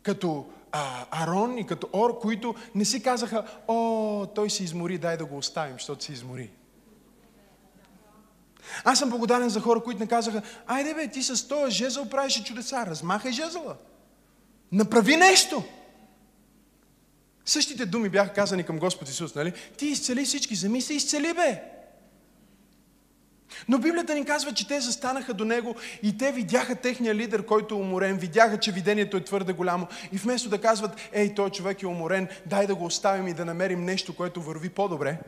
като 0.03 0.47
а, 0.73 1.07
Арон 1.11 1.59
и 1.59 1.67
като 1.67 1.89
Ор, 1.93 2.19
които 2.19 2.55
не 2.75 2.85
си 2.85 3.03
казаха, 3.03 3.45
о, 3.69 4.27
той 4.35 4.51
се 4.51 4.65
измори, 4.65 4.99
дай 4.99 5.17
да 5.17 5.25
го 5.25 5.37
оставим, 5.37 5.73
защото 5.73 6.05
се 6.05 6.13
измори. 6.13 6.51
Аз 8.85 8.99
съм 8.99 9.11
благодарен 9.11 9.49
за 9.49 9.61
хора, 9.61 9.83
които 9.83 10.01
не 10.01 10.07
казаха, 10.07 10.43
айде 10.67 10.95
бе, 10.95 11.09
ти 11.09 11.23
с 11.23 11.49
този 11.49 11.77
жезъл 11.77 12.09
правиш 12.09 12.43
чудеса, 12.43 12.87
размахай 12.87 13.33
жезъла. 13.33 13.77
Направи 14.73 15.17
нещо. 15.17 15.63
Същите 17.51 17.87
думи 17.87 18.09
бяха 18.09 18.33
казани 18.33 18.65
към 18.65 18.79
Господ 18.79 19.09
Исус, 19.09 19.35
нали? 19.35 19.53
Ти 19.77 19.87
изцели 19.87 20.25
всички, 20.25 20.55
земи 20.55 20.83
се 20.83 20.95
изцели, 20.95 21.35
бе! 21.35 21.63
Но 23.69 23.79
Библията 23.79 24.15
ни 24.15 24.25
казва, 24.25 24.53
че 24.53 24.69
те 24.69 24.81
застанаха 24.81 25.35
до 25.35 25.45
него 25.45 25.75
и 26.03 26.19
те 26.19 26.33
видяха 26.33 26.75
техния 26.75 27.15
лидер, 27.15 27.47
който 27.47 27.75
е 27.75 27.79
уморен, 27.79 28.19
видяха, 28.19 28.59
че 28.59 28.73
видението 28.73 29.17
е 29.17 29.25
твърде 29.25 29.53
голямо 29.53 29.87
и 30.13 30.17
вместо 30.17 30.49
да 30.49 30.61
казват, 30.61 31.11
ей, 31.13 31.35
той 31.35 31.51
човек 31.51 31.83
е 31.83 31.87
уморен, 31.87 32.29
дай 32.47 32.67
да 32.67 32.75
го 32.75 32.85
оставим 32.85 33.29
и 33.29 33.35
да 33.35 33.45
намерим 33.45 33.85
нещо, 33.85 34.17
което 34.17 34.43
върви 34.43 34.69
по-добре, 34.69 35.19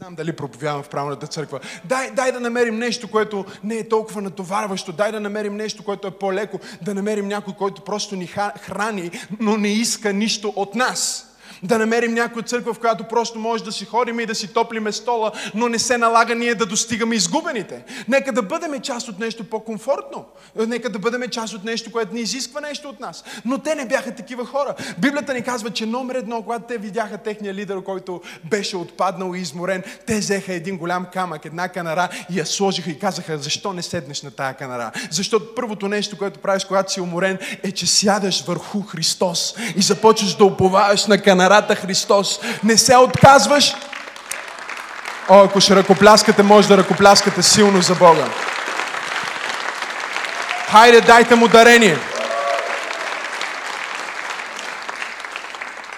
знам 0.00 0.14
дали 0.14 0.32
проповядвам 0.32 0.82
в 0.82 0.88
правилната 0.88 1.26
църква. 1.26 1.60
Дай, 1.84 2.10
дай 2.10 2.32
да 2.32 2.40
намерим 2.40 2.78
нещо, 2.78 3.10
което 3.10 3.44
не 3.64 3.74
е 3.74 3.88
толкова 3.88 4.22
натоварващо. 4.22 4.92
Дай 4.92 5.12
да 5.12 5.20
намерим 5.20 5.56
нещо, 5.56 5.84
което 5.84 6.08
е 6.08 6.10
по-леко. 6.10 6.60
Да 6.82 6.94
намерим 6.94 7.28
някой, 7.28 7.54
който 7.54 7.84
просто 7.84 8.16
ни 8.16 8.26
храни, 8.60 9.10
но 9.40 9.56
не 9.56 9.68
иска 9.68 10.12
нищо 10.12 10.52
от 10.56 10.74
нас. 10.74 11.29
Да 11.62 11.78
намерим 11.78 12.14
някоя 12.14 12.42
църква, 12.42 12.74
в 12.74 12.78
която 12.78 13.04
просто 13.04 13.38
може 13.38 13.64
да 13.64 13.72
си 13.72 13.84
ходим 13.84 14.20
и 14.20 14.26
да 14.26 14.34
си 14.34 14.52
топлиме 14.52 14.92
стола, 14.92 15.32
но 15.54 15.68
не 15.68 15.78
се 15.78 15.98
налага 15.98 16.34
ние 16.34 16.54
да 16.54 16.66
достигаме 16.66 17.14
изгубените. 17.14 17.84
Нека 18.08 18.32
да 18.32 18.42
бъдем 18.42 18.80
част 18.80 19.08
от 19.08 19.18
нещо 19.18 19.44
по-комфортно. 19.44 20.24
Нека 20.56 20.90
да 20.90 20.98
бъдем 20.98 21.28
част 21.30 21.54
от 21.54 21.64
нещо, 21.64 21.92
което 21.92 22.14
не 22.14 22.20
изисква 22.20 22.60
нещо 22.60 22.88
от 22.88 23.00
нас. 23.00 23.24
Но 23.44 23.58
те 23.58 23.74
не 23.74 23.86
бяха 23.86 24.14
такива 24.14 24.46
хора. 24.46 24.74
Библията 24.98 25.34
ни 25.34 25.42
казва, 25.42 25.70
че 25.70 25.86
номер 25.86 26.14
едно, 26.14 26.42
когато 26.42 26.64
те 26.68 26.78
видяха 26.78 27.18
техния 27.18 27.54
лидер, 27.54 27.82
който 27.82 28.20
беше 28.44 28.76
отпаднал 28.76 29.34
и 29.34 29.38
изморен, 29.38 29.82
те 30.06 30.18
взеха 30.18 30.52
един 30.52 30.78
голям 30.78 31.06
камък, 31.12 31.44
една 31.44 31.68
канара 31.68 32.08
и 32.30 32.38
я 32.38 32.46
сложиха 32.46 32.90
и 32.90 32.98
казаха, 32.98 33.38
защо 33.38 33.72
не 33.72 33.82
седнеш 33.82 34.22
на 34.22 34.30
тая 34.30 34.54
канара? 34.54 34.90
Защото 35.10 35.54
първото 35.54 35.88
нещо, 35.88 36.18
което 36.18 36.40
правиш, 36.40 36.64
когато 36.64 36.92
си 36.92 37.00
уморен, 37.00 37.38
е, 37.62 37.72
че 37.72 37.86
сядаш 37.86 38.44
върху 38.44 38.82
Христос 38.82 39.54
и 39.76 39.82
започваш 39.82 40.36
да 40.36 40.44
уповаваш 40.44 41.06
на 41.06 41.22
канара 41.22 41.49
канарата 41.50 41.74
Христос. 41.74 42.40
Не 42.64 42.78
се 42.78 42.96
отказваш. 42.96 43.74
О, 45.28 45.44
ако 45.44 45.60
ще 45.60 45.76
ръкопляскате, 45.76 46.42
може 46.42 46.68
да 46.68 46.76
ръкопляскате 46.76 47.42
силно 47.42 47.82
за 47.82 47.94
Бога. 47.94 48.24
Хайде, 50.70 51.00
дайте 51.00 51.34
му 51.34 51.48
дарение. 51.48 51.98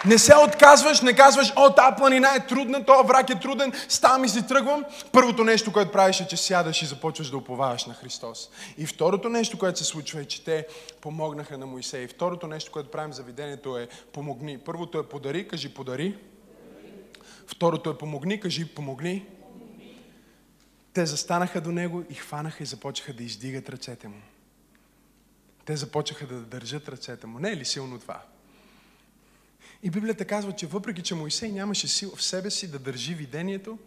Не 0.07 0.19
се 0.19 0.37
отказваш, 0.37 1.01
не 1.01 1.13
казваш, 1.13 1.53
о, 1.57 1.71
тази 1.71 1.97
планина 1.97 2.35
е 2.35 2.47
трудна, 2.47 2.85
този 2.85 3.09
враг 3.09 3.31
е 3.31 3.41
труден, 3.41 3.73
ставам 3.89 4.25
и 4.25 4.29
си 4.29 4.47
тръгвам. 4.47 4.85
Първото 5.13 5.45
нещо, 5.45 5.73
което 5.73 5.93
правиш 5.93 6.21
е, 6.21 6.29
че 6.29 6.37
сядаш 6.37 6.83
и 6.83 6.87
започваш 6.87 7.31
да 7.31 7.37
уповаваш 7.37 7.87
на 7.87 7.95
Христос. 7.95 8.51
И 8.79 8.87
второто 8.87 9.29
нещо, 9.29 9.59
което 9.59 9.79
се 9.79 9.85
случва 9.85 10.21
е, 10.21 10.25
че 10.25 10.45
те 10.45 10.67
помогнаха 11.01 11.59
на 11.59 11.67
Моисей. 11.67 12.09
Второто 12.09 12.47
нещо, 12.47 12.73
което 12.73 12.91
правим 12.91 13.13
за 13.13 13.23
видението 13.23 13.79
е 13.79 13.89
помогни. 14.13 14.59
Първото 14.59 14.99
е 14.99 15.09
подари, 15.09 15.49
кажи 15.49 15.75
подари. 15.75 16.19
Второто 17.47 17.91
е 17.91 17.99
помогни, 17.99 18.41
кажи 18.41 18.75
помогни. 18.75 19.27
Те 20.93 21.07
застанаха 21.07 21.61
до 21.61 21.73
него 21.73 22.05
и 22.11 22.15
хванаха 22.15 22.63
и 22.63 22.67
започнаха 22.67 23.13
да 23.13 23.23
издигат 23.23 23.69
ръцете 23.69 24.09
му. 24.09 24.21
Те 25.65 25.77
започнаха 25.77 26.27
да 26.27 26.41
държат 26.41 26.89
ръцете 26.89 27.27
му. 27.27 27.39
Не 27.39 27.51
е 27.51 27.57
ли 27.57 27.65
силно 27.65 27.99
това? 27.99 28.23
И 29.83 29.91
Библията 29.91 30.25
казва, 30.25 30.53
че 30.53 30.67
въпреки, 30.67 31.03
че 31.03 31.15
Моисей 31.15 31.53
нямаше 31.53 31.89
сила 31.89 32.17
в 32.17 32.23
себе 32.23 32.51
си 32.51 32.71
да 32.71 32.79
държи 32.79 33.15
видението, 33.15 33.79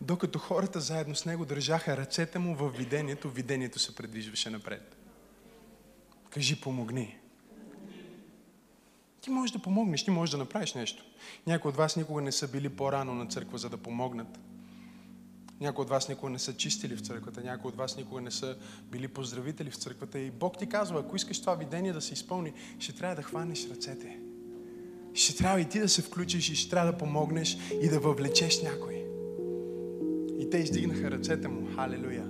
докато 0.00 0.38
хората 0.38 0.80
заедно 0.80 1.14
с 1.14 1.24
него 1.24 1.44
държаха 1.44 1.96
ръцете 1.96 2.38
му 2.38 2.54
в 2.54 2.70
видението, 2.70 3.30
видението 3.30 3.78
се 3.78 3.94
предвижваше 3.94 4.50
напред. 4.50 4.96
Кажи, 6.30 6.60
помогни. 6.60 7.16
Ти 9.20 9.30
можеш 9.30 9.52
да 9.52 9.58
помогнеш, 9.58 10.04
ти 10.04 10.10
можеш 10.10 10.30
да 10.30 10.38
направиш 10.38 10.74
нещо. 10.74 11.04
Някои 11.46 11.68
от 11.68 11.76
вас 11.76 11.96
никога 11.96 12.22
не 12.22 12.32
са 12.32 12.48
били 12.48 12.68
по-рано 12.68 13.14
на 13.14 13.26
църква, 13.26 13.58
за 13.58 13.68
да 13.68 13.76
помогнат. 13.76 14.38
Някои 15.60 15.82
от 15.82 15.88
вас 15.88 16.08
никога 16.08 16.30
не 16.30 16.38
са 16.38 16.56
чистили 16.56 16.96
в 16.96 17.00
църквата, 17.00 17.40
някои 17.40 17.68
от 17.68 17.76
вас 17.76 17.96
никога 17.96 18.20
не 18.20 18.30
са 18.30 18.56
били 18.82 19.08
поздравители 19.08 19.70
в 19.70 19.76
църквата. 19.76 20.18
И 20.18 20.30
Бог 20.30 20.58
ти 20.58 20.68
казва, 20.68 21.00
ако 21.00 21.16
искаш 21.16 21.40
това 21.40 21.54
видение 21.54 21.92
да 21.92 22.00
се 22.00 22.12
изпълни, 22.12 22.52
ще 22.78 22.92
трябва 22.92 23.16
да 23.16 23.22
хванеш 23.22 23.68
ръцете. 23.70 24.19
Ще 25.14 25.36
трябва 25.36 25.60
и 25.60 25.64
ти 25.64 25.80
да 25.80 25.88
се 25.88 26.02
включиш 26.02 26.50
и 26.50 26.56
ще 26.56 26.70
трябва 26.70 26.92
да 26.92 26.98
помогнеш 26.98 27.58
и 27.82 27.88
да 27.88 28.00
въвлечеш 28.00 28.62
някой. 28.62 29.04
И 30.38 30.50
те 30.50 30.58
издигнаха 30.58 31.10
ръцете 31.10 31.48
му. 31.48 31.68
Халелуя. 31.76 32.24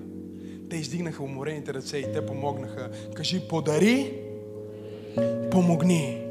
Те 0.71 0.77
издигнаха 0.77 1.23
уморените 1.23 1.75
ръце 1.75 1.99
и 1.99 2.13
те 2.13 2.27
помогнаха. 2.27 2.91
Кажи, 3.15 3.49
подари, 3.49 4.13
помогни. 5.51 6.27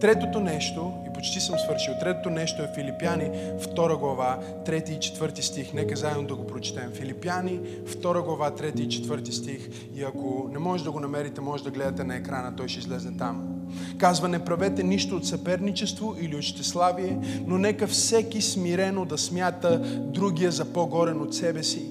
Третото 0.00 0.40
нещо, 0.40 0.92
и 1.10 1.12
почти 1.12 1.40
съм 1.40 1.58
свършил, 1.58 1.94
третото 2.00 2.30
нещо 2.30 2.62
е 2.62 2.72
Филипяни, 2.74 3.24
2 3.24 3.98
глава, 3.98 4.40
3 4.66 4.90
и 4.90 4.98
4 4.98 5.40
стих. 5.40 5.72
Нека 5.72 5.96
заедно 5.96 6.26
да 6.26 6.36
го 6.36 6.46
прочетем. 6.46 6.90
Филипяни, 6.90 7.60
2 7.60 8.24
глава, 8.24 8.50
3 8.50 8.80
и 8.80 8.88
4 8.88 9.30
стих. 9.30 9.68
И 9.94 10.02
ако 10.02 10.48
не 10.52 10.58
може 10.58 10.84
да 10.84 10.90
го 10.90 11.00
намерите, 11.00 11.40
може 11.40 11.64
да 11.64 11.70
гледате 11.70 12.04
на 12.04 12.16
екрана, 12.16 12.56
той 12.56 12.68
ще 12.68 12.78
излезне 12.78 13.16
там. 13.16 13.51
Казва, 13.98 14.28
не 14.28 14.38
правете 14.38 14.82
нищо 14.82 15.16
от 15.16 15.26
съперничество 15.26 16.16
или 16.20 16.36
от 16.36 16.42
щеславие, 16.42 17.18
но 17.46 17.58
нека 17.58 17.86
всеки 17.86 18.42
смирено 18.42 19.04
да 19.04 19.18
смята 19.18 19.78
другия 19.98 20.50
за 20.50 20.64
по-горен 20.64 21.20
от 21.20 21.34
себе 21.34 21.62
си. 21.62 21.86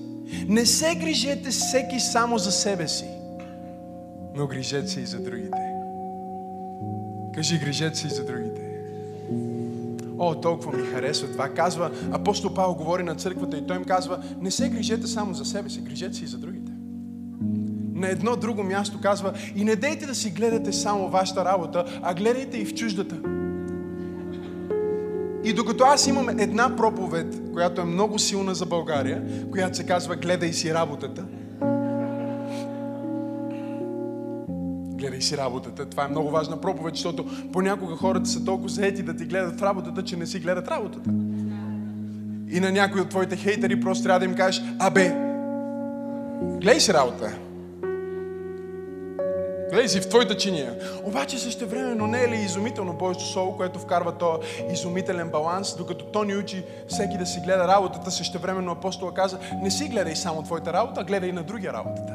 Не 0.48 0.66
се 0.66 0.96
грижете 0.96 1.50
всеки 1.50 2.00
само 2.00 2.38
за 2.38 2.52
себе 2.52 2.88
си, 2.88 3.06
но 4.36 4.48
грижете 4.48 4.88
се 4.88 5.02
и 5.02 5.06
за 5.06 5.20
другите. 5.20 5.58
Кажи, 7.34 7.60
грижете 7.60 7.98
се 7.98 8.08
и 8.08 8.10
за 8.10 8.26
другите. 8.26 8.62
О, 10.20 10.36
толкова 10.36 10.78
ми 10.78 10.84
харесва 10.84 11.32
това. 11.32 11.50
Казва, 11.50 11.92
апостол 12.12 12.54
Павел 12.54 12.76
говори 12.76 13.04
на 13.04 13.16
църквата 13.16 13.58
и 13.58 13.68
той 13.68 13.76
им 13.76 13.84
казва, 13.84 14.24
не 14.42 14.52
се 14.52 14.70
грижете 14.70 15.08
само 15.08 15.34
за 15.34 15.46
себе 15.46 15.70
си, 15.70 15.82
грижете 15.82 16.14
се 16.14 16.24
и 16.24 16.28
за 16.28 16.38
другите. 16.38 16.61
На 18.02 18.10
едно 18.10 18.36
друго 18.36 18.64
място 18.64 18.99
казва, 19.02 19.34
и 19.56 19.64
не 19.64 19.76
дейте 19.76 20.06
да 20.06 20.16
си 20.16 20.30
гледате 20.30 20.74
само 20.74 21.10
вашата 21.10 21.45
работа, 21.45 21.86
а 22.02 22.14
гледайте 22.14 22.58
и 22.58 22.66
в 22.66 22.74
чуждата. 22.74 23.16
И 25.43 25.54
докато 25.54 25.84
аз 25.84 26.08
имам 26.08 26.30
една 26.30 26.76
проповед, 26.76 27.52
която 27.54 27.82
е 27.82 27.86
много 27.86 28.20
силна 28.20 28.56
за 28.56 28.66
България, 28.66 29.24
която 29.52 29.78
се 29.78 29.86
казва 29.86 30.16
Гледай 30.16 30.54
си 30.54 30.74
работата, 30.74 31.26
гледай 34.95 35.22
си 35.22 35.38
работата. 35.38 35.86
Това 35.86 36.06
е 36.06 36.08
много 36.08 36.30
важна 36.30 36.62
проповед, 36.62 36.95
защото 36.95 37.26
понякога 37.54 37.95
хората 37.95 38.30
са 38.30 38.45
толкова 38.45 38.70
заети 38.70 39.04
да 39.04 39.16
ти 39.16 39.26
гледат 39.26 39.62
работата, 39.62 40.04
че 40.04 40.18
не 40.18 40.26
си 40.26 40.39
гледат 40.39 40.68
работата. 40.68 41.10
И 42.49 42.60
на 42.60 42.72
някой 42.72 43.02
от 43.02 43.10
твоите 43.10 43.36
хейтери 43.36 43.82
просто 43.82 44.04
трябва 44.04 44.20
да 44.20 44.26
им 44.26 44.36
кажеш, 44.36 44.64
абе, 44.80 45.16
гледай 46.62 46.80
си 46.80 46.93
работа. 46.93 47.38
Гледай 49.72 49.88
си 49.88 50.02
в 50.02 50.10
твоята 50.10 50.38
чиния. 50.38 50.76
Обаче 51.04 51.40
също 51.40 51.68
времено 51.68 52.08
не 52.08 52.24
е 52.24 52.28
ли 52.28 52.36
изумително 52.36 52.94
Божието 52.94 53.28
Слово, 53.28 53.58
което 53.58 53.80
вкарва 53.80 54.18
то 54.18 54.40
изумителен 54.72 55.30
баланс, 55.30 55.76
докато 55.78 56.06
то 56.06 56.24
ни 56.24 56.36
учи 56.36 56.66
всеки 56.88 57.18
да 57.18 57.26
си 57.26 57.40
гледа 57.40 57.68
работата, 57.68 58.12
също 58.12 58.40
времено 58.40 58.72
апостола 58.72 59.14
каза, 59.14 59.40
не 59.62 59.72
си 59.72 59.88
гледай 59.88 60.16
само 60.16 60.44
твоята 60.44 60.74
работа, 60.74 61.02
а 61.02 61.04
гледай 61.04 61.30
и 61.30 61.34
на 61.34 61.44
другия 61.44 61.74
работата. 61.74 62.14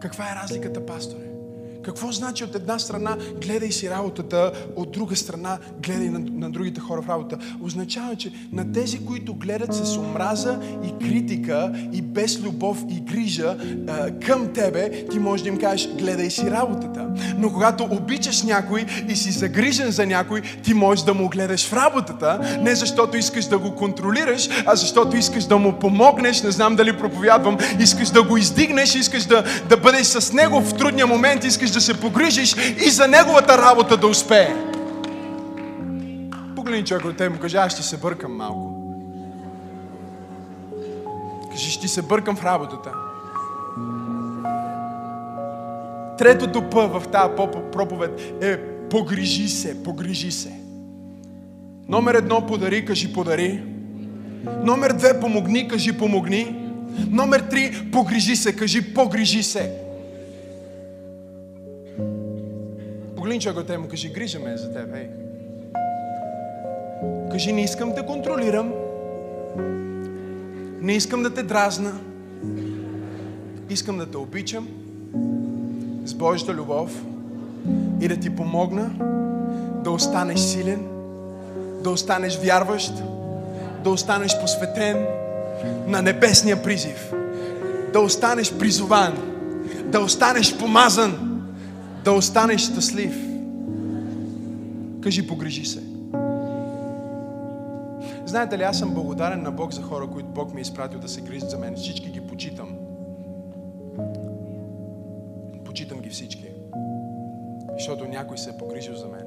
Каква 0.00 0.24
е 0.24 0.34
разликата, 0.42 0.86
пасторе? 0.86 1.37
Какво 1.84 2.12
значи 2.12 2.44
от 2.44 2.54
една 2.54 2.78
страна 2.78 3.16
гледай 3.42 3.72
си 3.72 3.90
работата, 3.90 4.52
от 4.76 4.92
друга 4.92 5.16
страна 5.16 5.58
гледай 5.82 6.08
на, 6.08 6.18
на 6.18 6.50
другите 6.50 6.80
хора 6.80 7.02
в 7.02 7.08
работа? 7.08 7.38
Означава, 7.62 8.16
че 8.16 8.32
на 8.52 8.72
тези, 8.72 9.04
които 9.04 9.34
гледат 9.34 9.74
с 9.74 9.96
омраза 9.96 10.58
и 10.84 11.06
критика 11.06 11.72
и 11.92 12.02
без 12.02 12.42
любов 12.42 12.84
и 12.90 13.00
грижа 13.00 13.56
а, 13.88 14.10
към 14.10 14.52
тебе, 14.52 15.06
ти 15.10 15.18
можеш 15.18 15.42
да 15.42 15.48
им 15.48 15.58
кажеш 15.58 15.88
гледай 15.88 16.30
си 16.30 16.50
работата. 16.50 17.08
Но 17.38 17.52
когато 17.52 17.84
обичаш 17.84 18.42
някой 18.42 18.86
и 19.08 19.16
си 19.16 19.30
загрижен 19.30 19.90
за 19.90 20.06
някой, 20.06 20.42
ти 20.62 20.74
можеш 20.74 21.04
да 21.04 21.14
му 21.14 21.28
гледаш 21.28 21.68
в 21.68 21.72
работата, 21.72 22.58
не 22.62 22.74
защото 22.74 23.16
искаш 23.16 23.44
да 23.44 23.58
го 23.58 23.74
контролираш, 23.74 24.48
а 24.66 24.76
защото 24.76 25.16
искаш 25.16 25.44
да 25.44 25.58
му 25.58 25.72
помогнеш, 25.72 26.42
не 26.42 26.50
знам 26.50 26.76
дали 26.76 26.98
проповядвам, 26.98 27.58
искаш 27.80 28.10
да 28.10 28.22
го 28.22 28.36
издигнеш, 28.36 28.94
искаш 28.94 29.24
да, 29.24 29.44
да 29.68 29.76
бъдеш 29.76 30.06
с 30.06 30.32
него 30.32 30.60
в 30.60 30.74
трудния 30.74 31.06
момент, 31.06 31.44
искаш 31.44 31.67
да 31.70 31.80
се 31.80 32.00
погрижиш 32.00 32.56
и 32.86 32.90
за 32.90 33.08
неговата 33.08 33.58
работа 33.58 33.96
да 33.96 34.06
успее. 34.06 34.54
Погледни 36.56 36.84
човек 36.84 37.04
от 37.04 37.16
те 37.16 37.28
му 37.28 37.38
кажи, 37.38 37.56
аз 37.56 37.72
ще 37.72 37.82
се 37.82 37.96
бъркам 37.96 38.36
малко. 38.36 38.74
Кажи, 41.50 41.70
ще 41.70 41.88
се 41.88 42.02
бъркам 42.02 42.36
в 42.36 42.44
работата. 42.44 42.90
Третото 46.18 46.70
П 46.70 46.88
в 46.88 47.08
тази 47.08 47.32
проповед 47.72 48.20
е 48.42 48.56
погрижи 48.90 49.48
се, 49.48 49.82
погрижи 49.82 50.30
се. 50.30 50.52
Номер 51.88 52.14
едно 52.14 52.46
подари, 52.46 52.84
кажи 52.84 53.12
подари. 53.12 53.62
Номер 54.64 54.92
две 54.92 55.20
помогни, 55.20 55.68
кажи 55.68 55.98
помогни. 55.98 56.70
Номер 57.10 57.40
три 57.40 57.90
погрижи 57.92 58.36
се, 58.36 58.56
кажи 58.56 58.94
погрижи 58.94 59.42
се. 59.42 59.87
Погледни 63.18 63.40
човека 63.40 63.66
те 63.66 63.78
му 63.78 63.88
кажи, 63.88 64.08
грижа 64.08 64.38
ме 64.38 64.56
за 64.56 64.72
теб, 64.72 64.94
ей. 64.94 65.08
Кажи, 67.30 67.52
не 67.52 67.64
искам 67.64 67.92
да 67.92 68.06
контролирам. 68.06 68.72
Не 70.80 70.92
искам 70.92 71.22
да 71.22 71.34
те 71.34 71.42
дразна. 71.42 71.92
Искам 73.70 73.98
да 73.98 74.06
те 74.06 74.16
обичам 74.16 74.68
с 76.04 76.14
Божията 76.14 76.54
любов 76.54 77.02
и 78.00 78.08
да 78.08 78.16
ти 78.16 78.36
помогна 78.36 78.90
да 79.84 79.90
останеш 79.90 80.40
силен, 80.40 80.86
да 81.82 81.90
останеш 81.90 82.38
вярващ, 82.38 82.92
да 83.84 83.90
останеш 83.90 84.40
посветен 84.40 85.06
на 85.86 86.02
небесния 86.02 86.62
призив, 86.62 87.12
да 87.92 88.00
останеш 88.00 88.52
призован, 88.52 89.14
да 89.84 90.00
останеш 90.00 90.58
помазан, 90.58 91.27
да 92.04 92.12
останеш 92.12 92.60
щастлив. 92.60 93.28
Кажи, 95.00 95.26
погрижи 95.26 95.64
се. 95.64 95.82
Знаете 98.26 98.58
ли, 98.58 98.62
аз 98.62 98.78
съм 98.78 98.94
благодарен 98.94 99.42
на 99.42 99.50
Бог 99.50 99.72
за 99.72 99.82
хора, 99.82 100.06
които 100.06 100.28
Бог 100.28 100.54
ми 100.54 100.60
е 100.60 100.62
изпратил 100.62 101.00
да 101.00 101.08
се 101.08 101.20
грижат 101.20 101.50
за 101.50 101.58
мен. 101.58 101.76
Всички 101.76 102.10
ги 102.10 102.20
почитам. 102.20 102.76
Почитам 105.64 106.00
ги 106.00 106.10
всички. 106.10 106.48
Защото 107.78 108.08
някой 108.08 108.38
се 108.38 108.50
е 108.50 108.58
погрижил 108.58 108.94
за 108.94 109.06
мен. 109.06 109.24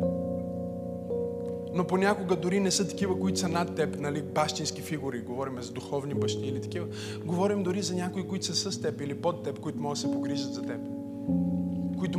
Но 1.74 1.88
понякога 1.88 2.36
дори 2.36 2.60
не 2.60 2.72
са 2.72 2.88
такива, 2.88 3.20
които 3.20 3.40
са 3.40 3.48
над 3.48 3.76
теб, 3.76 4.00
нали, 4.00 4.22
бащински 4.22 4.82
фигури. 4.82 5.22
Говорим 5.22 5.62
за 5.62 5.72
духовни 5.72 6.14
бащи 6.14 6.46
или 6.46 6.62
такива. 6.62 6.88
Говорим 7.26 7.64
дори 7.64 7.82
за 7.82 7.96
някои, 7.96 8.28
които 8.28 8.46
са 8.46 8.72
с 8.72 8.82
теб 8.82 9.02
или 9.02 9.22
под 9.22 9.44
теб, 9.44 9.60
които 9.60 9.80
могат 9.80 9.96
да 9.96 10.02
се 10.02 10.12
погрижат 10.12 10.54
за 10.54 10.62
теб. 10.62 11.01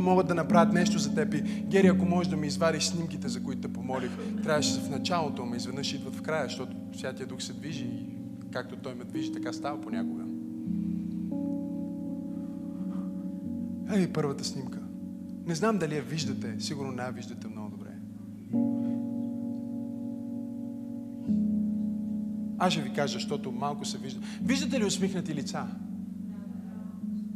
Могат 0.03 0.27
да 0.27 0.35
направят 0.35 0.73
нещо 0.73 0.99
за 0.99 1.15
теб. 1.15 1.33
И, 1.33 1.41
Гери, 1.41 1.87
ако 1.87 2.05
можеш 2.05 2.29
да 2.29 2.37
ми 2.37 2.47
извадиш 2.47 2.83
снимките, 2.83 3.27
за 3.27 3.43
които 3.43 3.61
те 3.61 3.73
помолих, 3.73 4.11
трябваше 4.43 4.79
в 4.79 4.89
началото, 4.89 5.45
ме 5.45 5.57
изведнъж 5.57 5.93
идват 5.93 6.15
в 6.15 6.21
края, 6.21 6.43
защото 6.43 6.75
Святия 6.95 7.27
Дух 7.27 7.41
се 7.41 7.53
движи 7.53 7.85
и 7.85 8.15
както 8.51 8.75
Той 8.75 8.95
ме 8.95 9.03
движи, 9.03 9.31
така 9.31 9.53
става 9.53 9.81
понякога. 9.81 10.23
Ей, 13.95 14.07
първата 14.07 14.43
снимка. 14.43 14.79
Не 15.45 15.55
знам 15.55 15.77
дали 15.77 15.95
я 15.95 16.01
виждате, 16.01 16.55
сигурно 16.59 16.91
не 16.91 17.03
я 17.03 17.11
виждате 17.11 17.47
много 17.47 17.69
добре. 17.69 17.89
Аз 22.57 22.73
ще 22.73 22.81
ви 22.81 22.93
кажа, 22.93 23.13
защото 23.13 23.51
малко 23.51 23.85
се 23.85 23.97
вижда. 23.97 24.21
Виждате 24.41 24.79
ли 24.79 24.85
усмихнати 24.85 25.35
лица? 25.35 25.67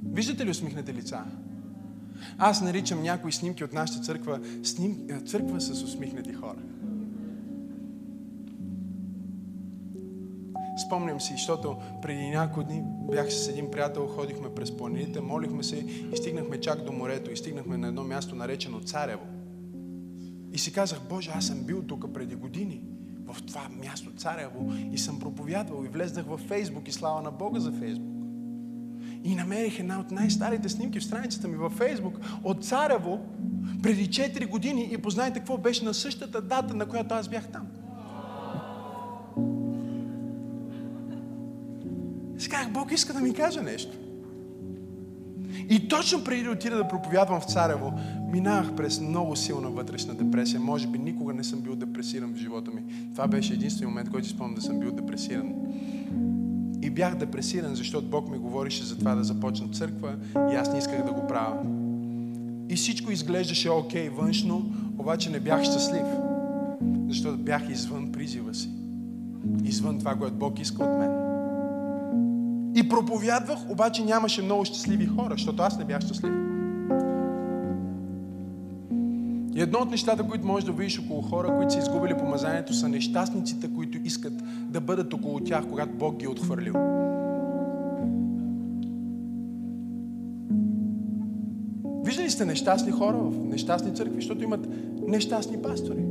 Виждате 0.05 0.45
ли 0.45 0.49
усмихнати 0.49 0.93
лица? 0.93 1.23
Аз 2.37 2.61
наричам 2.61 3.03
някои 3.03 3.31
снимки 3.31 3.63
от 3.63 3.73
нашата 3.73 3.99
църква 3.99 4.39
сним... 4.63 4.97
църква 5.25 5.61
с 5.61 5.83
усмихнати 5.83 6.33
хора. 6.33 6.59
Спомням 10.87 11.21
си, 11.21 11.33
защото 11.33 11.77
преди 12.01 12.29
няколко 12.29 12.63
дни 12.63 12.83
бях 13.11 13.33
с 13.33 13.47
един 13.47 13.71
приятел, 13.71 14.07
ходихме 14.07 14.55
през 14.55 14.77
планините, 14.77 15.21
молихме 15.21 15.63
се 15.63 15.75
и 16.13 16.17
стигнахме 16.17 16.59
чак 16.59 16.83
до 16.83 16.91
морето 16.91 17.31
и 17.31 17.37
стигнахме 17.37 17.77
на 17.77 17.87
едно 17.87 18.03
място 18.03 18.35
наречено 18.35 18.79
Царево. 18.79 19.25
И 20.53 20.57
си 20.57 20.73
казах, 20.73 20.99
Боже, 21.09 21.31
аз 21.35 21.45
съм 21.45 21.63
бил 21.63 21.83
тук 21.83 22.13
преди 22.13 22.35
години 22.35 22.81
в 23.25 23.45
това 23.45 23.69
място 23.83 24.11
Царево 24.17 24.73
и 24.91 24.97
съм 24.97 25.19
проповядвал 25.19 25.83
и 25.85 25.87
влезнах 25.87 26.25
във 26.25 26.39
Фейсбук 26.39 26.87
и 26.87 26.91
слава 26.91 27.21
на 27.21 27.31
Бога 27.31 27.59
за 27.59 27.71
Фейсбук. 27.71 28.16
И 29.27 29.35
намерих 29.35 29.79
една 29.79 29.99
от 29.99 30.11
най-старите 30.11 30.69
снимки 30.69 30.99
в 30.99 31.03
страницата 31.03 31.47
ми 31.47 31.55
във 31.55 31.73
Фейсбук 31.73 32.19
от 32.43 32.65
Царево 32.65 33.19
преди 33.83 34.07
4 34.07 34.49
години 34.49 34.89
и 34.91 34.97
познайте 34.97 35.39
какво 35.39 35.57
беше 35.57 35.85
на 35.85 35.93
същата 35.93 36.41
дата, 36.41 36.73
на 36.73 36.85
която 36.85 37.15
аз 37.15 37.27
бях 37.27 37.47
там. 37.47 37.67
Сега 42.37 42.67
Бог 42.73 42.91
иска 42.91 43.13
да 43.13 43.19
ми 43.19 43.33
каже 43.33 43.61
нещо. 43.61 43.97
И 45.69 45.87
точно 45.87 46.23
преди 46.23 46.43
да 46.43 46.51
отида 46.51 46.77
да 46.77 46.87
проповядвам 46.87 47.41
в 47.41 47.45
Царево, 47.45 47.93
минавах 48.31 48.75
през 48.75 48.99
много 48.99 49.35
силна 49.35 49.69
вътрешна 49.69 50.13
депресия. 50.15 50.59
Може 50.59 50.87
би 50.87 50.97
никога 50.97 51.33
не 51.33 51.43
съм 51.43 51.61
бил 51.61 51.75
депресиран 51.75 52.33
в 52.33 52.37
живота 52.37 52.71
ми. 52.71 52.83
Това 53.11 53.27
беше 53.27 53.53
единственият 53.53 53.91
момент, 53.91 54.09
който 54.09 54.27
спомням 54.27 54.55
да 54.55 54.61
съм 54.61 54.79
бил 54.79 54.91
депресиран. 54.91 55.53
И 56.81 56.89
бях 56.89 57.15
депресиран, 57.15 57.75
защото 57.75 58.07
Бог 58.07 58.29
ми 58.29 58.37
говорише 58.37 58.83
за 58.83 58.97
това 58.97 59.15
да 59.15 59.23
започна 59.23 59.67
църква 59.67 60.15
и 60.51 60.55
аз 60.55 60.71
не 60.71 60.77
исках 60.77 61.05
да 61.05 61.11
го 61.11 61.27
правя. 61.27 61.57
И 62.69 62.75
всичко 62.75 63.11
изглеждаше 63.11 63.69
окей 63.69 64.09
външно, 64.09 64.71
обаче 64.97 65.29
не 65.29 65.39
бях 65.39 65.63
щастлив. 65.63 66.05
Защото 67.07 67.37
бях 67.37 67.69
извън 67.69 68.11
призива 68.11 68.53
си. 68.53 68.69
Извън 69.63 69.99
това, 69.99 70.15
което 70.15 70.35
Бог 70.35 70.59
иска 70.59 70.83
от 70.83 70.99
мен. 70.99 71.11
И 72.75 72.89
проповядвах, 72.89 73.69
обаче 73.69 74.03
нямаше 74.03 74.41
много 74.41 74.65
щастливи 74.65 75.05
хора, 75.05 75.33
защото 75.33 75.63
аз 75.63 75.77
не 75.77 75.85
бях 75.85 76.01
щастлив. 76.01 76.56
И 79.57 79.61
едно 79.61 79.79
от 79.79 79.91
нещата, 79.91 80.23
които 80.23 80.45
можеш 80.45 80.65
да 80.65 80.71
видиш 80.71 80.99
около 80.99 81.21
хора, 81.21 81.55
които 81.57 81.73
са 81.73 81.79
изгубили 81.79 82.17
помазанието, 82.17 82.73
са 82.73 82.89
нещастниците, 82.89 83.73
които 83.75 83.97
искат 84.03 84.33
да 84.69 84.81
бъдат 84.81 85.13
около 85.13 85.39
тях, 85.39 85.67
когато 85.69 85.93
Бог 85.93 86.17
ги 86.17 86.25
е 86.25 86.29
отхвърлил. 86.29 86.73
Виждали 92.05 92.29
сте 92.29 92.45
нещастни 92.45 92.91
хора 92.91 93.17
в 93.17 93.45
нещастни 93.45 93.95
църкви, 93.95 94.15
защото 94.15 94.43
имат 94.43 94.67
нещастни 95.07 95.61
пастори. 95.61 96.03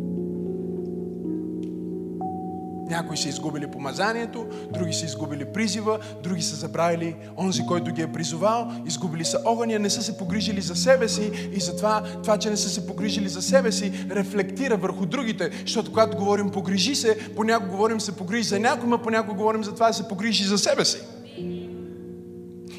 Някои 2.91 3.17
са 3.17 3.29
изгубили 3.29 3.67
помазанието, 3.67 4.47
други 4.71 4.93
са 4.93 5.05
изгубили 5.05 5.45
призива, 5.45 5.99
други 6.23 6.43
са 6.43 6.57
забравили 6.57 7.17
онзи, 7.39 7.67
който 7.67 7.93
ги 7.93 8.03
е 8.03 8.13
призовал, 8.13 8.73
изгубили 8.87 9.25
са 9.25 9.39
огъня, 9.45 9.79
не 9.79 9.91
са 9.91 10.03
се 10.03 10.19
погрижили 10.19 10.61
за 10.61 10.77
себе 10.77 11.09
си 11.09 11.31
и 11.53 11.61
затова 11.61 12.03
това, 12.23 12.39
че 12.39 12.51
не 12.51 12.57
са 12.57 12.69
се 12.69 12.87
погрижили 12.87 13.29
за 13.29 13.43
себе 13.43 13.73
си, 13.73 14.07
рефлектира 14.11 14.77
върху 14.77 15.07
другите, 15.07 15.51
защото 15.61 15.91
когато 15.91 16.17
говорим 16.17 16.51
погрижи 16.51 16.95
се, 16.95 17.35
понякога 17.37 17.71
говорим 17.71 18.01
се 18.01 18.17
погрижи 18.17 18.49
за 18.49 18.61
някой, 18.61 18.89
но 18.89 19.03
понякога 19.03 19.35
говорим 19.35 19.65
за 19.65 19.75
това 19.75 19.87
да 19.87 19.95
се 19.95 20.09
погрижи 20.09 20.45
за 20.45 20.59
себе 20.59 20.85
си. 20.85 20.99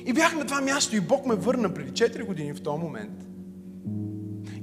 И 0.05 0.13
бях 0.13 0.35
на 0.35 0.45
това 0.45 0.61
място 0.61 0.95
и 0.95 0.99
Бог 0.99 1.25
ме 1.25 1.35
върна 1.35 1.73
преди 1.73 1.91
4 1.91 2.25
години 2.25 2.53
в 2.53 2.61
този 2.61 2.79
момент– 2.79 3.11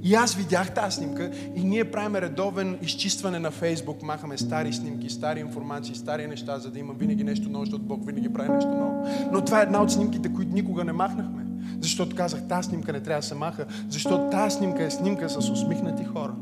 и 0.05 0.15
аз 0.15 0.35
видях 0.35 0.73
тази 0.73 0.95
снимка 0.95 1.31
и 1.55 1.63
ние 1.63 1.91
правим 1.91 2.15
редовен 2.15 2.77
изчистване 2.81 3.39
на 3.39 3.51
Фейсбук, 3.51 4.01
махаме 4.01 4.37
стари 4.37 4.73
снимки, 4.73 5.09
стари 5.09 5.39
информации, 5.39 5.95
стари 5.95 6.27
неща, 6.27 6.59
за 6.59 6.71
да 6.71 6.79
има 6.79 6.93
винаги 6.93 7.23
нещо 7.23 7.49
ново, 7.49 7.65
защото 7.65 7.83
Бог 7.83 8.05
винаги 8.05 8.33
прави 8.33 8.49
нещо 8.49 8.69
ново. 8.69 9.07
Но 9.31 9.45
това 9.45 9.59
е 9.59 9.63
една 9.63 9.81
от 9.81 9.91
снимките, 9.91 10.33
които 10.33 10.53
никога 10.53 10.83
не 10.83 10.91
махнахме. 10.91 11.45
Защото 11.81 12.15
казах, 12.15 12.47
тази 12.47 12.69
снимка 12.69 12.93
не 12.93 12.99
трябва 12.99 13.21
да 13.21 13.27
се 13.27 13.35
маха, 13.35 13.65
защото 13.89 14.29
тази 14.29 14.57
снимка 14.57 14.83
е 14.83 14.89
снимка 14.89 15.29
с 15.29 15.37
усмихнати 15.37 16.03
хора. 16.03 16.35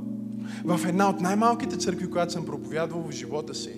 В 0.63 0.79
една 0.87 1.09
от 1.09 1.21
най-малките 1.21 1.77
църкви, 1.77 2.09
която 2.09 2.33
съм 2.33 2.45
проповядвал 2.45 3.01
в 3.01 3.11
живота 3.11 3.55
си, 3.55 3.73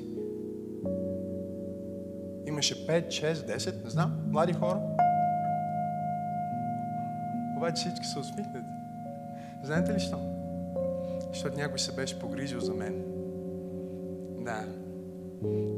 имаше 2.47 2.87
5, 2.87 3.07
6, 3.07 3.57
10, 3.57 3.83
не 3.83 3.89
знам, 3.89 4.11
млади 4.31 4.53
хора. 4.53 4.79
Обаче 7.57 7.75
всички 7.75 8.05
са 8.05 8.19
усмихнати. 8.19 8.74
Знаете 9.65 9.93
ли 9.93 9.99
що? 9.99 10.17
Защото 11.33 11.57
някой 11.57 11.79
се 11.79 11.95
беше 11.95 12.19
погрижил 12.19 12.59
за 12.59 12.73
мен. 12.73 13.03
Да. 14.41 14.65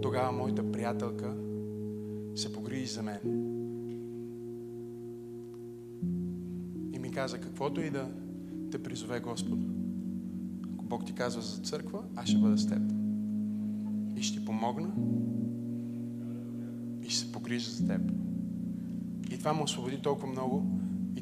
Тогава 0.01 0.31
моята 0.31 0.71
приятелка 0.71 1.35
се 2.35 2.53
погрижи 2.53 2.85
за 2.85 3.03
мен. 3.03 3.19
И 6.93 6.99
ми 6.99 7.11
каза, 7.11 7.37
каквото 7.37 7.81
и 7.81 7.89
да 7.89 8.09
те 8.71 8.83
призове 8.83 9.19
Господ. 9.19 9.59
Ако 10.73 10.85
Бог 10.85 11.05
ти 11.05 11.13
казва 11.13 11.41
за 11.41 11.61
църква, 11.61 12.03
аз 12.15 12.29
ще 12.29 12.37
бъда 12.37 12.57
с 12.57 12.67
теб. 12.67 12.81
И 14.15 14.23
ще 14.23 14.45
помогна. 14.45 14.91
И 17.03 17.09
ще 17.09 17.19
се 17.19 17.31
погрижа 17.31 17.71
за 17.71 17.87
теб. 17.87 18.01
И 19.31 19.39
това 19.39 19.53
му 19.53 19.63
освободи 19.63 20.01
толкова 20.01 20.27
много, 20.27 20.79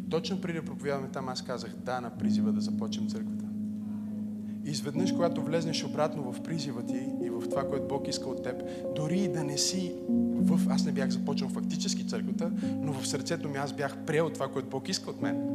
точно 0.09 0.41
преди 0.41 0.59
да 0.59 0.65
проповядваме 0.65 1.11
там, 1.11 1.29
аз 1.29 1.41
казах 1.41 1.75
да 1.85 2.01
на 2.01 2.09
призива 2.09 2.51
да 2.51 2.61
започнем 2.61 3.09
църквата. 3.09 3.45
И 4.65 4.69
изведнъж, 4.69 5.11
когато 5.11 5.41
влезнеш 5.41 5.83
обратно 5.83 6.33
в 6.33 6.43
призива 6.43 6.85
ти 6.85 7.07
и 7.23 7.29
в 7.29 7.49
това, 7.49 7.69
което 7.69 7.87
Бог 7.87 8.07
иска 8.07 8.29
от 8.29 8.43
теб, 8.43 8.63
дори 8.95 9.19
и 9.19 9.27
да 9.27 9.43
не 9.43 9.57
си 9.57 9.93
в... 10.35 10.69
Аз 10.69 10.85
не 10.85 10.91
бях 10.91 11.09
започнал 11.09 11.49
фактически 11.49 12.07
църквата, 12.07 12.51
но 12.81 12.93
в 12.93 13.07
сърцето 13.07 13.49
ми 13.49 13.57
аз 13.57 13.73
бях 13.73 13.97
приел 13.97 14.29
това, 14.29 14.47
което 14.47 14.69
Бог 14.69 14.89
иска 14.89 15.09
от 15.09 15.21
мен. 15.21 15.49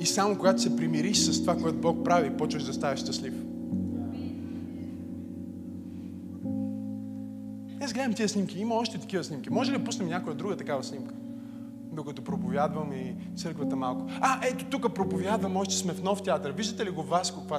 И 0.00 0.06
само 0.06 0.36
когато 0.36 0.62
се 0.62 0.76
примириш 0.76 1.18
с 1.18 1.40
това, 1.40 1.56
което 1.56 1.78
Бог 1.78 2.04
прави, 2.04 2.36
почваш 2.36 2.64
да 2.64 2.72
ставаш 2.72 3.00
щастлив. 3.00 3.34
Аз 7.80 7.92
гледам 7.92 8.14
тия 8.14 8.28
снимки. 8.28 8.58
Има 8.58 8.74
още 8.74 8.98
такива 8.98 9.24
снимки. 9.24 9.50
Може 9.50 9.72
ли 9.72 9.78
да 9.78 9.84
пуснем 9.84 10.08
някоя 10.08 10.36
друга 10.36 10.56
такава 10.56 10.84
снимка? 10.84 11.14
Докато 11.92 12.22
проповядвам 12.24 12.92
и 12.92 13.14
църквата 13.36 13.76
малко. 13.76 14.06
А, 14.20 14.40
ето 14.46 14.64
тук 14.64 14.94
проповядвам, 14.94 15.56
още 15.56 15.74
сме 15.74 15.92
в 15.92 16.02
нов 16.02 16.22
театър. 16.22 16.50
Виждате 16.50 16.84
ли 16.86 16.90
го 16.90 17.02
Васко, 17.02 17.40
каква, 17.40 17.58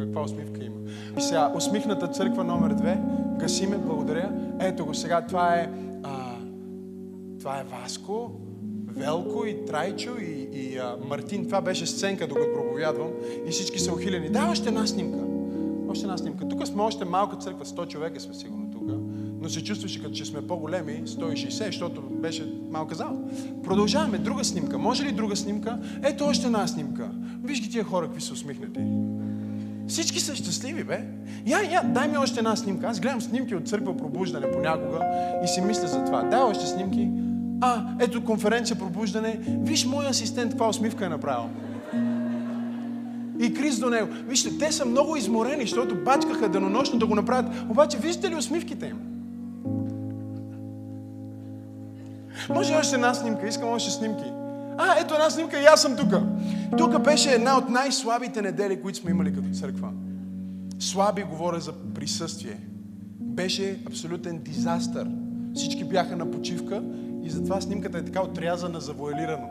каква 0.00 0.22
усмивка 0.22 0.64
има? 0.64 0.76
И 1.18 1.20
сега, 1.20 1.52
усмихната 1.56 2.08
църква 2.08 2.44
номер 2.44 2.74
две, 2.74 3.00
гасиме, 3.38 3.78
благодаря. 3.78 4.32
Ето 4.60 4.86
го 4.86 4.94
сега, 4.94 5.26
това 5.26 5.54
е, 5.54 5.70
а, 6.02 6.34
това 7.38 7.60
е 7.60 7.64
Васко, 7.64 8.30
Велко 8.86 9.46
и 9.46 9.64
Трайчо 9.66 10.10
и, 10.20 10.48
и 10.52 10.78
а, 10.78 10.96
Мартин. 11.08 11.44
Това 11.46 11.60
беше 11.60 11.86
сценка, 11.86 12.26
докато 12.26 12.52
проповядвам. 12.54 13.08
И 13.46 13.50
всички 13.50 13.78
са 13.78 13.92
ухилени. 13.92 14.28
Да, 14.28 14.48
още 14.50 14.68
една 14.68 14.86
снимка. 14.86 15.18
Още 15.88 16.04
една 16.04 16.18
снимка. 16.18 16.48
Тук 16.48 16.66
сме 16.66 16.82
още 16.82 17.04
малка 17.04 17.36
църква, 17.36 17.64
100 17.64 17.88
човека 17.88 18.20
сме 18.20 18.34
сигурно 18.34 18.68
но 19.42 19.48
се 19.48 19.64
чувстваше 19.64 20.02
като 20.02 20.14
че 20.14 20.24
сме 20.24 20.46
по-големи, 20.46 21.02
160, 21.06 21.48
защото 21.66 22.00
беше 22.00 22.52
малка 22.70 22.94
зала. 22.94 23.16
Продължаваме. 23.64 24.18
Друга 24.18 24.44
снимка. 24.44 24.78
Може 24.78 25.04
ли 25.04 25.12
друга 25.12 25.36
снимка? 25.36 25.78
Ето 26.02 26.24
още 26.24 26.46
една 26.46 26.66
снимка. 26.66 27.10
Виж 27.44 27.62
ги 27.62 27.70
тия 27.70 27.84
хора, 27.84 28.06
какви 28.06 28.20
са 28.20 28.32
усмихнати. 28.32 28.80
Всички 29.88 30.20
са 30.20 30.34
щастливи, 30.34 30.84
бе. 30.84 31.04
Я, 31.46 31.62
я, 31.62 31.82
дай 31.82 32.08
ми 32.08 32.16
още 32.16 32.38
една 32.38 32.56
снимка. 32.56 32.86
Аз 32.86 33.00
гледам 33.00 33.20
снимки 33.20 33.54
от 33.54 33.68
църква 33.68 33.96
пробуждане 33.96 34.52
понякога 34.52 35.00
и 35.44 35.48
си 35.48 35.60
мисля 35.60 35.88
за 35.88 36.04
това. 36.04 36.22
Дай 36.22 36.40
още 36.40 36.66
снимки. 36.66 37.08
А, 37.60 37.84
ето 38.00 38.24
конференция 38.24 38.78
пробуждане. 38.78 39.40
Виж 39.48 39.86
моя 39.86 40.08
асистент 40.08 40.50
каква 40.50 40.68
усмивка 40.68 41.06
е 41.06 41.08
направил. 41.08 41.48
И 43.40 43.54
Крис 43.54 43.78
до 43.78 43.90
него. 43.90 44.08
Вижте, 44.26 44.58
те 44.58 44.72
са 44.72 44.84
много 44.84 45.16
изморени, 45.16 45.62
защото 45.62 45.94
бачкаха 46.04 46.48
денонощно 46.48 46.98
да 46.98 47.06
го 47.06 47.14
направят. 47.14 47.52
Обаче, 47.70 47.98
виждате 47.98 48.30
ли 48.30 48.36
усмивките 48.36 48.86
им? 48.86 49.17
Може 52.50 52.74
още 52.74 52.94
една 52.94 53.14
снимка, 53.14 53.48
искам 53.48 53.68
още 53.68 53.90
снимки. 53.90 54.32
А, 54.78 55.00
ето 55.00 55.14
една 55.14 55.30
снимка 55.30 55.60
и 55.60 55.64
аз 55.64 55.82
съм 55.82 55.96
тук. 55.96 56.14
Тук 56.78 57.02
беше 57.02 57.30
една 57.30 57.58
от 57.58 57.68
най-слабите 57.68 58.42
недели, 58.42 58.82
които 58.82 58.98
сме 58.98 59.10
имали 59.10 59.34
като 59.34 59.48
църква. 59.54 59.92
Слаби 60.78 61.22
говоря 61.22 61.60
за 61.60 61.72
присъствие. 61.94 62.60
Беше 63.20 63.80
абсолютен 63.86 64.38
дизастър. 64.38 65.08
Всички 65.54 65.84
бяха 65.84 66.16
на 66.16 66.30
почивка 66.30 66.82
и 67.22 67.30
затова 67.30 67.60
снимката 67.60 67.98
е 67.98 68.04
така 68.04 68.22
отрязана, 68.22 68.80
завуалирано. 68.80 69.48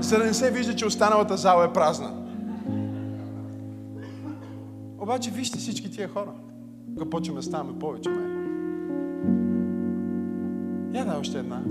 За 0.00 0.18
да 0.18 0.24
не 0.24 0.34
се 0.34 0.50
вижда, 0.50 0.76
че 0.76 0.86
останалата 0.86 1.36
зала 1.36 1.64
е 1.64 1.72
празна. 1.72 2.12
Обаче 4.98 5.30
вижте 5.30 5.58
всички 5.58 5.90
тия 5.90 6.08
хора. 6.08 6.32
Тук 6.98 7.10
почваме 7.10 7.42
ставаме 7.42 7.78
повече, 7.78 8.08
май. 8.08 8.37
Я 10.94 11.04
да 11.04 11.18
още 11.18 11.38
една. 11.38 11.62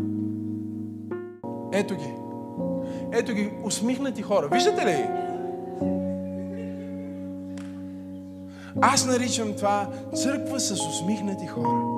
Ето 1.72 1.96
ги. 1.96 2.14
Ето 3.12 3.34
ги, 3.34 3.52
усмихнати 3.64 4.22
хора. 4.22 4.50
Виждате 4.52 4.86
ли? 4.86 5.08
Аз 8.82 9.06
наричам 9.06 9.54
това 9.54 9.90
църква 10.16 10.60
с 10.60 10.72
усмихнати 10.72 11.48
хора. 11.48 11.98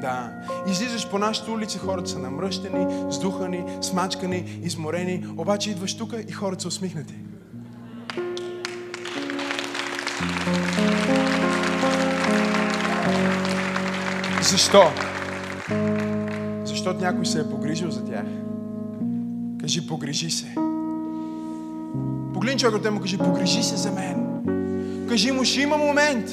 Да. 0.00 0.32
Излизаш 0.68 1.10
по 1.10 1.18
нашите 1.18 1.50
улици, 1.50 1.78
хората 1.78 2.10
са 2.10 2.18
намръщени, 2.18 3.12
сдухани, 3.12 3.64
смачкани, 3.80 4.60
изморени, 4.62 5.26
обаче 5.36 5.70
идваш 5.70 5.96
тук 5.96 6.14
и 6.28 6.32
хората 6.32 6.62
са 6.62 6.68
усмихнати. 6.68 7.14
Защо? 14.42 14.82
Защото 16.64 17.00
някой 17.00 17.26
се 17.26 17.40
е 17.40 17.50
погрижил 17.50 17.90
за 17.90 18.04
тях. 18.04 18.24
Кажи, 19.60 19.86
погрижи 19.86 20.30
се. 20.30 20.54
Погледни 22.34 22.58
човек 22.58 22.74
от 22.74 22.90
му 22.90 23.00
кажи, 23.00 23.18
погрижи 23.18 23.62
се 23.62 23.76
за 23.76 23.92
мен. 23.92 24.26
Кажи 25.08 25.30
му, 25.30 25.44
ще 25.44 25.60
има 25.60 25.76
момент, 25.76 26.30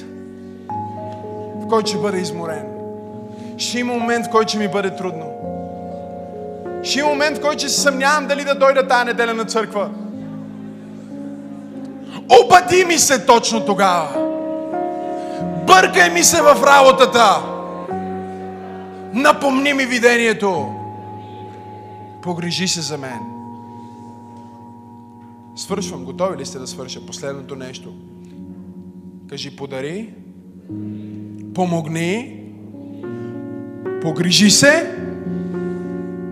в 1.55 1.67
който 1.69 1.89
ще 1.89 1.97
бъда 1.97 2.17
изморен. 2.17 2.65
Ще 3.57 3.79
има 3.79 3.93
момент, 3.93 4.25
в 4.25 4.29
който 4.29 4.49
ще 4.49 4.57
ми 4.57 4.67
бъде 4.67 4.95
трудно. 4.95 5.25
Ще 6.83 6.99
има 6.99 7.09
момент, 7.09 7.37
в 7.37 7.41
който 7.41 7.59
ще 7.59 7.69
се 7.69 7.81
съмнявам 7.81 8.27
дали 8.27 8.43
да 8.43 8.55
дойда 8.55 8.87
тази 8.87 9.05
неделя 9.05 9.33
на 9.33 9.45
църква. 9.45 9.89
Обади 12.43 12.85
ми 12.85 12.97
се 12.97 13.25
точно 13.25 13.65
тогава. 13.65 14.07
Бъркай 15.67 16.09
ми 16.09 16.23
се 16.23 16.41
в 16.41 16.63
работата. 16.63 17.56
Напомни 19.17 19.73
ми 19.73 19.85
видението. 19.85 20.73
Погрижи 22.21 22.67
се 22.67 22.81
за 22.81 22.97
мен. 22.97 23.19
Свършвам. 25.55 26.05
Готови 26.05 26.37
ли 26.37 26.45
сте 26.45 26.59
да 26.59 26.67
свърша? 26.67 27.05
Последното 27.05 27.55
нещо. 27.55 27.93
Кажи 29.29 29.55
подари, 29.55 30.13
помогни, 31.53 32.43
погрижи 34.01 34.49
се. 34.49 34.95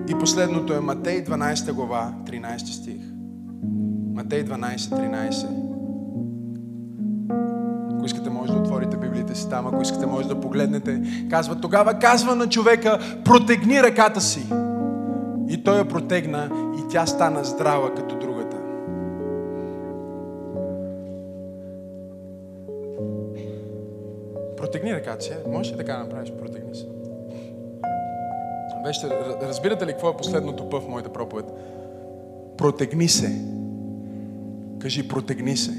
И 0.10 0.20
последното 0.20 0.74
е 0.74 0.80
Матей 0.80 1.24
12 1.24 1.72
глава, 1.72 2.14
13 2.26 2.58
стих. 2.58 3.02
Матей 4.14 4.46
12, 4.46 4.78
13. 4.78 5.64
Си 9.36 9.50
там. 9.50 9.68
Ако 9.68 9.82
искате, 9.82 10.06
може 10.06 10.28
да 10.28 10.42
погледнете. 10.42 11.02
Казва, 11.30 11.56
тогава 11.62 12.00
казва 12.00 12.36
на 12.36 12.50
човека, 12.50 13.00
протегни 13.26 13.84
ръката 13.84 14.22
си. 14.22 14.46
И 15.50 15.64
той 15.64 15.78
я 15.78 15.88
протегна 15.88 16.50
и 16.80 16.92
тя 16.92 17.06
стана 17.06 17.44
здрава 17.44 17.94
като 17.96 18.20
другата. 18.20 18.58
Протегни 24.58 24.94
ръката 24.94 25.26
си. 25.26 25.32
е? 25.32 25.50
Можеш 25.50 25.74
ли 25.74 25.78
така 25.78 25.94
да 25.94 26.00
направиш? 26.00 26.32
Протегни 26.32 26.76
се. 26.76 26.86
Вижте, 28.88 29.08
разбирате 29.42 29.86
ли 29.86 29.92
какво 29.92 30.10
е 30.10 30.18
последното 30.18 30.70
пъв 30.70 30.84
в 30.84 30.88
моята 30.88 31.10
проповед? 31.14 31.46
Протегни 32.58 33.08
се. 33.08 33.42
Кажи, 34.80 35.08
протегни 35.08 35.58
се. 35.58 35.72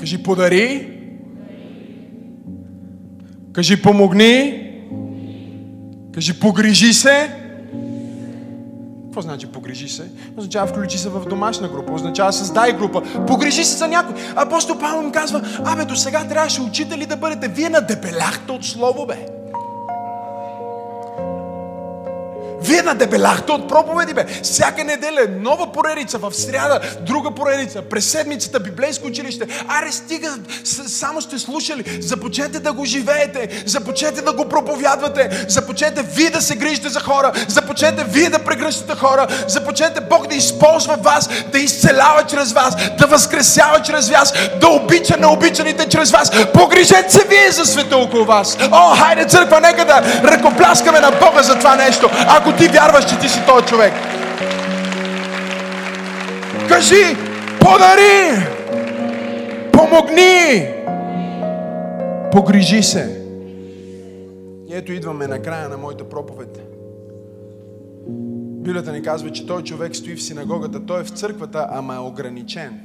Кажи, 0.00 0.22
подари. 0.22 0.92
Кажи, 3.52 3.82
помогни. 3.82 4.62
Кажи, 6.14 6.40
погрижи 6.40 6.92
се. 6.92 7.30
Какво 9.04 9.20
значи 9.20 9.46
погрижи 9.46 9.88
се? 9.88 10.10
Означава 10.36 10.66
включи 10.66 10.98
се 10.98 11.08
в 11.08 11.28
домашна 11.28 11.68
група, 11.68 11.92
означава 11.92 12.32
създай 12.32 12.72
група. 12.72 13.02
Погрижи 13.26 13.64
се 13.64 13.76
за 13.76 13.88
някой. 13.88 14.14
Апостол 14.34 14.78
Павел 14.78 15.02
им 15.02 15.12
казва, 15.12 15.42
абе 15.64 15.84
до 15.84 15.96
сега 15.96 16.24
трябваше 16.28 16.62
учители 16.62 17.06
да 17.06 17.16
бъдете. 17.16 17.48
Вие 17.48 17.68
надебеляхте 17.68 18.52
от 18.52 18.64
слово, 18.64 19.06
бе. 19.06 19.35
Вие 22.62 22.82
надебеляхте 22.82 23.52
от 23.52 23.68
проповеди, 23.68 24.14
бе. 24.14 24.26
Всяка 24.42 24.84
неделя 24.84 25.22
е 25.24 25.40
нова 25.40 25.72
поредица, 25.72 26.18
в 26.18 26.34
сряда 26.34 26.80
друга 27.00 27.30
поредица, 27.30 27.82
през 27.82 28.10
седмицата 28.10 28.60
библейско 28.60 29.06
училище. 29.06 29.46
Аре, 29.68 29.92
стига, 29.92 30.28
само 30.86 31.22
сте 31.22 31.38
слушали. 31.38 31.98
Започнете 32.00 32.58
да 32.60 32.72
го 32.72 32.84
живеете, 32.84 33.62
започнете 33.66 34.22
да 34.22 34.32
го 34.32 34.48
проповядвате, 34.48 35.46
започнете 35.48 36.02
вие 36.02 36.30
да 36.30 36.42
се 36.42 36.56
грижите 36.56 36.88
за 36.88 37.00
хора, 37.00 37.32
започнете 37.48 38.04
вие 38.08 38.30
да 38.30 38.38
прегръщате 38.38 38.94
хора, 38.94 39.26
започнете 39.48 40.00
Бог 40.00 40.26
да 40.26 40.34
използва 40.34 40.96
вас, 40.96 41.28
да 41.52 41.58
изцелява 41.58 42.22
чрез 42.26 42.52
вас, 42.52 42.76
да 42.98 43.06
възкресява 43.06 43.82
чрез 43.82 44.10
вас, 44.10 44.32
да 44.60 44.68
обича 44.68 45.16
необичаните 45.16 45.88
чрез 45.88 46.10
вас. 46.10 46.30
Погрижете 46.54 47.10
се 47.10 47.28
вие 47.28 47.50
за 47.50 47.64
света 47.64 47.96
около 47.96 48.24
вас. 48.24 48.58
О, 48.72 48.96
хайде 48.96 49.24
църква, 49.24 49.60
нека 49.60 49.84
да 49.84 50.02
ръкопляскаме 50.24 51.00
на 51.00 51.10
Бога 51.10 51.42
за 51.42 51.58
това 51.58 51.76
нещо. 51.76 52.10
Ако 52.28 52.45
ти 52.52 52.68
вярваш, 52.68 53.08
че 53.08 53.18
ти 53.18 53.28
си 53.28 53.40
този 53.46 53.66
човек. 53.66 53.92
Кажи, 56.68 57.16
подари, 57.60 58.46
помогни, 59.72 60.66
погрижи 62.32 62.82
се. 62.82 63.22
И 64.68 64.74
ето 64.74 64.92
идваме 64.92 65.26
на 65.26 65.42
края 65.42 65.68
на 65.68 65.76
моята 65.76 66.08
проповед. 66.08 66.62
Библията 68.66 68.92
ни 68.92 69.02
казва, 69.02 69.32
че 69.32 69.46
той 69.46 69.62
човек 69.62 69.96
стои 69.96 70.16
в 70.16 70.22
синагогата, 70.22 70.86
той 70.86 71.00
е 71.00 71.04
в 71.04 71.10
църквата, 71.10 71.66
ама 71.70 71.94
е 71.94 71.98
ограничен. 71.98 72.80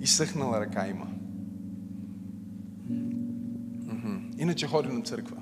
Изсъхнала 0.00 0.60
ръка 0.60 0.86
има. 0.88 1.06
Иначе 4.38 4.66
ходи 4.66 4.88
на 4.88 5.02
църква. 5.02 5.36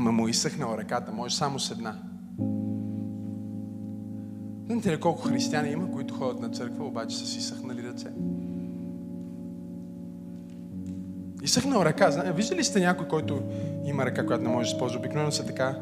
Ма 0.00 0.12
му 0.12 0.28
изсъхнала 0.28 0.78
ръката, 0.78 1.12
може 1.12 1.36
само 1.36 1.58
с 1.58 1.70
една. 1.70 1.94
Знаете 4.66 4.92
ли 4.92 5.00
колко 5.00 5.22
християни 5.22 5.70
има, 5.70 5.92
които 5.92 6.14
ходят 6.14 6.40
на 6.40 6.48
църква, 6.50 6.86
обаче 6.86 7.18
са 7.18 7.26
си 7.26 7.38
изсъхнали 7.38 7.82
ръце? 7.82 8.08
Изсъхнала 11.42 11.84
ръка. 11.84 12.10
Зна- 12.10 12.32
Виждали 12.32 12.58
ли 12.58 12.64
сте 12.64 12.80
някой, 12.80 13.08
който 13.08 13.42
има 13.84 14.06
ръка, 14.06 14.26
която 14.26 14.44
не 14.44 14.48
може 14.50 14.70
да 14.70 14.74
използва? 14.74 14.98
Обикновено 14.98 15.32
са 15.32 15.46
така 15.46 15.78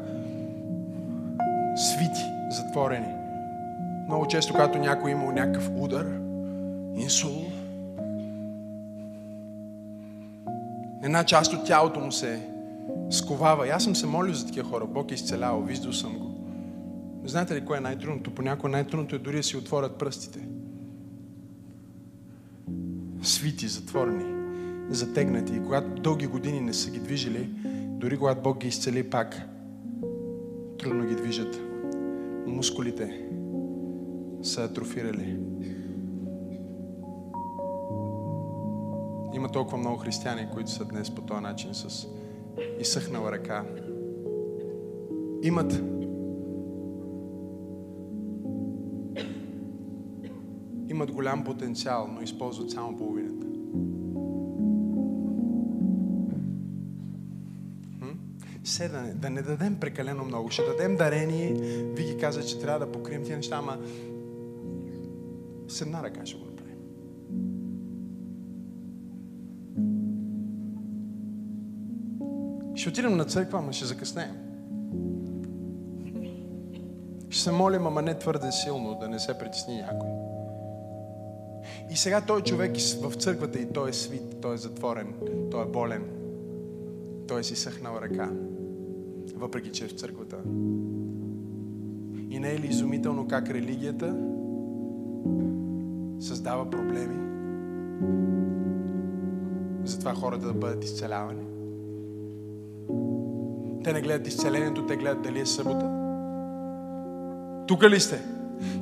свити, 1.75 2.25
затворени. 2.51 3.13
Много 4.07 4.27
често, 4.27 4.53
когато 4.53 4.77
някой 4.77 5.11
има 5.11 5.33
някакъв 5.33 5.71
удар, 5.75 6.19
инсул, 6.95 7.41
една 11.03 11.23
част 11.23 11.53
от 11.53 11.65
тялото 11.65 11.99
му 11.99 12.11
се 12.11 12.49
сковава. 13.09 13.67
И 13.67 13.69
аз 13.69 13.83
съм 13.83 13.95
се 13.95 14.07
молил 14.07 14.33
за 14.33 14.45
такива 14.45 14.69
хора. 14.69 14.85
Бог 14.85 15.11
е 15.11 15.13
изцелял, 15.13 15.61
виждал 15.61 15.93
съм 15.93 16.17
го. 16.17 16.29
Знаете 17.25 17.55
ли 17.55 17.65
кое 17.65 17.77
е 17.77 17.81
най-трудното? 17.81 18.35
Понякога 18.35 18.69
най-трудното 18.69 19.15
е 19.15 19.19
дори 19.19 19.35
да 19.35 19.43
си 19.43 19.57
отворят 19.57 19.97
пръстите. 19.97 20.47
Свити, 23.21 23.67
затворени, 23.67 24.25
затегнати. 24.89 25.53
И 25.55 25.63
когато 25.63 26.01
дълги 26.01 26.27
години 26.27 26.61
не 26.61 26.73
са 26.73 26.91
ги 26.91 26.99
движили, 26.99 27.49
дори 27.87 28.17
когато 28.17 28.41
Бог 28.41 28.57
ги 28.57 28.67
изцели 28.67 29.09
пак, 29.09 29.41
трудно 30.79 31.05
ги 31.05 31.15
движат. 31.15 31.59
Мускулите 32.47 33.25
са 34.43 34.63
атрофирали. 34.63 35.37
Има 39.33 39.49
толкова 39.49 39.77
много 39.77 39.97
християни, 39.97 40.47
които 40.53 40.71
са 40.71 40.85
днес 40.85 41.11
по 41.11 41.21
този 41.21 41.41
начин 41.41 41.73
с 41.73 42.07
изсъхнала 42.79 43.31
ръка. 43.31 43.65
Имат 45.43 45.81
имат 50.99 51.11
голям 51.11 51.43
потенциал, 51.43 52.07
но 52.07 52.21
използват 52.21 52.71
само 52.71 52.97
половината. 52.97 53.47
М? 57.99 58.13
Все 58.63 58.87
да 58.89 59.01
не, 59.01 59.13
да 59.13 59.29
не 59.29 59.41
дадем 59.41 59.75
прекалено 59.79 60.25
много. 60.25 60.49
Ще 60.49 60.61
дадем 60.61 60.97
дарение. 60.97 61.53
Ви 61.95 62.03
ги 62.03 62.17
каза, 62.17 62.45
че 62.45 62.59
трябва 62.59 62.85
да 62.85 62.91
покрием 62.91 63.23
тия 63.23 63.37
неща, 63.37 63.55
ама 63.55 63.77
с 65.67 65.81
една 65.81 66.03
ръка 66.03 66.25
ще 66.25 66.37
го 66.37 66.48
Ще 72.79 72.89
отидем 72.89 73.17
на 73.17 73.25
църква, 73.25 73.59
ама 73.59 73.73
ще 73.73 73.85
закъснеем. 73.85 74.35
Ще 77.29 77.43
се 77.43 77.51
молим, 77.51 77.87
ама 77.87 78.01
не 78.01 78.19
твърде 78.19 78.51
силно, 78.51 78.97
да 78.99 79.09
не 79.09 79.19
се 79.19 79.37
притесни 79.37 79.75
някой. 79.75 80.09
И 81.91 81.95
сега 81.95 82.21
той 82.21 82.41
човек 82.41 82.77
в 83.01 83.13
църквата 83.13 83.59
и 83.59 83.73
той 83.73 83.89
е 83.89 83.93
свит, 83.93 84.41
той 84.41 84.53
е 84.53 84.57
затворен, 84.57 85.13
той 85.51 85.63
е 85.63 85.65
болен, 85.65 86.03
той 87.27 87.39
е 87.39 87.43
си 87.43 87.55
съхнал 87.55 87.99
ръка, 88.01 88.29
въпреки 89.35 89.71
че 89.71 89.85
е 89.85 89.87
в 89.87 89.99
църквата. 89.99 90.37
И 92.29 92.39
не 92.39 92.51
е 92.51 92.59
ли 92.59 92.67
изумително 92.67 93.27
как 93.27 93.49
религията 93.49 94.15
създава 96.19 96.69
проблеми? 96.69 97.19
Затова 99.83 100.13
хората 100.13 100.47
да 100.47 100.53
бъдат 100.53 100.83
изцелявани. 100.83 101.48
Те 103.83 103.93
не 103.93 104.01
гледат 104.01 104.27
изцелението, 104.27 104.85
те 104.85 104.95
гледат 104.95 105.21
дали 105.21 105.39
е 105.39 105.45
събота. 105.45 105.91
Тук 107.67 107.83
ли 107.83 107.99
сте? 107.99 108.21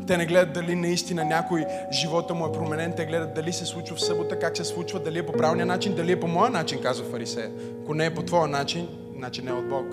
Те 0.07 0.17
не 0.17 0.25
гледат 0.25 0.53
дали 0.53 0.75
наистина 0.75 1.25
някой 1.25 1.65
живота 1.91 2.33
му 2.33 2.45
е 2.45 2.51
променен, 2.51 2.93
те 2.97 3.05
гледат 3.05 3.33
дали 3.33 3.53
се 3.53 3.65
случва 3.65 3.95
в 3.95 4.01
събота, 4.01 4.39
как 4.39 4.57
се 4.57 4.63
случва, 4.63 4.99
дали 4.99 5.19
е 5.19 5.25
по 5.25 5.33
правилния 5.33 5.65
начин, 5.65 5.95
дали 5.95 6.11
е 6.11 6.19
по 6.19 6.27
моя 6.27 6.49
начин, 6.49 6.81
казва 6.81 7.05
фарисея. 7.05 7.51
Ако 7.83 7.93
не 7.93 8.05
е 8.05 8.13
по 8.13 8.21
твоя 8.21 8.47
начин, 8.47 8.87
значи 9.17 9.41
не 9.41 9.51
е 9.51 9.53
от 9.53 9.69
Бог. 9.69 9.85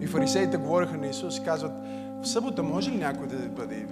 И 0.00 0.06
фарисеите 0.06 0.56
говориха 0.56 0.96
на 0.96 1.06
Исус 1.06 1.38
и 1.38 1.44
казват, 1.44 1.72
в 2.22 2.28
събота 2.28 2.62
може 2.62 2.90
ли 2.90 2.96
някой 2.96 3.26
да 3.26 3.36
бъде? 3.36 3.86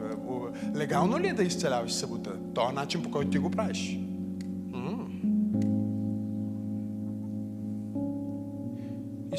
Легално 0.77 1.19
ли 1.19 1.29
е 1.29 1.33
да 1.33 1.43
изцеляваш 1.43 1.93
събота? 1.93 2.31
Това 2.55 2.73
начин 2.73 3.03
по 3.03 3.11
който 3.11 3.31
ти 3.31 3.39
го 3.39 3.51
правиш. 3.51 3.99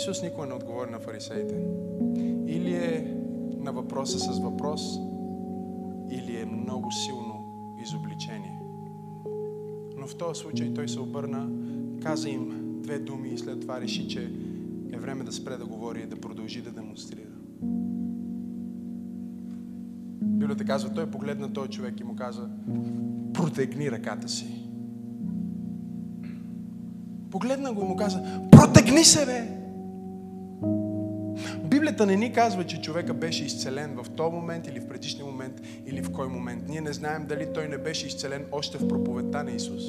Исус 0.06 0.22
никога 0.22 0.47
не 0.47 0.53
отговори 0.53 0.91
на 0.91 0.99
фарисеите. 0.99 1.56
Или 2.47 2.74
е 2.76 3.18
на 3.58 3.72
въпроса 3.72 4.20
с 4.20 4.39
въпрос, 4.39 4.99
или 6.10 6.41
е 6.41 6.45
много 6.45 6.91
силно 6.91 7.45
изобличение. 7.84 8.60
Но 9.97 10.08
в 10.08 10.18
този 10.18 10.41
случай 10.41 10.74
той 10.74 10.89
се 10.89 10.99
обърна, 10.99 11.49
каза 12.01 12.30
им 12.30 12.80
две 12.82 12.99
думи 12.99 13.30
и 13.30 13.38
след 13.38 13.62
това 13.62 13.82
реши, 13.82 14.08
че 14.08 14.32
е 14.91 14.97
време 14.97 15.24
да 15.24 15.32
спре 15.32 15.58
да 15.58 15.66
говори 15.66 16.01
и 16.01 16.06
да 16.06 16.16
продължи 16.16 16.62
да 16.62 16.72
демонстрира. 16.72 17.36
Библията 20.22 20.66
казва, 20.66 20.93
той 20.93 21.12
погледна 21.12 21.53
този 21.53 21.70
човек 21.70 21.99
и 21.99 22.03
му 22.03 22.16
каза, 22.16 22.49
протегни 23.34 23.91
ръката 23.91 24.30
си. 24.30 24.70
Погледна 27.32 27.74
го 27.74 27.82
и 27.82 27.88
му 27.88 27.95
каза, 27.95 28.24
протегни 28.51 29.03
се, 29.03 29.26
бе! 29.26 29.55
Библията 31.76 32.06
не 32.06 32.16
ни 32.16 32.34
казва, 32.34 32.64
че 32.64 32.82
човека 32.82 33.14
беше 33.14 33.46
изцелен 33.46 33.96
в 33.96 34.10
този 34.10 34.36
момент 34.36 34.68
или 34.68 34.80
в 34.80 34.88
предишния 34.88 35.26
момент 35.26 35.62
или 35.86 36.02
в 36.02 36.12
кой 36.12 36.28
момент. 36.28 36.64
Ние 36.68 36.82
не 36.82 36.94
знаем 36.94 37.26
дали 37.26 37.54
той 37.54 37.68
не 37.68 37.78
беше 37.78 38.08
изцелен 38.08 38.46
още 38.52 38.78
в 38.78 38.88
проповедта 38.88 39.44
на 39.44 39.52
Исус. 39.52 39.84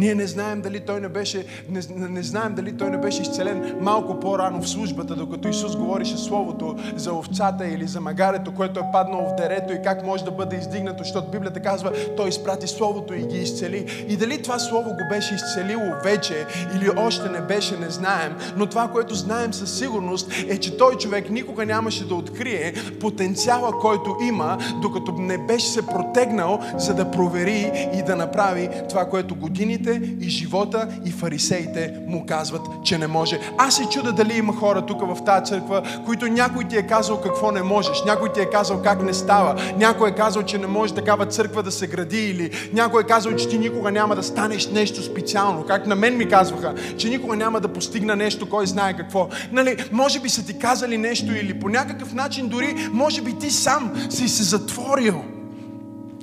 Ние 0.00 0.14
не 0.14 0.26
знаем 0.26 0.60
дали 0.60 0.80
той 0.80 1.00
не 1.00 1.08
беше, 1.08 1.44
не, 1.70 2.08
не 2.08 2.22
знаем 2.22 2.54
дали 2.54 2.76
той 2.76 2.90
не 2.90 2.98
беше 2.98 3.22
изцелен 3.22 3.76
малко 3.80 4.20
по-рано 4.20 4.62
в 4.62 4.68
службата, 4.68 5.14
докато 5.16 5.48
Исус 5.48 5.76
говореше 5.76 6.16
Словото 6.16 6.76
за 6.96 7.14
овцата 7.14 7.68
или 7.68 7.86
за 7.86 8.00
магарето, 8.00 8.54
което 8.54 8.80
е 8.80 8.82
паднало 8.92 9.28
в 9.28 9.36
дерето 9.36 9.72
и 9.72 9.82
как 9.84 10.06
може 10.06 10.24
да 10.24 10.30
бъде 10.30 10.56
издигнато, 10.56 10.98
защото 10.98 11.30
Библията 11.30 11.60
казва, 11.60 11.92
той 12.16 12.28
изпрати 12.28 12.66
Словото 12.66 13.14
и 13.14 13.26
ги 13.26 13.38
изцели. 13.38 14.06
И 14.08 14.16
дали 14.16 14.42
това 14.42 14.58
Слово 14.58 14.90
го 14.90 15.08
беше 15.10 15.34
изцелило 15.34 15.92
вече 16.04 16.46
или 16.76 16.90
още 16.96 17.28
не 17.28 17.40
беше, 17.40 17.76
не 17.76 17.90
знаем. 17.90 18.36
Но 18.56 18.66
това, 18.66 18.88
което 18.88 19.14
знаем 19.14 19.54
със 19.54 19.78
сигурност 19.78 20.32
е, 20.48 20.58
че 20.58 20.76
той 20.76 20.96
човек 20.96 21.30
никога 21.30 21.66
нямаше 21.66 22.08
да 22.08 22.14
открие 22.14 22.74
потенциала, 23.00 23.72
който 23.80 24.16
има, 24.28 24.58
докато 24.82 25.12
не 25.12 25.38
беше 25.38 25.66
се 25.66 25.86
протегнал, 25.86 26.60
за 26.78 26.94
да 26.94 27.10
провери 27.10 27.90
и 27.94 28.02
да 28.02 28.16
направи 28.16 28.68
това, 28.88 29.04
което 29.04 29.34
годините 29.34 29.89
учителите 29.90 30.24
и 30.26 30.28
живота 30.28 30.88
и 31.04 31.10
фарисеите 31.10 31.94
му 32.06 32.26
казват, 32.26 32.62
че 32.84 32.98
не 32.98 33.06
може. 33.06 33.40
Аз 33.58 33.76
се 33.76 33.84
чуда 33.84 34.12
дали 34.12 34.38
има 34.38 34.56
хора 34.56 34.86
тук 34.86 35.00
в 35.00 35.24
тази 35.24 35.44
църква, 35.44 35.82
които 36.06 36.26
някой 36.26 36.64
ти 36.64 36.76
е 36.76 36.86
казал 36.86 37.20
какво 37.20 37.50
не 37.50 37.62
можеш, 37.62 38.02
някой 38.06 38.32
ти 38.32 38.40
е 38.40 38.50
казал 38.50 38.82
как 38.82 39.02
не 39.02 39.14
става, 39.14 39.62
някой 39.76 40.08
е 40.08 40.14
казал, 40.14 40.42
че 40.42 40.58
не 40.58 40.66
може 40.66 40.94
такава 40.94 41.26
църква 41.26 41.62
да 41.62 41.70
се 41.70 41.86
гради 41.86 42.30
или 42.30 42.50
някой 42.72 43.02
е 43.02 43.06
казал, 43.06 43.36
че 43.36 43.48
ти 43.48 43.58
никога 43.58 43.90
няма 43.90 44.16
да 44.16 44.22
станеш 44.22 44.68
нещо 44.68 45.02
специално. 45.02 45.64
Как 45.66 45.86
на 45.86 45.96
мен 45.96 46.16
ми 46.16 46.28
казваха, 46.28 46.74
че 46.98 47.08
никога 47.08 47.36
няма 47.36 47.60
да 47.60 47.68
постигна 47.68 48.16
нещо, 48.16 48.48
кой 48.48 48.66
знае 48.66 48.96
какво. 48.96 49.28
Нали, 49.52 49.76
може 49.92 50.20
би 50.20 50.28
са 50.28 50.46
ти 50.46 50.58
казали 50.58 50.98
нещо 50.98 51.32
или 51.32 51.60
по 51.60 51.68
някакъв 51.68 52.14
начин 52.14 52.48
дори, 52.48 52.88
може 52.92 53.22
би 53.22 53.38
ти 53.38 53.50
сам 53.50 54.06
си 54.10 54.28
се 54.28 54.42
затворил 54.42 55.24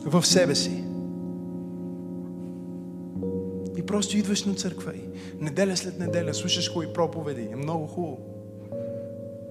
в 0.06 0.26
себе 0.26 0.56
си 0.56 0.87
просто 3.88 4.18
идваш 4.18 4.46
на 4.46 4.56
църква 4.56 4.94
и 4.96 5.02
неделя 5.40 5.78
след 5.78 6.00
неделя 6.00 6.34
слушаш 6.34 6.72
хубави 6.74 6.94
проповеди. 6.94 7.50
Е 7.52 7.56
много 7.56 7.88
хубаво. 7.88 8.18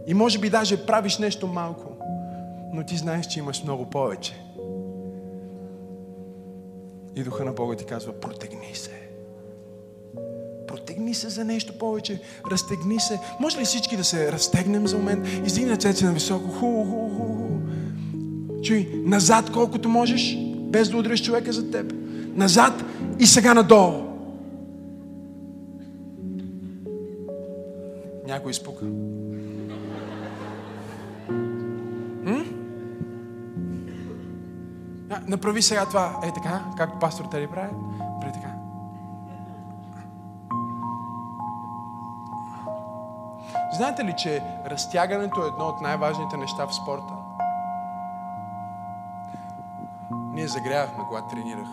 И 0.07 0.15
може 0.15 0.39
би 0.39 0.51
даже 0.51 0.87
правиш 0.87 1.19
нещо 1.19 1.47
малко, 1.47 1.93
но 2.73 2.85
ти 2.85 2.97
знаеш, 2.97 3.27
че 3.27 3.39
имаш 3.39 3.63
много 3.63 3.91
повече. 3.91 4.41
И 7.17 7.23
духа 7.23 7.45
на 7.45 7.53
Бога 7.53 7.77
ти 7.77 7.85
казва, 7.85 8.13
протегни 8.13 8.75
се. 8.75 9.07
Протегни 10.67 11.15
се 11.15 11.29
за 11.29 11.45
нещо 11.45 11.79
повече. 11.79 12.21
Разтегни 12.51 13.01
се. 13.01 13.21
Може 13.41 13.61
ли 13.61 13.65
всички 13.65 13.97
да 13.97 14.05
се 14.05 14.33
разтегнем 14.33 14.87
за 14.87 14.97
момент? 14.97 15.29
Издигни 15.47 15.71
ръцете 15.71 16.05
на 16.05 16.13
високо. 16.13 16.49
Ху, 16.49 16.85
ху, 16.85 17.09
ху, 17.17 17.35
ху. 17.35 17.47
Чуй, 18.63 18.91
назад 18.95 19.51
колкото 19.53 19.89
можеш, 19.89 20.37
без 20.59 20.89
да 20.89 20.97
удреш 20.97 21.23
човека 21.23 21.53
за 21.53 21.71
теб. 21.71 21.93
Назад 22.35 22.85
и 23.19 23.27
сега 23.27 23.55
надолу. 23.55 24.06
Някой 28.27 28.51
изпука. 28.51 28.85
А, 35.11 35.21
направи 35.27 35.63
сега 35.63 35.87
това. 35.87 36.21
Е 36.23 36.33
така, 36.33 36.65
както 36.77 36.99
пастор 36.99 37.25
Тери 37.25 37.47
прави. 37.47 37.71
Прави 38.21 38.33
така. 38.33 38.53
Знаете 43.77 44.05
ли, 44.05 44.15
че 44.19 44.43
разтягането 44.67 45.45
е 45.45 45.49
едно 45.49 45.65
от 45.65 45.81
най-важните 45.81 46.37
неща 46.37 46.67
в 46.67 46.75
спорта? 46.75 47.13
Ние 50.11 50.49
загрявахме, 50.49 51.05
когато 51.09 51.29
тренирах. 51.29 51.69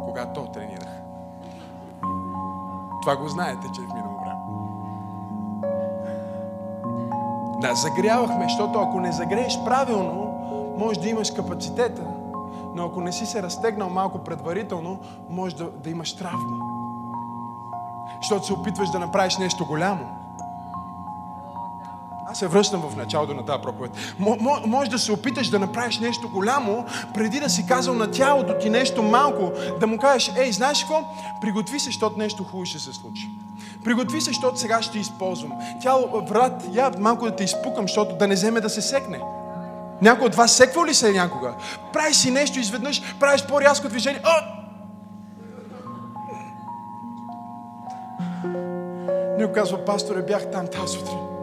Когато 0.00 0.46
тренирах. 0.46 1.00
Това 3.02 3.16
го 3.16 3.28
знаете, 3.28 3.66
че 3.74 3.80
е 3.80 3.84
в 3.84 3.94
минало 3.94 4.19
Да, 7.60 7.74
загрявахме, 7.74 8.42
защото 8.42 8.78
ако 8.78 9.00
не 9.00 9.12
загрееш 9.12 9.58
правилно, 9.64 10.34
може 10.78 11.00
да 11.00 11.08
имаш 11.08 11.30
капацитета, 11.30 12.02
но 12.74 12.84
ако 12.84 13.00
не 13.00 13.12
си 13.12 13.26
се 13.26 13.42
разтегнал 13.42 13.88
малко 13.88 14.18
предварително, 14.18 14.98
може 15.30 15.56
да, 15.56 15.64
да 15.64 15.90
имаш 15.90 16.16
травма. 16.16 16.66
Защото 18.22 18.46
се 18.46 18.52
опитваш 18.52 18.90
да 18.90 18.98
направиш 18.98 19.38
нещо 19.38 19.66
голямо. 19.66 20.04
Аз 22.26 22.38
се 22.38 22.46
връщам 22.46 22.80
в 22.80 22.96
началото 22.96 23.34
на 23.34 23.44
тази 23.44 23.62
проповед. 23.62 23.90
Може 24.66 24.90
да 24.90 24.98
се 24.98 25.12
опиташ 25.12 25.48
да 25.48 25.58
направиш 25.58 25.98
нещо 25.98 26.28
голямо, 26.28 26.84
преди 27.14 27.40
да 27.40 27.50
си 27.50 27.66
казал 27.66 27.94
на 27.94 28.10
тялото 28.10 28.58
ти 28.58 28.70
нещо 28.70 29.02
малко, 29.02 29.52
да 29.80 29.86
му 29.86 29.98
кажеш, 29.98 30.32
ей, 30.36 30.52
знаеш 30.52 30.80
какво? 30.80 31.02
Приготви 31.40 31.80
се, 31.80 31.84
защото 31.84 32.18
нещо 32.18 32.44
хубаво 32.44 32.64
ще 32.64 32.78
се 32.78 32.92
случи. 32.92 33.30
Приготви 33.84 34.20
се, 34.20 34.30
защото 34.30 34.58
сега 34.58 34.82
ще 34.82 34.98
използвам. 34.98 35.52
Тяло, 35.82 36.22
брат, 36.28 36.64
я 36.72 36.90
малко 36.98 37.24
да 37.24 37.36
те 37.36 37.44
изпукам, 37.44 37.84
защото 37.84 38.16
да 38.16 38.26
не 38.26 38.34
вземе 38.34 38.60
да 38.60 38.70
се 38.70 38.82
секне. 38.82 39.20
Някой 40.02 40.26
от 40.26 40.34
вас 40.34 40.52
секва 40.52 40.86
ли 40.86 40.94
се 40.94 41.12
някога? 41.12 41.54
Правиш 41.92 42.16
си 42.16 42.30
нещо 42.30 42.58
изведнъж, 42.58 43.02
правиш 43.20 43.44
по-рязко 43.46 43.88
движение. 43.88 44.22
О! 44.24 44.60
Някой 49.38 49.52
казва, 49.52 49.84
пасторе, 49.84 50.22
бях 50.22 50.50
там 50.50 50.66
тази 50.66 50.98
сутрин. 50.98 51.39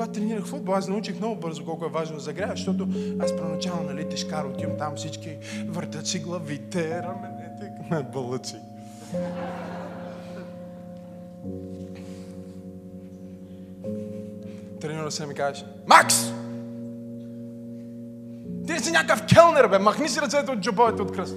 Когато 0.00 0.20
тренирах 0.20 0.44
футбол, 0.44 0.74
аз 0.74 0.88
научих 0.88 1.18
много 1.18 1.36
бързо 1.36 1.64
колко 1.64 1.84
е 1.84 1.88
важно 1.88 2.16
да 2.16 2.22
загряваш, 2.22 2.58
защото 2.58 2.88
аз 3.18 3.36
проначално, 3.36 3.82
нали, 3.82 4.08
тежкар, 4.08 4.44
отивам 4.44 4.78
там 4.78 4.96
всички 4.96 5.36
въртат 5.66 6.06
си 6.06 6.18
главите, 6.18 7.02
раменете, 7.02 7.72
ме 7.90 8.02
бълъци. 8.02 8.56
Тренира 14.80 15.10
се 15.10 15.26
ми 15.26 15.34
каже, 15.34 15.64
Макс! 15.86 16.32
Ти 18.66 18.78
си 18.78 18.90
някакъв 18.90 19.26
келнер, 19.26 19.68
бе, 19.68 19.78
махни 19.78 20.08
си 20.08 20.20
ръцете 20.20 20.50
от 20.50 20.60
джобовете 20.60 21.02
от 21.02 21.12
кръста. 21.12 21.36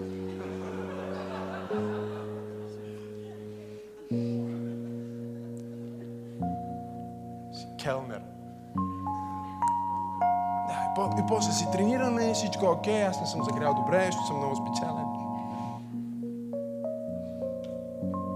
И 11.20 11.28
после 11.28 11.52
си 11.52 11.66
тренираме 11.72 12.34
всичко 12.34 12.66
е 12.66 12.70
окей, 12.70 13.04
аз 13.04 13.22
не 13.22 13.28
съм 13.28 13.44
загрял 13.44 13.74
добре, 13.74 14.06
защото 14.06 14.28
съм 14.28 14.38
много 14.38 14.56
специален. 14.56 15.06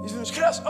Изведнъж 0.05 0.31
хряс, 0.31 0.61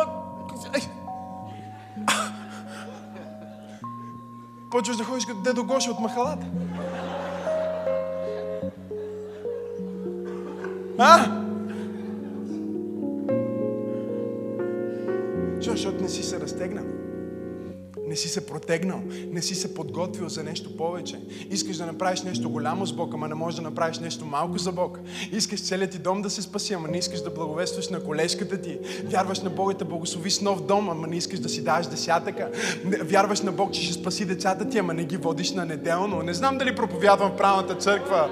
Почваш 4.72 4.97
да 4.97 5.03
ходиш 5.03 5.26
като 5.26 5.41
дедо 5.41 5.64
Гоша 5.64 5.91
от 5.91 5.99
махалата. 5.99 6.45
А? 10.97 11.18
Защо? 15.55 15.72
Защото 15.72 16.01
не 16.01 16.10
си 16.10 16.24
се 16.24 16.39
разтегнал. 16.39 16.97
Си 18.18 18.30
се 18.30 18.45
протегнал, 18.45 19.01
не 19.32 19.41
си 19.41 19.55
се 19.55 19.74
подготвил 19.74 20.30
за 20.30 20.43
нещо 20.43 20.78
повече. 20.78 21.20
Искаш 21.49 21.78
да 21.78 21.86
направиш 21.86 22.22
нещо 22.22 22.49
голямо 22.49 22.86
с 22.86 22.93
Бог, 22.93 23.13
ама 23.13 23.28
не 23.28 23.36
можеш 23.36 23.55
да 23.55 23.61
направиш 23.61 23.99
нещо 23.99 24.26
малко 24.26 24.57
за 24.57 24.72
Бог. 24.72 24.99
Искаш 25.32 25.63
целият 25.63 25.91
ти 25.91 25.97
дом 25.97 26.22
да 26.22 26.30
се 26.30 26.41
спаси, 26.41 26.74
ама 26.74 26.88
не 26.88 26.97
искаш 26.97 27.22
да 27.22 27.30
благовестваш 27.30 27.89
на 27.89 28.03
колежката 28.03 28.61
ти. 28.61 28.80
Вярваш 29.03 29.39
на 29.39 29.49
Бога 29.49 29.74
да 29.74 29.86
благослови 29.86 30.32
с 30.32 30.41
нов 30.41 30.65
дом, 30.65 30.89
ама 30.89 31.07
не 31.07 31.15
искаш 31.15 31.39
да 31.39 31.49
си 31.49 31.63
даваш 31.63 31.88
десятъка. 31.88 32.51
Вярваш 33.01 33.41
на 33.41 33.51
Бог, 33.51 33.72
че 33.72 33.84
ще 33.84 33.93
спаси 33.93 34.26
децата 34.26 34.70
ти, 34.70 34.78
ама 34.78 34.93
не 34.93 35.03
ги 35.03 35.18
водиш 35.18 35.51
на 35.51 35.65
неделно. 35.65 36.24
Не 36.24 36.34
знам 36.34 36.57
дали 36.57 36.76
проповядвам 36.76 37.32
в 37.32 37.38
правилната 37.38 37.76
църква. 37.76 38.30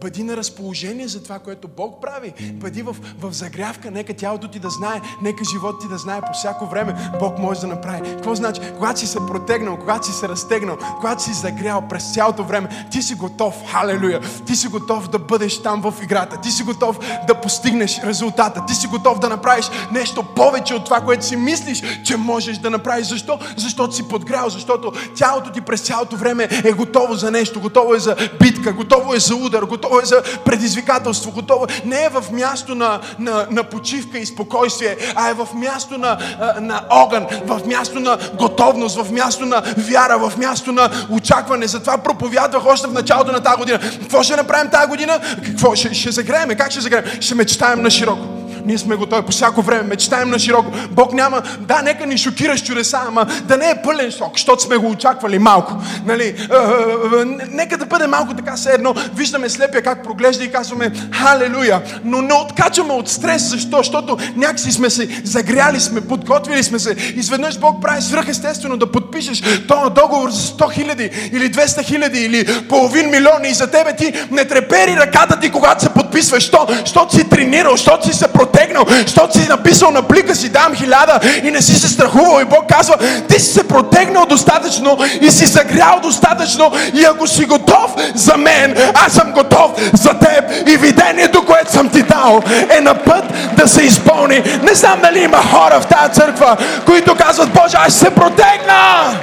Бъди 0.00 0.22
на 0.22 0.36
разположение 0.36 1.08
за 1.08 1.22
това, 1.22 1.38
което 1.38 1.68
Бог 1.68 2.00
прави. 2.00 2.32
Бъди 2.52 2.82
в, 2.82 2.96
в 3.20 3.32
загрявка. 3.32 3.90
Нека 3.90 4.14
тялото 4.14 4.48
ти 4.48 4.58
да 4.58 4.70
знае, 4.70 5.00
нека 5.22 5.44
живот 5.44 5.80
ти 5.80 5.88
да 5.88 5.98
знае 5.98 6.20
по 6.20 6.32
всяко 6.32 6.66
време. 6.66 7.10
Бог 7.20 7.38
може 7.38 7.60
да 7.60 7.66
направи. 7.66 8.00
Какво 8.10 8.34
значи? 8.34 8.60
Когато 8.74 9.00
си 9.00 9.06
се 9.06 9.18
протегнал, 9.18 9.76
когато 9.76 10.06
си 10.06 10.12
се 10.12 10.28
разтегнал, 10.28 10.78
когато 11.00 11.22
си 11.22 11.32
загрял 11.32 11.88
през 11.88 12.14
цялото 12.14 12.44
време, 12.44 12.86
ти 12.90 13.02
си 13.02 13.14
готов, 13.14 13.54
халелуя, 13.72 14.20
ти 14.46 14.56
си 14.56 14.68
готов 14.68 15.08
да 15.08 15.18
бъдеш 15.18 15.62
там 15.62 15.82
в 15.82 15.94
играта. 16.02 16.40
Ти 16.40 16.50
си 16.50 16.62
готов 16.62 16.98
да 17.26 17.34
постигнеш 17.34 18.00
резултата. 18.04 18.66
Ти 18.66 18.74
си 18.74 18.86
готов 18.86 19.18
да 19.18 19.28
направиш 19.28 19.70
нещо 19.92 20.22
повече 20.22 20.74
от 20.74 20.84
това, 20.84 21.00
което 21.00 21.24
си 21.24 21.36
мислиш, 21.36 21.82
че 22.04 22.16
можеш 22.16 22.58
да 22.58 22.70
направиш. 22.70 23.06
Защо? 23.06 23.38
Защото 23.56 23.94
си 23.94 24.08
подгрял, 24.08 24.48
защото 24.48 24.92
тялото 25.14 25.52
ти 25.52 25.60
през 25.60 25.80
цялото 25.80 26.16
време 26.16 26.48
е 26.64 26.72
готово 26.72 27.14
за 27.14 27.30
нещо, 27.30 27.60
готово 27.60 27.94
е 27.94 27.98
за 27.98 28.16
битка, 28.40 28.72
готово 28.72 29.14
е 29.14 29.18
за 29.18 29.34
удар, 29.34 29.62
готово 29.62 29.95
е 30.02 30.04
за 30.04 30.22
предизвикателство, 30.44 31.32
готово. 31.32 31.66
Не 31.84 32.04
е 32.04 32.08
в 32.08 32.24
място 32.32 32.74
на, 32.74 33.00
на, 33.18 33.46
на 33.50 33.64
почивка 33.64 34.18
и 34.18 34.26
спокойствие, 34.26 34.96
а 35.14 35.28
е 35.28 35.34
в 35.34 35.48
място 35.54 35.98
на, 35.98 36.18
на 36.60 36.82
огън, 36.90 37.26
в 37.44 37.60
място 37.66 38.00
на 38.00 38.18
готовност, 38.38 38.96
в 38.96 39.12
място 39.12 39.46
на 39.46 39.62
вяра, 39.76 40.18
в 40.18 40.38
място 40.38 40.72
на 40.72 40.90
очакване. 41.10 41.66
Затова 41.66 41.98
проповядвах 41.98 42.66
още 42.66 42.86
в 42.86 42.92
началото 42.92 43.32
на 43.32 43.40
тази 43.40 43.56
година. 43.56 43.80
Какво 44.00 44.22
ще 44.22 44.36
направим 44.36 44.70
тази 44.70 44.88
година? 44.88 45.20
Какво? 45.46 45.74
Ще, 45.74 45.94
ще 45.94 46.10
загреем? 46.10 46.48
Как 46.48 46.70
ще 46.70 46.80
загреем? 46.80 47.04
Ще 47.20 47.34
мечтаем 47.34 47.82
на 47.82 47.90
широко. 47.90 48.35
Ние 48.66 48.78
сме 48.78 48.96
готови 48.96 49.22
по 49.22 49.32
всяко 49.32 49.62
време, 49.62 49.82
мечтаем 49.82 50.30
на 50.30 50.38
широко. 50.38 50.70
Бог 50.90 51.12
няма, 51.12 51.42
да, 51.60 51.82
нека 51.82 52.06
ни 52.06 52.18
шокира 52.18 52.58
с 52.58 52.62
чудеса, 52.62 52.98
ама 53.08 53.26
да 53.44 53.56
не 53.56 53.70
е 53.70 53.82
пълен 53.84 54.10
шок, 54.10 54.32
защото 54.34 54.62
сме 54.62 54.76
го 54.76 54.90
очаквали 54.90 55.38
малко. 55.38 55.72
Нали? 56.06 56.24
Е, 56.24 56.28
е, 56.28 57.20
е, 57.20 57.24
нека 57.50 57.78
да 57.78 57.86
бъде 57.86 58.06
малко 58.06 58.34
така 58.34 58.56
все 58.56 58.70
едно. 58.70 58.94
Виждаме 59.14 59.48
слепия 59.48 59.82
как 59.82 60.04
проглежда 60.04 60.44
и 60.44 60.52
казваме 60.52 60.90
халелуя. 61.12 61.82
Но 62.04 62.22
не 62.22 62.34
откачаме 62.34 62.92
от 62.92 63.08
стрес. 63.08 63.42
Защо? 63.42 63.76
Защото 63.76 64.18
някакси 64.36 64.72
сме 64.72 64.90
се 64.90 65.08
загряли, 65.24 65.80
сме 65.80 66.00
подготвили 66.00 66.62
сме 66.62 66.78
се. 66.78 66.96
Изведнъж 67.16 67.58
Бог 67.58 67.82
прави 67.82 68.02
свръхестествено 68.02 68.76
да 68.76 68.92
подпишеш 68.92 69.42
този 69.68 69.94
договор 69.94 70.30
за 70.30 70.42
100 70.42 70.72
хиляди 70.72 71.10
или 71.32 71.52
200 71.52 71.84
хиляди 71.84 72.20
или 72.20 72.68
половин 72.68 73.10
милион 73.10 73.44
и 73.44 73.54
за 73.54 73.70
тебе 73.70 73.96
ти 73.96 74.12
не 74.30 74.44
трепери 74.44 74.96
ръката 74.96 75.40
ти, 75.40 75.50
когато 75.50 75.82
се 75.82 75.90
подписваш. 75.90 76.42
Що? 76.42 76.66
Защото 76.80 77.16
си 77.16 77.28
тренирал, 77.28 77.72
защото 77.72 78.06
си 78.06 78.12
се 78.12 78.28
протегнал, 78.56 78.86
защото 79.06 79.38
си 79.38 79.48
написал 79.48 79.90
на 79.90 80.02
плика 80.02 80.34
си 80.34 80.48
дам 80.48 80.74
хиляда 80.74 81.20
и 81.42 81.50
не 81.50 81.62
си 81.62 81.80
се 81.80 81.88
страхувал. 81.88 82.40
И 82.40 82.44
Бог 82.44 82.64
казва, 82.68 82.96
ти 83.28 83.40
си 83.40 83.52
се 83.52 83.68
протегнал 83.68 84.26
достатъчно 84.26 84.98
и 85.20 85.30
си 85.30 85.46
загрял 85.46 86.00
достатъчно 86.02 86.72
и 86.94 87.04
ако 87.04 87.26
си 87.26 87.44
готов 87.44 87.94
за 88.14 88.36
мен, 88.36 88.76
аз 89.06 89.12
съм 89.12 89.32
готов 89.32 89.70
за 89.92 90.10
теб 90.10 90.68
и 90.68 90.76
видението, 90.76 91.44
което 91.44 91.72
съм 91.72 91.88
ти 91.88 92.02
дал 92.02 92.42
е 92.78 92.80
на 92.80 92.94
път 92.94 93.24
да 93.56 93.68
се 93.68 93.82
изпълни. 93.82 94.42
Не 94.62 94.74
знам 94.74 95.00
дали 95.02 95.18
има 95.18 95.36
хора 95.36 95.80
в 95.80 95.86
тази 95.86 96.12
църква, 96.12 96.56
които 96.86 97.14
казват, 97.14 97.50
Боже, 97.50 97.76
аз 97.86 97.94
се 97.94 98.10
протегна 98.10 99.14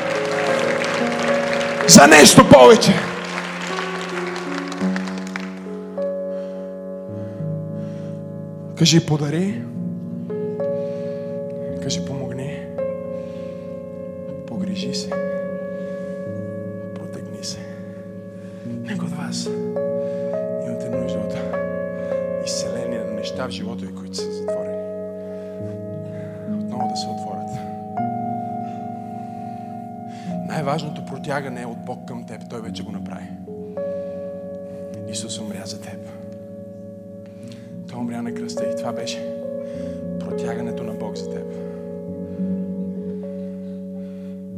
за 1.88 2.07
нещо 2.07 2.49
повече. 2.49 3.12
Кажи 8.78 9.05
подари. 9.05 9.61
Кажи 11.84 12.05
помогни. 12.05 12.65
Погрижи 14.47 14.93
се. 14.93 15.09
Протегни 16.95 17.43
се. 17.43 17.59
Някой 18.65 19.07
от 19.07 19.17
вас 19.17 19.49
имате 20.67 20.89
нужда 20.89 21.19
от 21.19 21.36
изцеление 22.45 22.99
на 22.99 23.11
неща 23.11 23.47
в 23.47 23.51
живота 23.51 23.86
ви, 23.86 23.95
които 23.95 24.15
са 24.17 24.32
затворени. 24.32 24.78
Отново 26.63 26.89
да 26.89 26.95
се 26.95 27.07
отворят. 27.07 27.49
Най-важното 30.47 31.05
протягане 31.05 31.61
е 31.61 31.65
от 31.65 31.86
Бог 31.86 32.07
към 32.07 32.26
теб. 32.26 32.41
Той 32.49 32.61
вече 32.61 32.84
го 32.84 32.91
направи. 32.91 33.28
Исус 35.09 35.39
умря 35.39 35.65
за 35.65 35.82
теб. 35.82 36.22
Той 37.93 38.01
умря 38.01 38.21
на 38.21 38.33
кръста 38.33 38.65
и 38.69 38.75
това 38.75 38.91
беше 38.91 39.43
протягането 40.19 40.83
на 40.83 40.93
Бог 40.93 41.15
за 41.17 41.29
теб. 41.29 41.45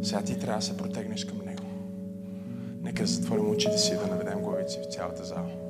Сега 0.04 0.22
ти 0.22 0.40
трябва 0.40 0.60
да 0.60 0.66
се 0.66 0.78
протегнеш 0.78 1.26
към 1.26 1.38
Него. 1.46 1.64
Нека 2.82 3.06
затворим 3.06 3.50
очите 3.50 3.78
си 3.78 3.96
да 3.96 4.08
наведем 4.08 4.42
главите 4.42 4.72
си 4.72 4.80
в 4.84 4.94
цялата 4.94 5.24
зала. 5.24 5.65